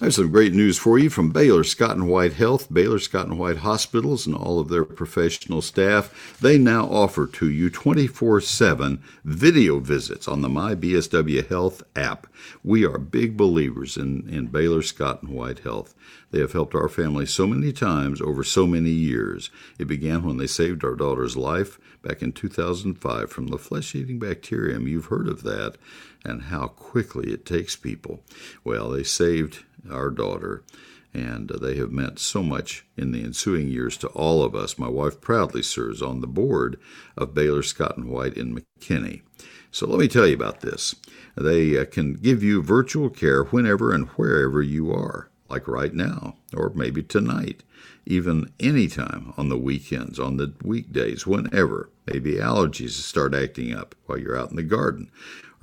I 0.00 0.06
have 0.06 0.14
some 0.14 0.32
great 0.32 0.52
news 0.52 0.76
for 0.76 0.98
you 0.98 1.08
from 1.08 1.30
Baylor 1.30 1.62
Scott 1.62 1.92
and 1.92 2.08
White 2.08 2.32
Health, 2.32 2.72
Baylor 2.72 2.98
Scott 2.98 3.28
and 3.28 3.38
White 3.38 3.58
Hospitals, 3.58 4.26
and 4.26 4.34
all 4.34 4.58
of 4.58 4.68
their 4.68 4.84
professional 4.84 5.62
staff. 5.62 6.36
They 6.40 6.58
now 6.58 6.86
offer 6.86 7.28
to 7.28 7.48
you 7.48 7.70
24 7.70 8.40
7 8.40 9.00
video 9.24 9.78
visits 9.78 10.26
on 10.26 10.42
the 10.42 10.48
My 10.48 10.74
BSW 10.74 11.48
Health 11.48 11.84
app. 11.94 12.26
We 12.64 12.84
are 12.84 12.98
big 12.98 13.36
believers 13.36 13.96
in, 13.96 14.28
in 14.28 14.48
Baylor 14.48 14.82
Scott 14.82 15.22
and 15.22 15.30
White 15.30 15.60
Health. 15.60 15.94
They 16.32 16.40
have 16.40 16.54
helped 16.54 16.74
our 16.74 16.88
family 16.88 17.24
so 17.24 17.46
many 17.46 17.72
times 17.72 18.20
over 18.20 18.42
so 18.42 18.66
many 18.66 18.90
years. 18.90 19.48
It 19.78 19.84
began 19.84 20.24
when 20.24 20.38
they 20.38 20.48
saved 20.48 20.82
our 20.82 20.96
daughter's 20.96 21.36
life 21.36 21.78
back 22.02 22.20
in 22.20 22.32
2005 22.32 23.30
from 23.30 23.46
the 23.46 23.58
flesh 23.58 23.94
eating 23.94 24.18
bacterium. 24.18 24.88
You've 24.88 25.06
heard 25.06 25.28
of 25.28 25.44
that 25.44 25.76
and 26.24 26.44
how 26.44 26.66
quickly 26.66 27.32
it 27.32 27.46
takes 27.46 27.76
people. 27.76 28.22
Well, 28.64 28.90
they 28.90 29.04
saved 29.04 29.64
our 29.90 30.10
daughter, 30.10 30.64
and 31.12 31.48
they 31.48 31.76
have 31.76 31.92
meant 31.92 32.18
so 32.18 32.42
much 32.42 32.84
in 32.96 33.12
the 33.12 33.22
ensuing 33.22 33.68
years 33.68 33.96
to 33.98 34.08
all 34.08 34.42
of 34.42 34.54
us. 34.54 34.78
My 34.78 34.88
wife 34.88 35.20
proudly 35.20 35.62
serves 35.62 36.02
on 36.02 36.20
the 36.20 36.26
board 36.26 36.78
of 37.16 37.34
Baylor 37.34 37.62
Scott 37.62 37.96
and 37.96 38.08
White 38.08 38.36
in 38.36 38.58
McKinney. 38.58 39.22
So 39.70 39.86
let 39.86 39.98
me 39.98 40.08
tell 40.08 40.26
you 40.26 40.34
about 40.34 40.60
this. 40.60 40.94
They 41.36 41.78
uh, 41.78 41.84
can 41.84 42.14
give 42.14 42.42
you 42.42 42.62
virtual 42.62 43.10
care 43.10 43.44
whenever 43.44 43.92
and 43.92 44.06
wherever 44.10 44.62
you 44.62 44.92
are 44.92 45.30
like 45.48 45.68
right 45.68 45.94
now, 45.94 46.36
or 46.56 46.72
maybe 46.74 47.02
tonight, 47.02 47.62
even 48.06 48.50
anytime 48.58 49.32
on 49.36 49.48
the 49.48 49.58
weekends, 49.58 50.18
on 50.18 50.36
the 50.36 50.54
weekdays, 50.62 51.26
whenever. 51.26 51.90
Maybe 52.06 52.34
allergies 52.34 52.90
start 52.90 53.34
acting 53.34 53.74
up 53.74 53.94
while 54.06 54.18
you're 54.18 54.38
out 54.38 54.50
in 54.50 54.56
the 54.56 54.62
garden, 54.62 55.10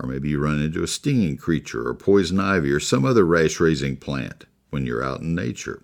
or 0.01 0.07
maybe 0.07 0.29
you 0.29 0.39
run 0.39 0.61
into 0.61 0.83
a 0.83 0.87
stinging 0.87 1.37
creature 1.37 1.87
or 1.87 1.93
poison 1.93 2.39
ivy 2.39 2.71
or 2.71 2.79
some 2.79 3.05
other 3.05 3.23
rash 3.23 3.59
raising 3.59 3.95
plant 3.95 4.45
when 4.71 4.85
you're 4.85 5.03
out 5.03 5.21
in 5.21 5.35
nature. 5.35 5.83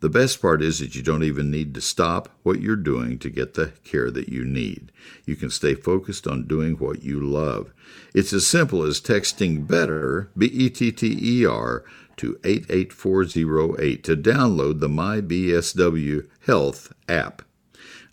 The 0.00 0.10
best 0.10 0.42
part 0.42 0.60
is 0.60 0.78
that 0.80 0.94
you 0.94 1.02
don't 1.02 1.22
even 1.22 1.50
need 1.50 1.74
to 1.74 1.80
stop 1.80 2.28
what 2.42 2.60
you're 2.60 2.76
doing 2.76 3.18
to 3.20 3.30
get 3.30 3.54
the 3.54 3.72
care 3.82 4.10
that 4.10 4.28
you 4.28 4.44
need. 4.44 4.92
You 5.24 5.36
can 5.36 5.48
stay 5.48 5.74
focused 5.74 6.26
on 6.26 6.46
doing 6.46 6.74
what 6.74 7.02
you 7.02 7.18
love. 7.18 7.72
It's 8.14 8.34
as 8.34 8.46
simple 8.46 8.82
as 8.82 9.00
texting 9.00 9.66
BETTER, 9.66 10.30
B 10.36 10.46
E 10.46 10.68
T 10.68 10.92
T 10.92 11.18
E 11.20 11.46
R, 11.46 11.82
to 12.18 12.38
88408 12.44 14.04
to 14.04 14.16
download 14.16 14.80
the 14.80 14.88
MyBSW 14.88 16.28
Health 16.44 16.92
app. 17.08 17.42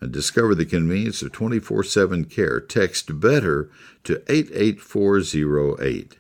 And 0.04 0.12
discover 0.12 0.54
the 0.54 0.66
convenience 0.66 1.22
of 1.22 1.32
24 1.32 1.86
7 1.86 2.26
care. 2.26 2.60
Text 2.60 3.22
BETTER 3.22 3.70
to 4.04 4.22
88408. 4.28 6.18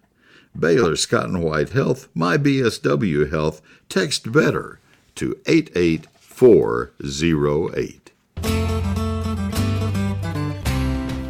Baylor 0.58 0.96
Scott 0.96 1.26
and 1.26 1.44
White 1.44 1.72
Health, 1.72 2.08
My 2.14 2.38
BSW 2.38 3.30
Health, 3.30 3.62
text 3.90 4.32
BETTER 4.32 4.80
to 5.16 5.38
88408. 5.46 8.12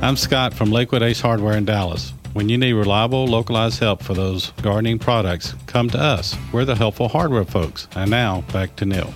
I'm 0.04 0.16
Scott 0.16 0.54
from 0.54 0.72
Lakewood 0.72 1.02
Ace 1.02 1.22
Hardware 1.22 1.58
in 1.58 1.66
Dallas. 1.66 2.14
When 2.34 2.50
you 2.50 2.60
need 2.60 2.74
reliable, 2.74 3.26
localized 3.26 3.80
help 3.80 4.04
for 4.04 4.14
those 4.14 4.52
gardening 4.62 5.00
products, 5.00 5.56
come 5.66 5.90
to 5.90 6.00
us. 6.00 6.36
We're 6.52 6.66
the 6.66 6.76
helpful 6.76 7.08
hardware 7.08 7.46
folks. 7.46 7.88
And 7.96 8.12
now, 8.12 8.42
back 8.54 8.76
to 8.76 8.86
Neil. 8.86 9.12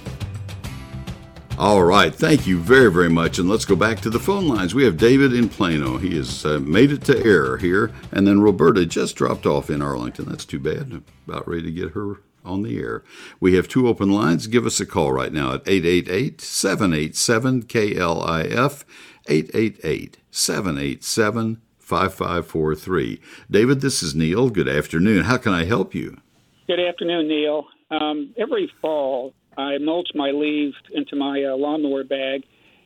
All 1.60 1.82
right, 1.82 2.14
thank 2.14 2.46
you 2.46 2.60
very, 2.60 2.92
very 2.92 3.10
much. 3.10 3.40
And 3.40 3.50
let's 3.50 3.66
go 3.66 3.76
back 3.76 4.00
to 4.02 4.12
the 4.12 4.20
phone 4.20 4.48
lines. 4.48 4.76
We 4.76 4.84
have 4.84 4.96
David 4.96 5.34
in 5.34 5.50
Plano. 5.50 5.98
He 5.98 6.16
has 6.16 6.46
uh, 6.46 6.60
made 6.60 6.92
it 6.92 7.04
to 7.06 7.26
air 7.26 7.58
here. 7.58 7.92
And 8.12 8.28
then 8.28 8.42
Roberta 8.42 8.86
just 8.86 9.16
dropped 9.16 9.48
off 9.48 9.72
in 9.72 9.82
Arlington. 9.82 10.26
That's 10.26 10.46
too 10.46 10.60
bad. 10.60 11.02
About 11.28 11.48
ready 11.48 11.64
to 11.64 11.72
get 11.72 11.94
her 11.94 12.18
on 12.46 12.62
the 12.62 12.78
air. 12.78 13.04
We 13.40 13.56
have 13.56 13.68
two 13.68 13.88
open 13.88 14.12
lines. 14.12 14.46
Give 14.46 14.68
us 14.68 14.80
a 14.80 14.86
call 14.86 15.12
right 15.12 15.34
now 15.34 15.56
at 15.56 15.68
888 15.68 16.42
787 16.42 17.64
KLIF, 17.64 18.84
888 19.28 20.18
787 20.30 21.62
5543. 21.80 23.22
David, 23.50 23.82
this 23.82 24.04
is 24.04 24.14
Neil. 24.14 24.52
Good 24.52 24.70
afternoon. 24.70 25.24
How 25.24 25.38
can 25.38 25.54
I 25.54 25.66
help 25.66 25.96
you? 25.96 26.22
Good 26.68 26.80
afternoon, 26.80 27.28
Neil. 27.28 27.66
Um, 27.90 28.36
every 28.38 28.72
fall, 28.80 29.34
I 29.58 29.78
mulch 29.80 30.10
my 30.16 30.32
leaves 30.32 30.76
into 30.92 31.16
my 31.16 31.44
uh, 31.44 31.56
lawnmower 31.58 32.04
bag, 32.04 32.44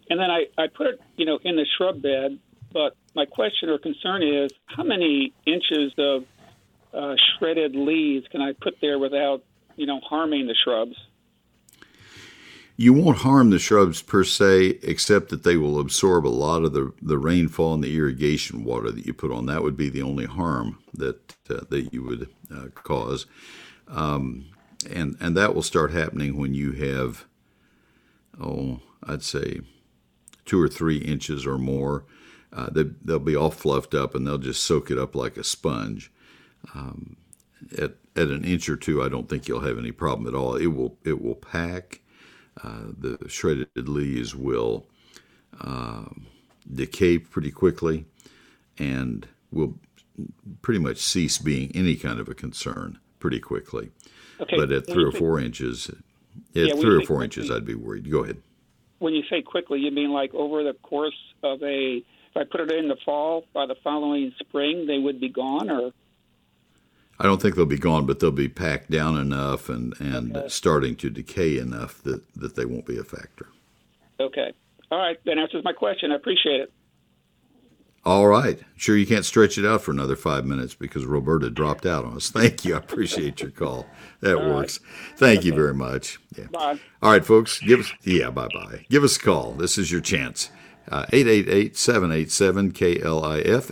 and 0.10 0.20
then 0.20 0.32
I, 0.32 0.46
I 0.58 0.68
put 0.68 0.88
it, 0.88 1.02
you 1.18 1.26
know, 1.26 1.40
in 1.44 1.56
the 1.56 1.66
shrub 1.78 2.02
bed. 2.02 2.40
But 2.74 2.96
my 3.16 3.26
question 3.26 3.70
or 3.70 3.78
concern 3.78 4.24
is, 4.24 4.52
how 4.66 4.84
many 4.84 5.34
inches 5.46 5.94
of 5.98 6.24
uh, 6.94 7.16
shredded 7.38 7.76
leaves 7.76 8.28
can 8.30 8.42
I 8.42 8.54
put 8.54 8.76
there 8.82 8.98
without, 8.98 9.44
you 9.76 9.86
know, 9.86 10.00
harming 10.00 10.48
the 10.48 10.56
shrubs? 10.64 10.96
you 12.82 12.94
won't 12.94 13.20
harm 13.20 13.52
the 13.52 13.60
shrubs 13.60 14.02
per 14.02 14.24
se, 14.24 14.80
except 14.82 15.30
that 15.30 15.44
they 15.44 15.56
will 15.56 15.80
absorb 15.80 16.26
a 16.26 16.30
lot 16.30 16.64
of 16.64 16.74
the, 16.74 16.92
the 17.00 17.18
rainfall 17.20 17.76
and 17.76 17.84
the 17.84 17.96
irrigation 17.96 18.64
water 18.64 18.90
that 18.90 19.06
you 19.06 19.14
put 19.14 19.32
on. 19.32 19.46
That 19.46 19.62
would 19.62 19.78
be 19.78 19.90
the 19.90 20.02
only 20.02 20.26
harm 20.26 20.80
that 20.96 21.36
uh, 21.48 21.62
that 21.70 21.94
you 21.94 22.04
would 22.04 22.30
uh, 22.52 22.70
cause. 22.74 23.28
Um, 23.88 24.48
and 24.90 25.16
and 25.20 25.36
that 25.38 25.56
will 25.56 25.62
start 25.62 25.92
happening 25.92 26.38
when 26.38 26.54
you 26.54 26.72
have, 26.74 27.26
oh, 28.40 28.80
I'd 29.04 29.24
say, 29.24 29.62
two 30.46 30.62
or 30.62 30.68
three 30.68 30.98
inches 30.98 31.46
or 31.46 31.58
more. 31.58 32.06
Uh, 32.54 32.70
they, 32.70 32.84
they'll 33.04 33.20
be 33.20 33.36
all 33.36 33.50
fluffed 33.52 33.94
up, 33.94 34.14
and 34.14 34.28
they'll 34.28 34.38
just 34.38 34.64
soak 34.64 34.92
it 34.92 34.98
up 34.98 35.16
like 35.16 35.38
a 35.38 35.44
sponge. 35.44 36.12
Um, 36.76 37.16
at 37.78 37.96
at 38.16 38.28
an 38.28 38.44
inch 38.44 38.68
or 38.68 38.76
two, 38.76 39.02
I 39.02 39.10
don't 39.10 39.30
think 39.30 39.48
you'll 39.48 39.62
have 39.62 39.78
any 39.78 39.92
problem 39.92 40.28
at 40.28 40.38
all. 40.38 40.56
It 40.56 40.68
will 40.68 40.98
it 41.04 41.22
will 41.22 41.36
pack. 41.36 42.02
Uh, 42.62 42.88
the 42.98 43.18
shredded 43.28 43.88
leaves 43.88 44.36
will 44.36 44.86
uh, 45.62 46.04
decay 46.72 47.18
pretty 47.18 47.52
quickly, 47.52 48.06
and 48.78 49.28
will 49.52 49.80
pretty 50.62 50.80
much 50.80 50.98
cease 50.98 51.38
being 51.38 51.72
any 51.74 51.96
kind 51.96 52.20
of 52.20 52.28
a 52.28 52.34
concern 52.34 53.00
pretty 53.20 53.40
quickly. 53.40 53.92
Okay. 54.42 54.56
But 54.58 54.72
at 54.72 54.88
three 54.88 55.04
or 55.04 55.12
four 55.12 55.40
inches, 55.40 55.90
at 55.90 55.96
Yeah, 56.54 56.74
three 56.74 57.04
or 57.04 57.06
four 57.06 57.24
inches, 57.24 57.52
I'd 57.52 57.66
be 57.66 57.76
worried. 57.76 58.10
Go 58.10 58.24
ahead. 58.24 58.42
When 59.00 59.14
you 59.14 59.24
say 59.30 59.42
quickly, 59.42 59.80
you 59.80 59.92
mean 59.92 60.12
like 60.12 60.34
over 60.34 60.64
the 60.64 60.74
course 60.74 61.18
of 61.44 61.62
a. 61.64 62.04
If 62.34 62.38
I 62.38 62.44
put 62.46 62.62
it 62.62 62.72
in 62.72 62.88
the 62.88 62.96
fall, 63.04 63.44
by 63.54 63.66
the 63.66 63.76
following 63.84 64.34
spring, 64.40 64.86
they 64.88 64.98
would 64.98 65.20
be 65.20 65.28
gone, 65.28 65.70
or 65.70 65.92
I 67.20 67.26
don't 67.26 67.42
think 67.42 67.56
they'll 67.56 67.66
be 67.66 67.78
gone, 67.78 68.06
but 68.06 68.20
they'll 68.20 68.32
be 68.32 68.48
packed 68.48 68.90
down 68.90 69.18
enough 69.18 69.70
and, 69.70 69.94
and 70.00 70.50
starting 70.50 70.96
to 70.96 71.10
decay 71.12 71.58
enough 71.58 72.02
that, 72.04 72.24
that 72.36 72.56
they 72.56 72.66
won't 72.66 72.86
be 72.86 72.98
a 72.98 73.04
factor. 73.04 73.48
okay. 74.20 74.54
All 74.90 74.98
right, 74.98 75.18
that 75.26 75.38
answers 75.38 75.64
my 75.64 75.72
question. 75.72 76.12
I 76.12 76.16
appreciate 76.16 76.62
it. 76.62 76.74
All 78.04 78.26
right. 78.28 78.60
Sure, 78.76 78.98
you 78.98 79.06
can't 79.06 79.26
stretch 79.26 79.60
it 79.60 79.66
out 79.66 79.84
for 79.84 79.92
another 79.92 80.16
five 80.16 80.44
minutes 80.44 80.74
because 80.74 81.06
Roberta 81.06 81.52
dropped 81.52 81.86
out 81.86 82.04
on 82.04 82.16
us. 82.16 82.30
Thank 82.32 82.66
you. 82.66 82.74
I 82.74 82.80
appreciate 82.80 83.42
your 83.42 83.52
call. 83.52 83.86
That 84.22 84.40
works. 84.40 84.80
Thank 85.18 85.46
you 85.46 85.54
very 85.54 85.76
much. 85.76 86.20
Yeah. 86.36 86.48
Bye. 86.52 86.80
All 87.02 87.12
right, 87.12 87.26
folks. 87.26 87.60
Give 87.60 87.82
us 87.82 87.94
yeah. 88.04 88.32
Bye 88.32 88.48
bye. 88.54 88.86
Give 88.90 89.04
us 89.04 89.18
a 89.18 89.20
call. 89.20 89.52
This 89.54 89.78
is 89.78 89.92
your 89.92 90.02
chance. 90.02 90.50
Uh, 90.90 91.06
888-787-KLIF, 91.08 93.72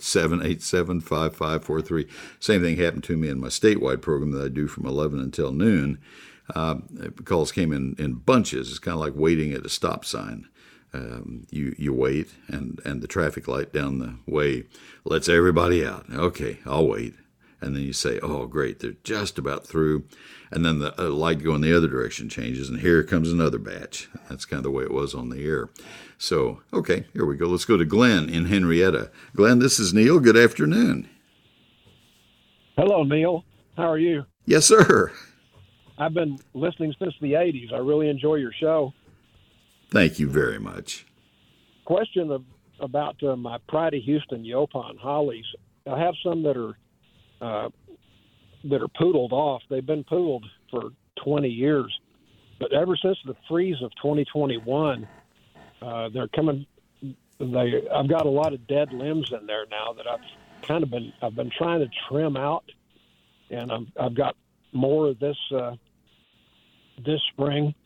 888-787-5543. 0.00 2.10
Same 2.40 2.60
thing 2.60 2.76
happened 2.76 3.04
to 3.04 3.16
me 3.16 3.28
in 3.28 3.38
my 3.38 3.46
statewide 3.46 4.02
program 4.02 4.32
that 4.32 4.44
I 4.44 4.48
do 4.48 4.66
from 4.66 4.84
11 4.84 5.20
until 5.20 5.52
noon. 5.52 6.00
Uh, 6.54 6.74
calls 7.24 7.50
came 7.52 7.72
in, 7.72 7.94
in 7.98 8.14
bunches. 8.14 8.68
It's 8.68 8.78
kind 8.78 8.94
of 8.94 9.00
like 9.00 9.14
waiting 9.14 9.52
at 9.52 9.64
a 9.64 9.70
stop 9.70 10.04
sign. 10.04 10.46
Um, 10.94 11.44
you 11.50 11.74
you 11.76 11.92
wait, 11.92 12.28
and, 12.46 12.80
and 12.84 13.02
the 13.02 13.08
traffic 13.08 13.48
light 13.48 13.72
down 13.72 13.98
the 13.98 14.14
way 14.26 14.64
lets 15.04 15.28
everybody 15.28 15.84
out. 15.84 16.06
Okay, 16.08 16.60
I'll 16.64 16.86
wait. 16.86 17.14
And 17.60 17.74
then 17.74 17.82
you 17.82 17.92
say, 17.92 18.20
oh, 18.22 18.46
great, 18.46 18.78
they're 18.80 18.92
just 19.04 19.38
about 19.38 19.66
through. 19.66 20.04
And 20.50 20.64
then 20.64 20.78
the 20.78 20.94
uh, 21.00 21.08
light 21.08 21.42
going 21.42 21.62
the 21.62 21.76
other 21.76 21.88
direction 21.88 22.28
changes, 22.28 22.68
and 22.68 22.80
here 22.80 23.02
comes 23.02 23.32
another 23.32 23.58
batch. 23.58 24.08
That's 24.28 24.44
kind 24.44 24.58
of 24.58 24.64
the 24.64 24.70
way 24.70 24.84
it 24.84 24.92
was 24.92 25.14
on 25.14 25.30
the 25.30 25.44
air. 25.44 25.70
So, 26.18 26.60
okay, 26.72 27.06
here 27.12 27.24
we 27.24 27.36
go. 27.36 27.48
Let's 27.48 27.64
go 27.64 27.76
to 27.76 27.84
Glenn 27.84 28.28
in 28.28 28.44
Henrietta. 28.44 29.10
Glenn, 29.34 29.58
this 29.58 29.80
is 29.80 29.92
Neil. 29.92 30.20
Good 30.20 30.36
afternoon. 30.36 31.08
Hello, 32.76 33.02
Neil. 33.02 33.44
How 33.76 33.90
are 33.90 33.98
you? 33.98 34.24
Yes, 34.46 34.66
sir. 34.66 35.10
I've 35.98 36.14
been 36.14 36.38
listening 36.52 36.94
since 36.98 37.14
the 37.20 37.32
80s. 37.32 37.72
I 37.72 37.78
really 37.78 38.08
enjoy 38.08 38.36
your 38.36 38.52
show. 38.52 38.92
Thank 39.94 40.18
you 40.18 40.28
very 40.28 40.58
much. 40.58 41.06
Question 41.84 42.32
of, 42.32 42.42
about 42.80 43.22
uh, 43.22 43.36
my 43.36 43.58
Pride 43.68 43.94
of 43.94 44.02
Houston 44.02 44.42
Yaupon 44.42 44.98
hollies. 44.98 45.44
I 45.88 45.96
have 46.00 46.14
some 46.20 46.42
that 46.42 46.56
are 46.56 46.76
uh, 47.40 47.68
that 48.64 48.82
are 48.82 48.88
poodled 48.88 49.32
off. 49.32 49.62
They've 49.70 49.86
been 49.86 50.02
poodled 50.02 50.44
for 50.68 50.90
20 51.24 51.48
years, 51.48 51.96
but 52.58 52.72
ever 52.72 52.96
since 52.96 53.16
the 53.24 53.36
freeze 53.48 53.76
of 53.84 53.92
2021, 54.02 55.06
uh, 55.80 56.08
they're 56.12 56.26
coming. 56.26 56.66
They 57.38 57.84
I've 57.94 58.08
got 58.08 58.26
a 58.26 58.30
lot 58.30 58.52
of 58.52 58.66
dead 58.66 58.92
limbs 58.92 59.30
in 59.30 59.46
there 59.46 59.66
now 59.70 59.92
that 59.92 60.08
I've 60.08 60.66
kind 60.66 60.82
of 60.82 60.90
been 60.90 61.12
I've 61.22 61.36
been 61.36 61.52
trying 61.56 61.78
to 61.78 61.88
trim 62.08 62.36
out, 62.36 62.64
and 63.48 63.70
I've 63.70 63.86
I've 64.00 64.14
got 64.16 64.34
more 64.72 65.10
of 65.10 65.20
this 65.20 65.36
uh, 65.54 65.76
this 67.06 67.20
spring, 67.32 67.76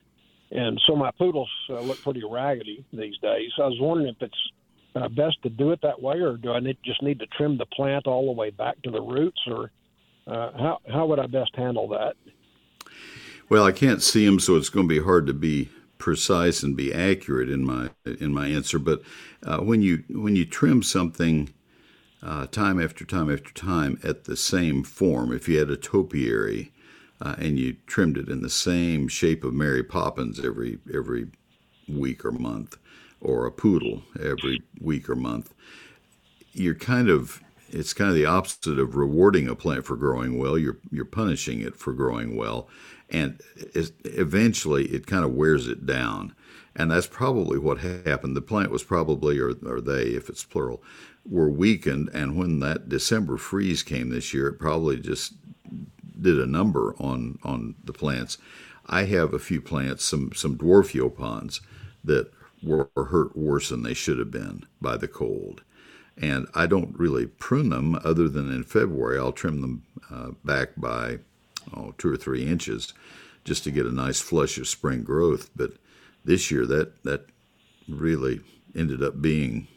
and 0.51 0.81
so 0.87 0.97
my 0.97 1.11
poodles 1.13 1.51
uh, 1.71 1.81
look 1.81 2.03
pretty 2.03 2.23
raggedy 2.29 2.85
these 2.93 3.19
days. 3.19 3.51
I 3.59 3.67
was 3.67 3.79
wondering 3.81 4.09
if 4.09 4.17
it's 4.21 4.51
uh, 4.95 5.09
best 5.09 5.43
to 5.43 5.51
do 5.51 5.73
it 5.73 5.81
that 5.83 6.01
way, 6.01 6.17
or 6.21 6.37
do 6.37 6.53
I 6.53 6.61
need, 6.61 6.79
just 6.85 7.03
need 7.03 7.19
to 7.21 7.27
trim 7.27 7.59
the 7.59 7.67
plant 7.67 8.07
all 8.07 8.27
the 8.27 8.33
way 8.33 8.51
back 8.51 8.81
to 8.83 8.91
the 8.91 9.01
roots, 9.01 9.41
or 9.47 9.71
uh, 10.27 10.53
how 10.53 10.79
how 10.91 11.07
would 11.07 11.19
I 11.19 11.27
best 11.27 11.55
handle 11.55 11.89
that? 11.89 12.15
Well, 13.49 13.65
I 13.65 13.73
can't 13.73 14.03
see 14.03 14.27
them, 14.27 14.41
so 14.41 14.57
it's 14.57 14.69
going 14.69 14.89
to 14.89 14.95
be 14.95 15.03
hard 15.03 15.27
to 15.27 15.35
be 15.35 15.71
precise 15.99 16.63
and 16.63 16.77
be 16.77 16.93
accurate 16.93 17.51
in 17.51 17.65
my 17.65 17.91
in 18.21 18.33
my 18.33 18.49
answer. 18.49 18.79
But 18.79 19.03
uh, 19.43 19.59
when 19.59 19.83
you 19.83 20.05
when 20.09 20.37
you 20.37 20.45
trim 20.45 20.83
something 20.83 21.53
uh, 22.23 22.47
time 22.47 22.81
after 22.83 23.05
time 23.05 23.31
after 23.33 23.53
time 23.53 23.99
at 24.03 24.25
the 24.25 24.37
same 24.37 24.83
form, 24.83 25.33
if 25.33 25.49
you 25.49 25.59
had 25.59 25.71
a 25.71 25.77
topiary 25.77 26.73
uh, 27.21 27.35
and 27.39 27.59
you 27.59 27.77
trimmed 27.87 28.17
it 28.17 28.29
in 28.29 28.43
the 28.43 28.51
same 28.51 29.09
shape 29.09 29.45
of 29.45 29.55
Mary 29.55 29.83
Poppins 29.83 30.43
every 30.45 30.79
every 30.93 31.29
week 31.89 32.25
or 32.25 32.33
month, 32.33 32.77
or 33.21 33.47
a 33.47 33.53
poodle 33.53 34.03
every 34.21 34.63
week 34.81 35.09
or 35.09 35.17
month, 35.17 35.55
you're 36.53 36.75
kind 36.75 37.09
of 37.09 37.43
it's 37.71 37.93
kind 37.93 38.09
of 38.09 38.17
the 38.17 38.27
opposite 38.27 38.79
of 38.79 38.97
rewarding 38.97 39.49
a 39.49 39.55
plant 39.55 39.85
for 39.85 39.97
growing 39.97 40.39
well. 40.39 40.57
You're 40.59 40.79
you're 40.91 41.05
punishing 41.05 41.61
it 41.61 41.77
for 41.77 41.93
growing 41.93 42.37
well, 42.37 42.69
and 43.11 43.41
eventually 44.05 44.87
it 44.87 45.07
kind 45.07 45.25
of 45.25 45.33
wears 45.33 45.67
it 45.67 45.87
down. 45.87 46.35
And 46.77 46.93
that's 46.93 47.09
probably 47.09 47.59
what 47.59 47.79
happened. 47.79 48.37
The 48.37 48.41
plant 48.41 48.71
was 48.71 48.85
probably, 48.85 49.41
or, 49.41 49.55
or 49.67 49.81
they, 49.81 50.11
if 50.11 50.29
it's 50.29 50.45
plural, 50.45 50.81
were 51.29 51.51
weakened. 51.51 52.09
And 52.15 52.37
when 52.37 52.61
that 52.61 52.89
December 52.89 53.37
freeze 53.37 53.83
came 53.83 54.11
this 54.11 54.33
year, 54.33 54.47
it 54.47 54.61
probably 54.61 55.01
just 55.01 55.35
did 56.21 56.39
a 56.39 56.47
number 56.47 56.95
on 56.99 57.39
on 57.43 57.75
the 57.85 57.93
plants. 57.93 58.39
I 58.87 59.05
have 59.05 59.35
a 59.35 59.39
few 59.39 59.61
plants, 59.61 60.05
some 60.05 60.33
some 60.35 60.57
dwarf 60.57 60.93
yaupons 60.93 61.61
that 62.05 62.31
were 62.63 62.91
hurt 62.97 63.37
worse 63.37 63.69
than 63.69 63.83
they 63.83 63.95
should 63.95 64.19
have 64.19 64.31
been 64.31 64.65
by 64.81 64.97
the 64.97 65.09
cold 65.09 65.63
and 66.21 66.49
I 66.55 66.67
don't 66.67 66.99
really 66.99 67.27
prune 67.27 67.71
them 67.71 67.99
other 68.05 68.29
than 68.29 68.51
in 68.51 68.65
February. 68.65 69.19
I'll 69.19 69.33
trim 69.33 69.61
them 69.61 69.85
uh, 70.11 70.31
back 70.45 70.71
by 70.77 71.19
oh, 71.77 71.95
two 71.97 72.13
or 72.13 72.17
three 72.17 72.47
inches 72.47 72.93
just 73.45 73.65
to 73.65 73.71
get 73.71 73.87
a 73.87 73.93
nice 73.93 74.21
flush 74.21 74.59
of 74.59 74.69
spring 74.69 75.03
growth. 75.05 75.51
But 75.55 75.75
this 76.25 76.51
year, 76.51 76.67
that 76.67 77.05
that 77.05 77.27
really 77.89 78.41
ended 78.75 79.03
up 79.03 79.23
being 79.23 79.69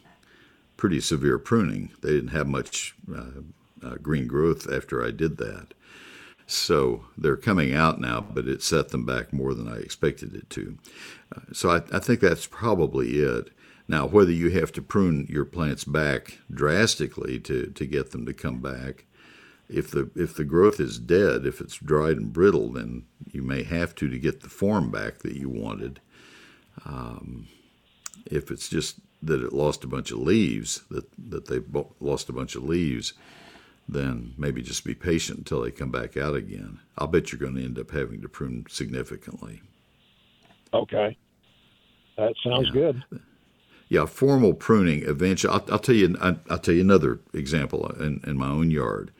pretty 0.76 1.00
severe 1.00 1.38
pruning. 1.38 1.90
They 2.02 2.10
didn't 2.10 2.28
have 2.28 2.48
much 2.48 2.94
uh, 3.14 3.42
uh, 3.82 3.94
green 4.02 4.26
growth 4.26 4.70
after 4.70 5.04
I 5.04 5.10
did 5.12 5.36
that. 5.38 5.74
So 6.52 7.04
they're 7.16 7.36
coming 7.36 7.74
out 7.74 8.00
now, 8.00 8.20
but 8.20 8.46
it 8.46 8.62
set 8.62 8.90
them 8.90 9.06
back 9.06 9.32
more 9.32 9.54
than 9.54 9.68
I 9.68 9.76
expected 9.76 10.34
it 10.34 10.50
to. 10.50 10.78
Uh, 11.34 11.40
so 11.52 11.70
I, 11.70 11.82
I 11.96 11.98
think 11.98 12.20
that's 12.20 12.46
probably 12.46 13.20
it. 13.20 13.50
Now, 13.88 14.06
whether 14.06 14.30
you 14.30 14.50
have 14.50 14.70
to 14.72 14.82
prune 14.82 15.26
your 15.28 15.44
plants 15.44 15.84
back 15.84 16.38
drastically 16.52 17.40
to, 17.40 17.66
to 17.66 17.86
get 17.86 18.10
them 18.10 18.26
to 18.26 18.32
come 18.32 18.60
back, 18.60 19.06
if 19.68 19.90
the 19.90 20.10
if 20.14 20.34
the 20.34 20.44
growth 20.44 20.78
is 20.78 20.98
dead, 20.98 21.46
if 21.46 21.60
it's 21.60 21.76
dried 21.76 22.18
and 22.18 22.32
brittle, 22.32 22.70
then 22.70 23.04
you 23.30 23.42
may 23.42 23.62
have 23.62 23.94
to 23.96 24.08
to 24.08 24.18
get 24.18 24.42
the 24.42 24.50
form 24.50 24.90
back 24.90 25.20
that 25.20 25.36
you 25.36 25.48
wanted. 25.48 26.00
Um, 26.84 27.48
if 28.26 28.50
it's 28.50 28.68
just 28.68 28.96
that 29.22 29.42
it 29.42 29.52
lost 29.54 29.84
a 29.84 29.88
bunch 29.88 30.10
of 30.10 30.18
leaves, 30.18 30.82
that 30.90 31.06
that 31.30 31.46
they've 31.46 31.66
lost 32.00 32.28
a 32.28 32.34
bunch 32.34 32.54
of 32.54 32.64
leaves, 32.64 33.14
then 33.92 34.34
maybe 34.36 34.62
just 34.62 34.84
be 34.84 34.94
patient 34.94 35.38
until 35.38 35.62
they 35.62 35.70
come 35.70 35.90
back 35.90 36.16
out 36.16 36.34
again. 36.34 36.80
I'll 36.98 37.06
bet 37.06 37.32
you're 37.32 37.38
going 37.38 37.56
to 37.56 37.64
end 37.64 37.78
up 37.78 37.90
having 37.90 38.20
to 38.22 38.28
prune 38.28 38.66
significantly. 38.68 39.62
Okay, 40.74 41.16
that 42.16 42.34
sounds 42.42 42.70
good. 42.70 43.04
Yeah, 43.88 44.06
formal 44.06 44.54
pruning 44.54 45.02
eventually. 45.04 45.52
I'll, 45.52 45.64
I'll 45.70 45.78
tell 45.78 45.94
you. 45.94 46.16
I'll, 46.20 46.40
I'll 46.48 46.58
tell 46.58 46.74
you 46.74 46.80
another 46.80 47.20
example 47.34 47.86
in, 48.00 48.22
in 48.26 48.38
my 48.38 48.48
own 48.48 48.70
yard. 48.70 49.12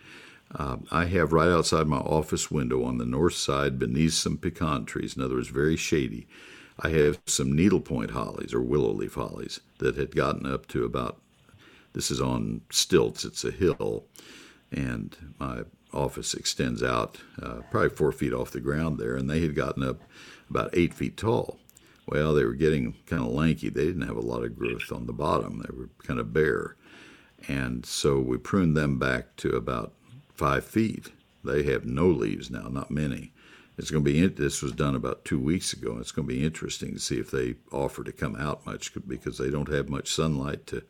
Uh, 0.55 0.77
I 0.91 1.07
have 1.07 1.33
right 1.33 1.49
outside 1.49 1.87
my 1.87 1.99
office 1.99 2.51
window 2.51 2.85
on 2.85 2.99
the 2.99 3.07
north 3.07 3.35
side, 3.35 3.79
beneath 3.79 4.15
some 4.15 4.37
pecan 4.37 4.85
trees. 4.85 5.17
In 5.17 5.23
other 5.23 5.35
words, 5.37 5.49
very 5.49 5.77
shady. 5.77 6.27
I 6.79 6.91
have 6.91 7.21
some 7.27 7.55
needlepoint 7.55 8.13
hollies 8.13 8.53
or 8.53 8.61
willow 8.61 8.93
leaf 8.93 9.15
hollies 9.15 9.61
that 9.79 9.97
had 9.97 10.17
gotten 10.17 10.47
up 10.47 10.67
to 10.69 10.85
about. 10.85 11.21
This 11.93 12.11
is 12.11 12.21
on 12.21 12.63
stilts. 12.71 13.25
It's 13.25 13.45
a 13.45 13.51
hill, 13.51 14.05
and 14.73 15.35
my 15.39 15.63
office 15.93 16.35
extends 16.35 16.83
out 16.83 17.19
uh, 17.41 17.61
probably 17.71 17.91
four 17.91 18.13
feet 18.13 18.33
off 18.33 18.51
the 18.51 18.61
ground 18.61 18.99
there, 18.99 19.15
and 19.15 19.29
they 19.29 19.41
had 19.41 19.55
gotten 19.55 19.83
up 19.83 20.01
about 20.49 20.71
eight 20.73 20.95
feet 20.95 21.17
tall. 21.17 21.59
Well, 22.07 22.35
they 22.35 22.45
were 22.45 22.55
getting 22.55 22.95
kind 23.07 23.23
of 23.23 23.29
lanky. 23.29 23.69
They 23.69 23.85
didn't 23.85 24.07
have 24.07 24.17
a 24.17 24.21
lot 24.21 24.43
of 24.43 24.59
growth 24.59 24.91
on 24.91 25.07
the 25.07 25.13
bottom. 25.13 25.59
They 25.59 25.77
were 25.77 25.89
kind 26.05 26.19
of 26.19 26.33
bare. 26.33 26.77
And 27.49 27.87
so 27.87 28.19
we 28.19 28.39
pruned 28.39 28.77
them 28.77 28.99
back 28.99 29.37
to 29.37 29.51
about 29.51 29.93
five 30.35 30.65
feet. 30.65 31.11
They 31.45 31.63
have 31.65 31.85
no 31.85 32.07
leaves 32.07 32.51
now, 32.51 32.69
not 32.69 32.91
many. 32.91 33.33
it's 33.79 33.91
going 33.91 34.05
to 34.05 34.11
be. 34.11 34.27
This 34.27 34.63
was 34.63 34.73
done 34.73 34.95
about 34.95 35.25
two 35.25 35.39
weeks 35.39 35.73
ago. 35.73 35.93
and 35.93 36.01
It's 36.01 36.13
going 36.13 36.27
to 36.29 36.35
be 36.35 36.45
interesting 36.45 36.93
to 36.95 37.01
see 37.01 37.19
if 37.19 37.31
they 37.31 37.55
offer 37.71 38.05
to 38.05 38.13
come 38.13 38.37
out 38.37 38.67
much 38.67 38.93
because 39.07 39.39
they 39.39 39.51
don't 39.51 39.73
have 39.73 39.89
much 39.89 40.13
sunlight 40.13 40.67
to 40.69 40.83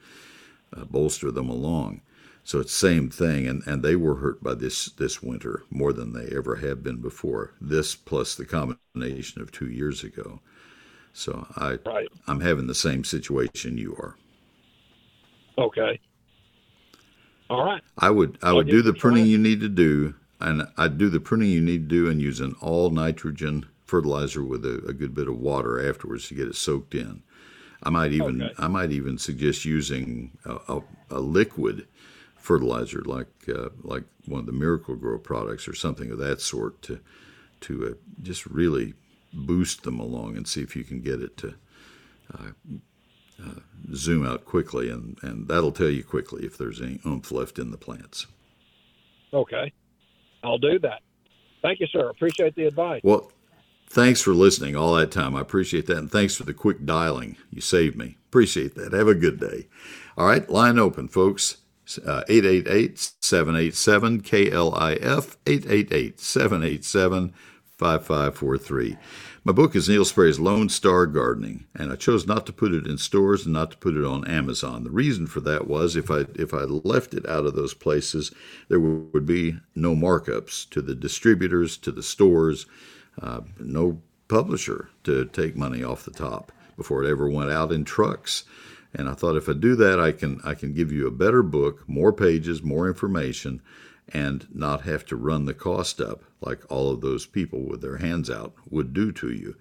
uh, 0.76 0.84
bolster 0.84 1.30
them 1.30 1.48
along. 1.48 2.00
So 2.44 2.58
it's 2.58 2.72
same 2.72 3.08
thing, 3.08 3.46
and, 3.46 3.62
and 3.66 3.82
they 3.82 3.94
were 3.96 4.16
hurt 4.16 4.42
by 4.42 4.54
this 4.54 4.86
this 4.86 5.22
winter 5.22 5.62
more 5.70 5.92
than 5.92 6.12
they 6.12 6.34
ever 6.36 6.56
have 6.56 6.82
been 6.82 7.00
before. 7.00 7.54
This 7.60 7.94
plus 7.94 8.34
the 8.34 8.44
combination 8.44 9.40
of 9.40 9.52
two 9.52 9.68
years 9.70 10.02
ago. 10.02 10.40
So 11.12 11.46
I 11.56 11.78
right. 11.86 12.08
I'm 12.26 12.40
having 12.40 12.66
the 12.66 12.74
same 12.74 13.04
situation 13.04 13.78
you 13.78 13.94
are. 13.94 14.16
Okay. 15.58 16.00
All 17.48 17.64
right. 17.64 17.82
I 17.98 18.10
would 18.10 18.38
I 18.42 18.52
would 18.52 18.68
do 18.68 18.82
the 18.82 18.94
pruning 18.94 19.26
you 19.26 19.38
need 19.38 19.60
to 19.60 19.68
do, 19.68 20.14
and 20.40 20.66
I'd 20.76 20.98
do 20.98 21.08
the 21.08 21.20
pruning 21.20 21.50
you 21.50 21.60
need 21.60 21.88
to 21.88 21.94
do, 22.04 22.10
and 22.10 22.20
use 22.20 22.40
an 22.40 22.56
all 22.60 22.90
nitrogen 22.90 23.66
fertilizer 23.84 24.42
with 24.42 24.64
a, 24.64 24.82
a 24.88 24.92
good 24.92 25.14
bit 25.14 25.28
of 25.28 25.38
water 25.38 25.86
afterwards 25.88 26.28
to 26.28 26.34
get 26.34 26.48
it 26.48 26.56
soaked 26.56 26.94
in. 26.94 27.22
I 27.82 27.90
might 27.90 28.12
even 28.12 28.42
Okay. 28.42 28.54
I 28.58 28.68
might 28.68 28.90
even 28.90 29.18
suggest 29.18 29.64
using 29.64 30.32
a, 30.44 30.58
a, 30.68 30.82
a 31.10 31.20
liquid 31.20 31.86
fertilizer 32.42 33.02
like 33.04 33.28
uh, 33.48 33.70
like 33.82 34.04
one 34.26 34.40
of 34.40 34.46
the 34.46 34.52
Miracle-Gro 34.52 35.18
products 35.18 35.68
or 35.68 35.74
something 35.74 36.10
of 36.10 36.18
that 36.18 36.40
sort 36.40 36.82
to 36.82 37.00
to 37.60 37.86
uh, 37.86 37.94
just 38.20 38.44
really 38.46 38.94
boost 39.32 39.84
them 39.84 39.98
along 39.98 40.36
and 40.36 40.46
see 40.46 40.60
if 40.60 40.76
you 40.76 40.84
can 40.84 41.00
get 41.00 41.22
it 41.22 41.36
to 41.38 41.54
uh, 42.34 42.50
uh, 43.40 43.60
zoom 43.94 44.26
out 44.26 44.44
quickly, 44.44 44.90
and, 44.90 45.16
and 45.22 45.48
that'll 45.48 45.72
tell 45.72 45.88
you 45.88 46.04
quickly 46.04 46.44
if 46.44 46.58
there's 46.58 46.80
any 46.80 47.00
oomph 47.06 47.30
left 47.32 47.58
in 47.58 47.70
the 47.70 47.78
plants. 47.78 48.26
Okay. 49.32 49.72
I'll 50.44 50.58
do 50.58 50.78
that. 50.80 51.00
Thank 51.62 51.80
you, 51.80 51.86
sir. 51.86 52.10
Appreciate 52.10 52.54
the 52.56 52.66
advice. 52.66 53.00
Well, 53.04 53.32
thanks 53.88 54.20
for 54.20 54.34
listening 54.34 54.76
all 54.76 54.94
that 54.94 55.10
time. 55.10 55.36
I 55.36 55.40
appreciate 55.40 55.86
that. 55.86 55.96
And 55.96 56.10
thanks 56.10 56.34
for 56.34 56.44
the 56.44 56.54
quick 56.54 56.84
dialing. 56.84 57.36
You 57.50 57.60
saved 57.60 57.96
me. 57.96 58.18
Appreciate 58.28 58.74
that. 58.74 58.92
Have 58.92 59.08
a 59.08 59.14
good 59.14 59.38
day. 59.38 59.68
All 60.16 60.26
right, 60.26 60.48
line 60.50 60.78
open, 60.78 61.08
folks. 61.08 61.58
Uh, 61.98 62.22
888 62.28 62.98
787 63.20 64.22
KLIF, 64.22 65.36
888 65.46 66.20
787 66.20 67.34
5543. 67.78 68.96
My 69.44 69.52
book 69.52 69.74
is 69.74 69.88
Neil 69.88 70.04
Sperry's 70.04 70.38
Lone 70.38 70.68
Star 70.68 71.04
Gardening, 71.04 71.66
and 71.74 71.90
I 71.90 71.96
chose 71.96 72.28
not 72.28 72.46
to 72.46 72.52
put 72.52 72.72
it 72.72 72.86
in 72.86 72.96
stores 72.96 73.44
and 73.44 73.52
not 73.52 73.72
to 73.72 73.76
put 73.76 73.96
it 73.96 74.04
on 74.04 74.24
Amazon. 74.28 74.84
The 74.84 74.90
reason 74.90 75.26
for 75.26 75.40
that 75.40 75.66
was 75.66 75.96
if 75.96 76.08
I 76.10 76.26
if 76.36 76.54
I 76.54 76.62
left 76.62 77.12
it 77.12 77.26
out 77.26 77.44
of 77.44 77.56
those 77.56 77.74
places, 77.74 78.30
there 78.68 78.78
would 78.78 79.26
be 79.26 79.56
no 79.74 79.96
markups 79.96 80.70
to 80.70 80.80
the 80.80 80.94
distributors, 80.94 81.76
to 81.78 81.90
the 81.90 82.04
stores, 82.04 82.66
uh, 83.20 83.40
no 83.58 84.00
publisher 84.28 84.90
to 85.02 85.24
take 85.26 85.56
money 85.56 85.82
off 85.82 86.04
the 86.04 86.12
top 86.12 86.52
before 86.76 87.02
it 87.02 87.10
ever 87.10 87.28
went 87.28 87.50
out 87.50 87.72
in 87.72 87.84
trucks. 87.84 88.44
And 88.94 89.08
I 89.08 89.14
thought 89.14 89.36
if 89.36 89.48
I 89.48 89.54
do 89.54 89.74
that, 89.76 89.98
I 89.98 90.12
can 90.12 90.40
I 90.44 90.54
can 90.54 90.74
give 90.74 90.92
you 90.92 91.06
a 91.06 91.12
better 91.12 91.42
book, 91.42 91.88
more 91.88 92.12
pages, 92.12 92.62
more 92.62 92.86
information, 92.86 93.62
and 94.08 94.46
not 94.52 94.82
have 94.82 95.04
to 95.06 95.16
run 95.16 95.46
the 95.46 95.54
cost 95.54 96.00
up 96.00 96.24
like 96.40 96.70
all 96.70 96.90
of 96.90 97.00
those 97.00 97.24
people 97.24 97.62
with 97.62 97.80
their 97.80 97.98
hands 97.98 98.28
out 98.28 98.54
would 98.68 98.92
do 98.92 99.12
to 99.12 99.30
you. 99.30 99.56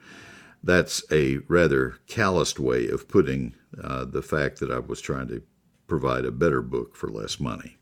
That's 0.64 1.04
a 1.12 1.38
rather 1.48 1.98
calloused 2.08 2.60
way 2.60 2.88
of 2.88 3.08
putting 3.08 3.56
uh, 3.82 4.06
the 4.06 4.22
fact 4.22 4.60
that 4.60 4.72
I 4.72 4.80
was 4.80 5.02
trying 5.02 5.28
to 5.30 5.42
provide 5.88 6.26
a 6.26 6.32
better 6.32 6.62
book 6.62 6.96
for 6.96 7.10
less 7.10 7.40
money. 7.40 7.78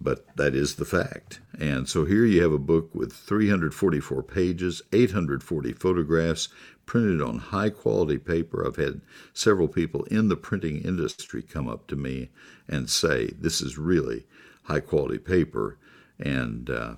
But 0.00 0.36
that 0.36 0.54
is 0.54 0.74
the 0.74 0.84
fact. 0.84 1.40
And 1.58 1.88
so 1.88 2.04
here 2.04 2.24
you 2.24 2.42
have 2.42 2.52
a 2.52 2.58
book 2.58 2.92
with 2.92 3.12
344 3.12 4.22
pages, 4.24 4.82
840 4.92 5.72
photographs, 5.74 6.48
printed 6.92 7.22
on 7.22 7.38
high 7.38 7.70
quality 7.70 8.18
paper. 8.18 8.66
I've 8.66 8.76
had 8.76 9.00
several 9.32 9.66
people 9.66 10.04
in 10.10 10.28
the 10.28 10.36
printing 10.36 10.82
industry 10.82 11.40
come 11.40 11.66
up 11.66 11.86
to 11.86 11.96
me 11.96 12.28
and 12.68 12.90
say, 12.90 13.28
This 13.28 13.62
is 13.62 13.78
really 13.78 14.26
high 14.64 14.80
quality 14.80 15.16
paper. 15.16 15.78
And 16.18 16.68
uh, 16.68 16.96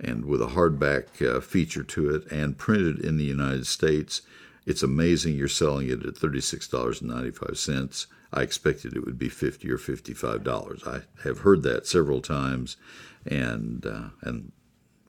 and 0.00 0.24
with 0.24 0.40
a 0.40 0.46
hardback 0.46 1.20
uh, 1.20 1.42
feature 1.42 1.82
to 1.82 2.14
it 2.14 2.32
and 2.32 2.56
printed 2.56 3.00
in 3.00 3.18
the 3.18 3.24
United 3.24 3.66
States. 3.66 4.22
It's 4.64 4.82
amazing 4.82 5.36
you're 5.36 5.48
selling 5.48 5.90
it 5.90 6.06
at 6.06 6.14
$36.95. 6.14 8.06
I 8.32 8.40
expected 8.40 8.96
it 8.96 9.04
would 9.04 9.18
be 9.18 9.28
50 9.28 9.70
or 9.70 9.76
$55. 9.76 10.88
I 10.88 11.02
have 11.22 11.40
heard 11.40 11.62
that 11.64 11.86
several 11.86 12.22
times 12.22 12.78
and 13.26 13.84
uh, 13.84 14.08
and 14.22 14.52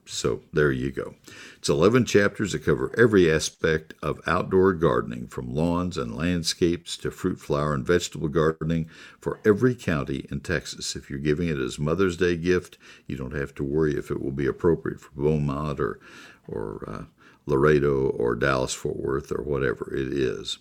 so 0.06 0.42
there 0.52 0.72
you 0.72 0.90
go. 0.90 1.14
It's 1.58 1.68
11 1.68 2.04
chapters 2.06 2.52
that 2.52 2.64
cover 2.64 2.92
every 2.96 3.30
aspect 3.30 3.94
of 4.02 4.20
outdoor 4.26 4.72
gardening, 4.72 5.26
from 5.26 5.54
lawns 5.54 5.98
and 5.98 6.14
landscapes 6.14 6.96
to 6.98 7.10
fruit, 7.10 7.40
flower, 7.40 7.74
and 7.74 7.86
vegetable 7.86 8.28
gardening 8.28 8.88
for 9.20 9.40
every 9.44 9.74
county 9.74 10.26
in 10.30 10.40
Texas. 10.40 10.96
If 10.96 11.10
you're 11.10 11.18
giving 11.18 11.48
it 11.48 11.58
as 11.58 11.78
Mother's 11.78 12.16
Day 12.16 12.36
gift, 12.36 12.78
you 13.06 13.16
don't 13.16 13.34
have 13.34 13.54
to 13.56 13.64
worry 13.64 13.96
if 13.96 14.10
it 14.10 14.22
will 14.22 14.32
be 14.32 14.46
appropriate 14.46 15.00
for 15.00 15.10
Beaumont 15.14 15.80
or, 15.80 15.98
or 16.46 16.84
uh, 16.86 17.02
Laredo 17.46 18.08
or 18.10 18.34
Dallas 18.34 18.74
Fort 18.74 18.96
Worth 18.96 19.32
or 19.32 19.42
whatever 19.42 19.92
it 19.92 20.12
is. 20.12 20.58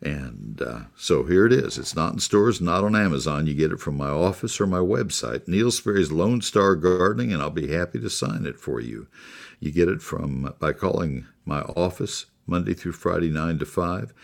And 0.00 0.62
uh, 0.62 0.80
so 0.96 1.24
here 1.24 1.46
it 1.46 1.52
is. 1.52 1.76
It's 1.76 1.96
not 1.96 2.12
in 2.12 2.18
stores, 2.20 2.60
not 2.60 2.84
on 2.84 2.94
Amazon. 2.94 3.46
You 3.46 3.54
get 3.54 3.72
it 3.72 3.80
from 3.80 3.96
my 3.96 4.08
office 4.08 4.60
or 4.60 4.66
my 4.66 4.78
website, 4.78 5.48
Neil 5.48 5.70
Sperry's 5.72 6.12
Lone 6.12 6.40
Star 6.40 6.76
Gardening, 6.76 7.32
and 7.32 7.42
I'll 7.42 7.50
be 7.50 7.72
happy 7.72 7.98
to 8.00 8.10
sign 8.10 8.46
it 8.46 8.60
for 8.60 8.80
you. 8.80 9.08
You 9.58 9.72
get 9.72 9.88
it 9.88 10.00
from 10.00 10.54
by 10.60 10.72
calling 10.72 11.26
my 11.44 11.62
office 11.62 12.26
Monday 12.46 12.74
through 12.74 12.92
Friday, 12.92 13.30
9 13.30 13.58
to 13.58 13.66
5, 13.66 14.14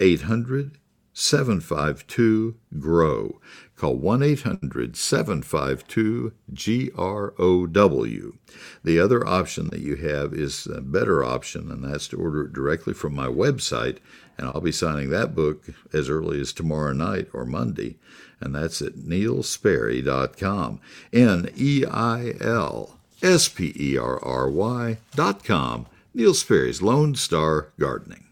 800 0.00 0.78
752 1.18 2.54
GROW. 2.78 3.40
Call 3.74 3.96
1 3.96 4.22
800 4.22 4.96
752 4.96 6.32
G 6.52 6.90
R 6.96 7.34
O 7.38 7.66
W. 7.66 8.38
The 8.84 9.00
other 9.00 9.26
option 9.26 9.68
that 9.70 9.80
you 9.80 9.96
have 9.96 10.32
is 10.32 10.66
a 10.66 10.80
better 10.80 11.24
option, 11.24 11.72
and 11.72 11.82
that's 11.82 12.06
to 12.08 12.16
order 12.16 12.44
it 12.44 12.52
directly 12.52 12.94
from 12.94 13.16
my 13.16 13.26
website. 13.26 13.98
And 14.38 14.46
I'll 14.46 14.60
be 14.60 14.72
signing 14.72 15.10
that 15.10 15.34
book 15.34 15.64
as 15.92 16.08
early 16.08 16.40
as 16.40 16.52
tomorrow 16.52 16.92
night 16.92 17.28
or 17.32 17.44
Monday. 17.44 17.96
And 18.40 18.54
that's 18.54 18.80
at 18.80 18.94
neilsperry.com. 18.94 20.80
N 21.12 21.50
E 21.56 21.84
I 21.84 22.34
L 22.40 22.96
S 23.20 23.48
P 23.48 23.74
E 23.76 23.98
R 23.98 24.22
R 24.24 24.48
Y 24.48 24.98
dot 25.16 25.42
com. 25.42 25.86
Neil 26.14 26.34
Sperry's 26.34 26.80
Lone 26.80 27.16
Star 27.16 27.68
Gardening. 27.78 28.27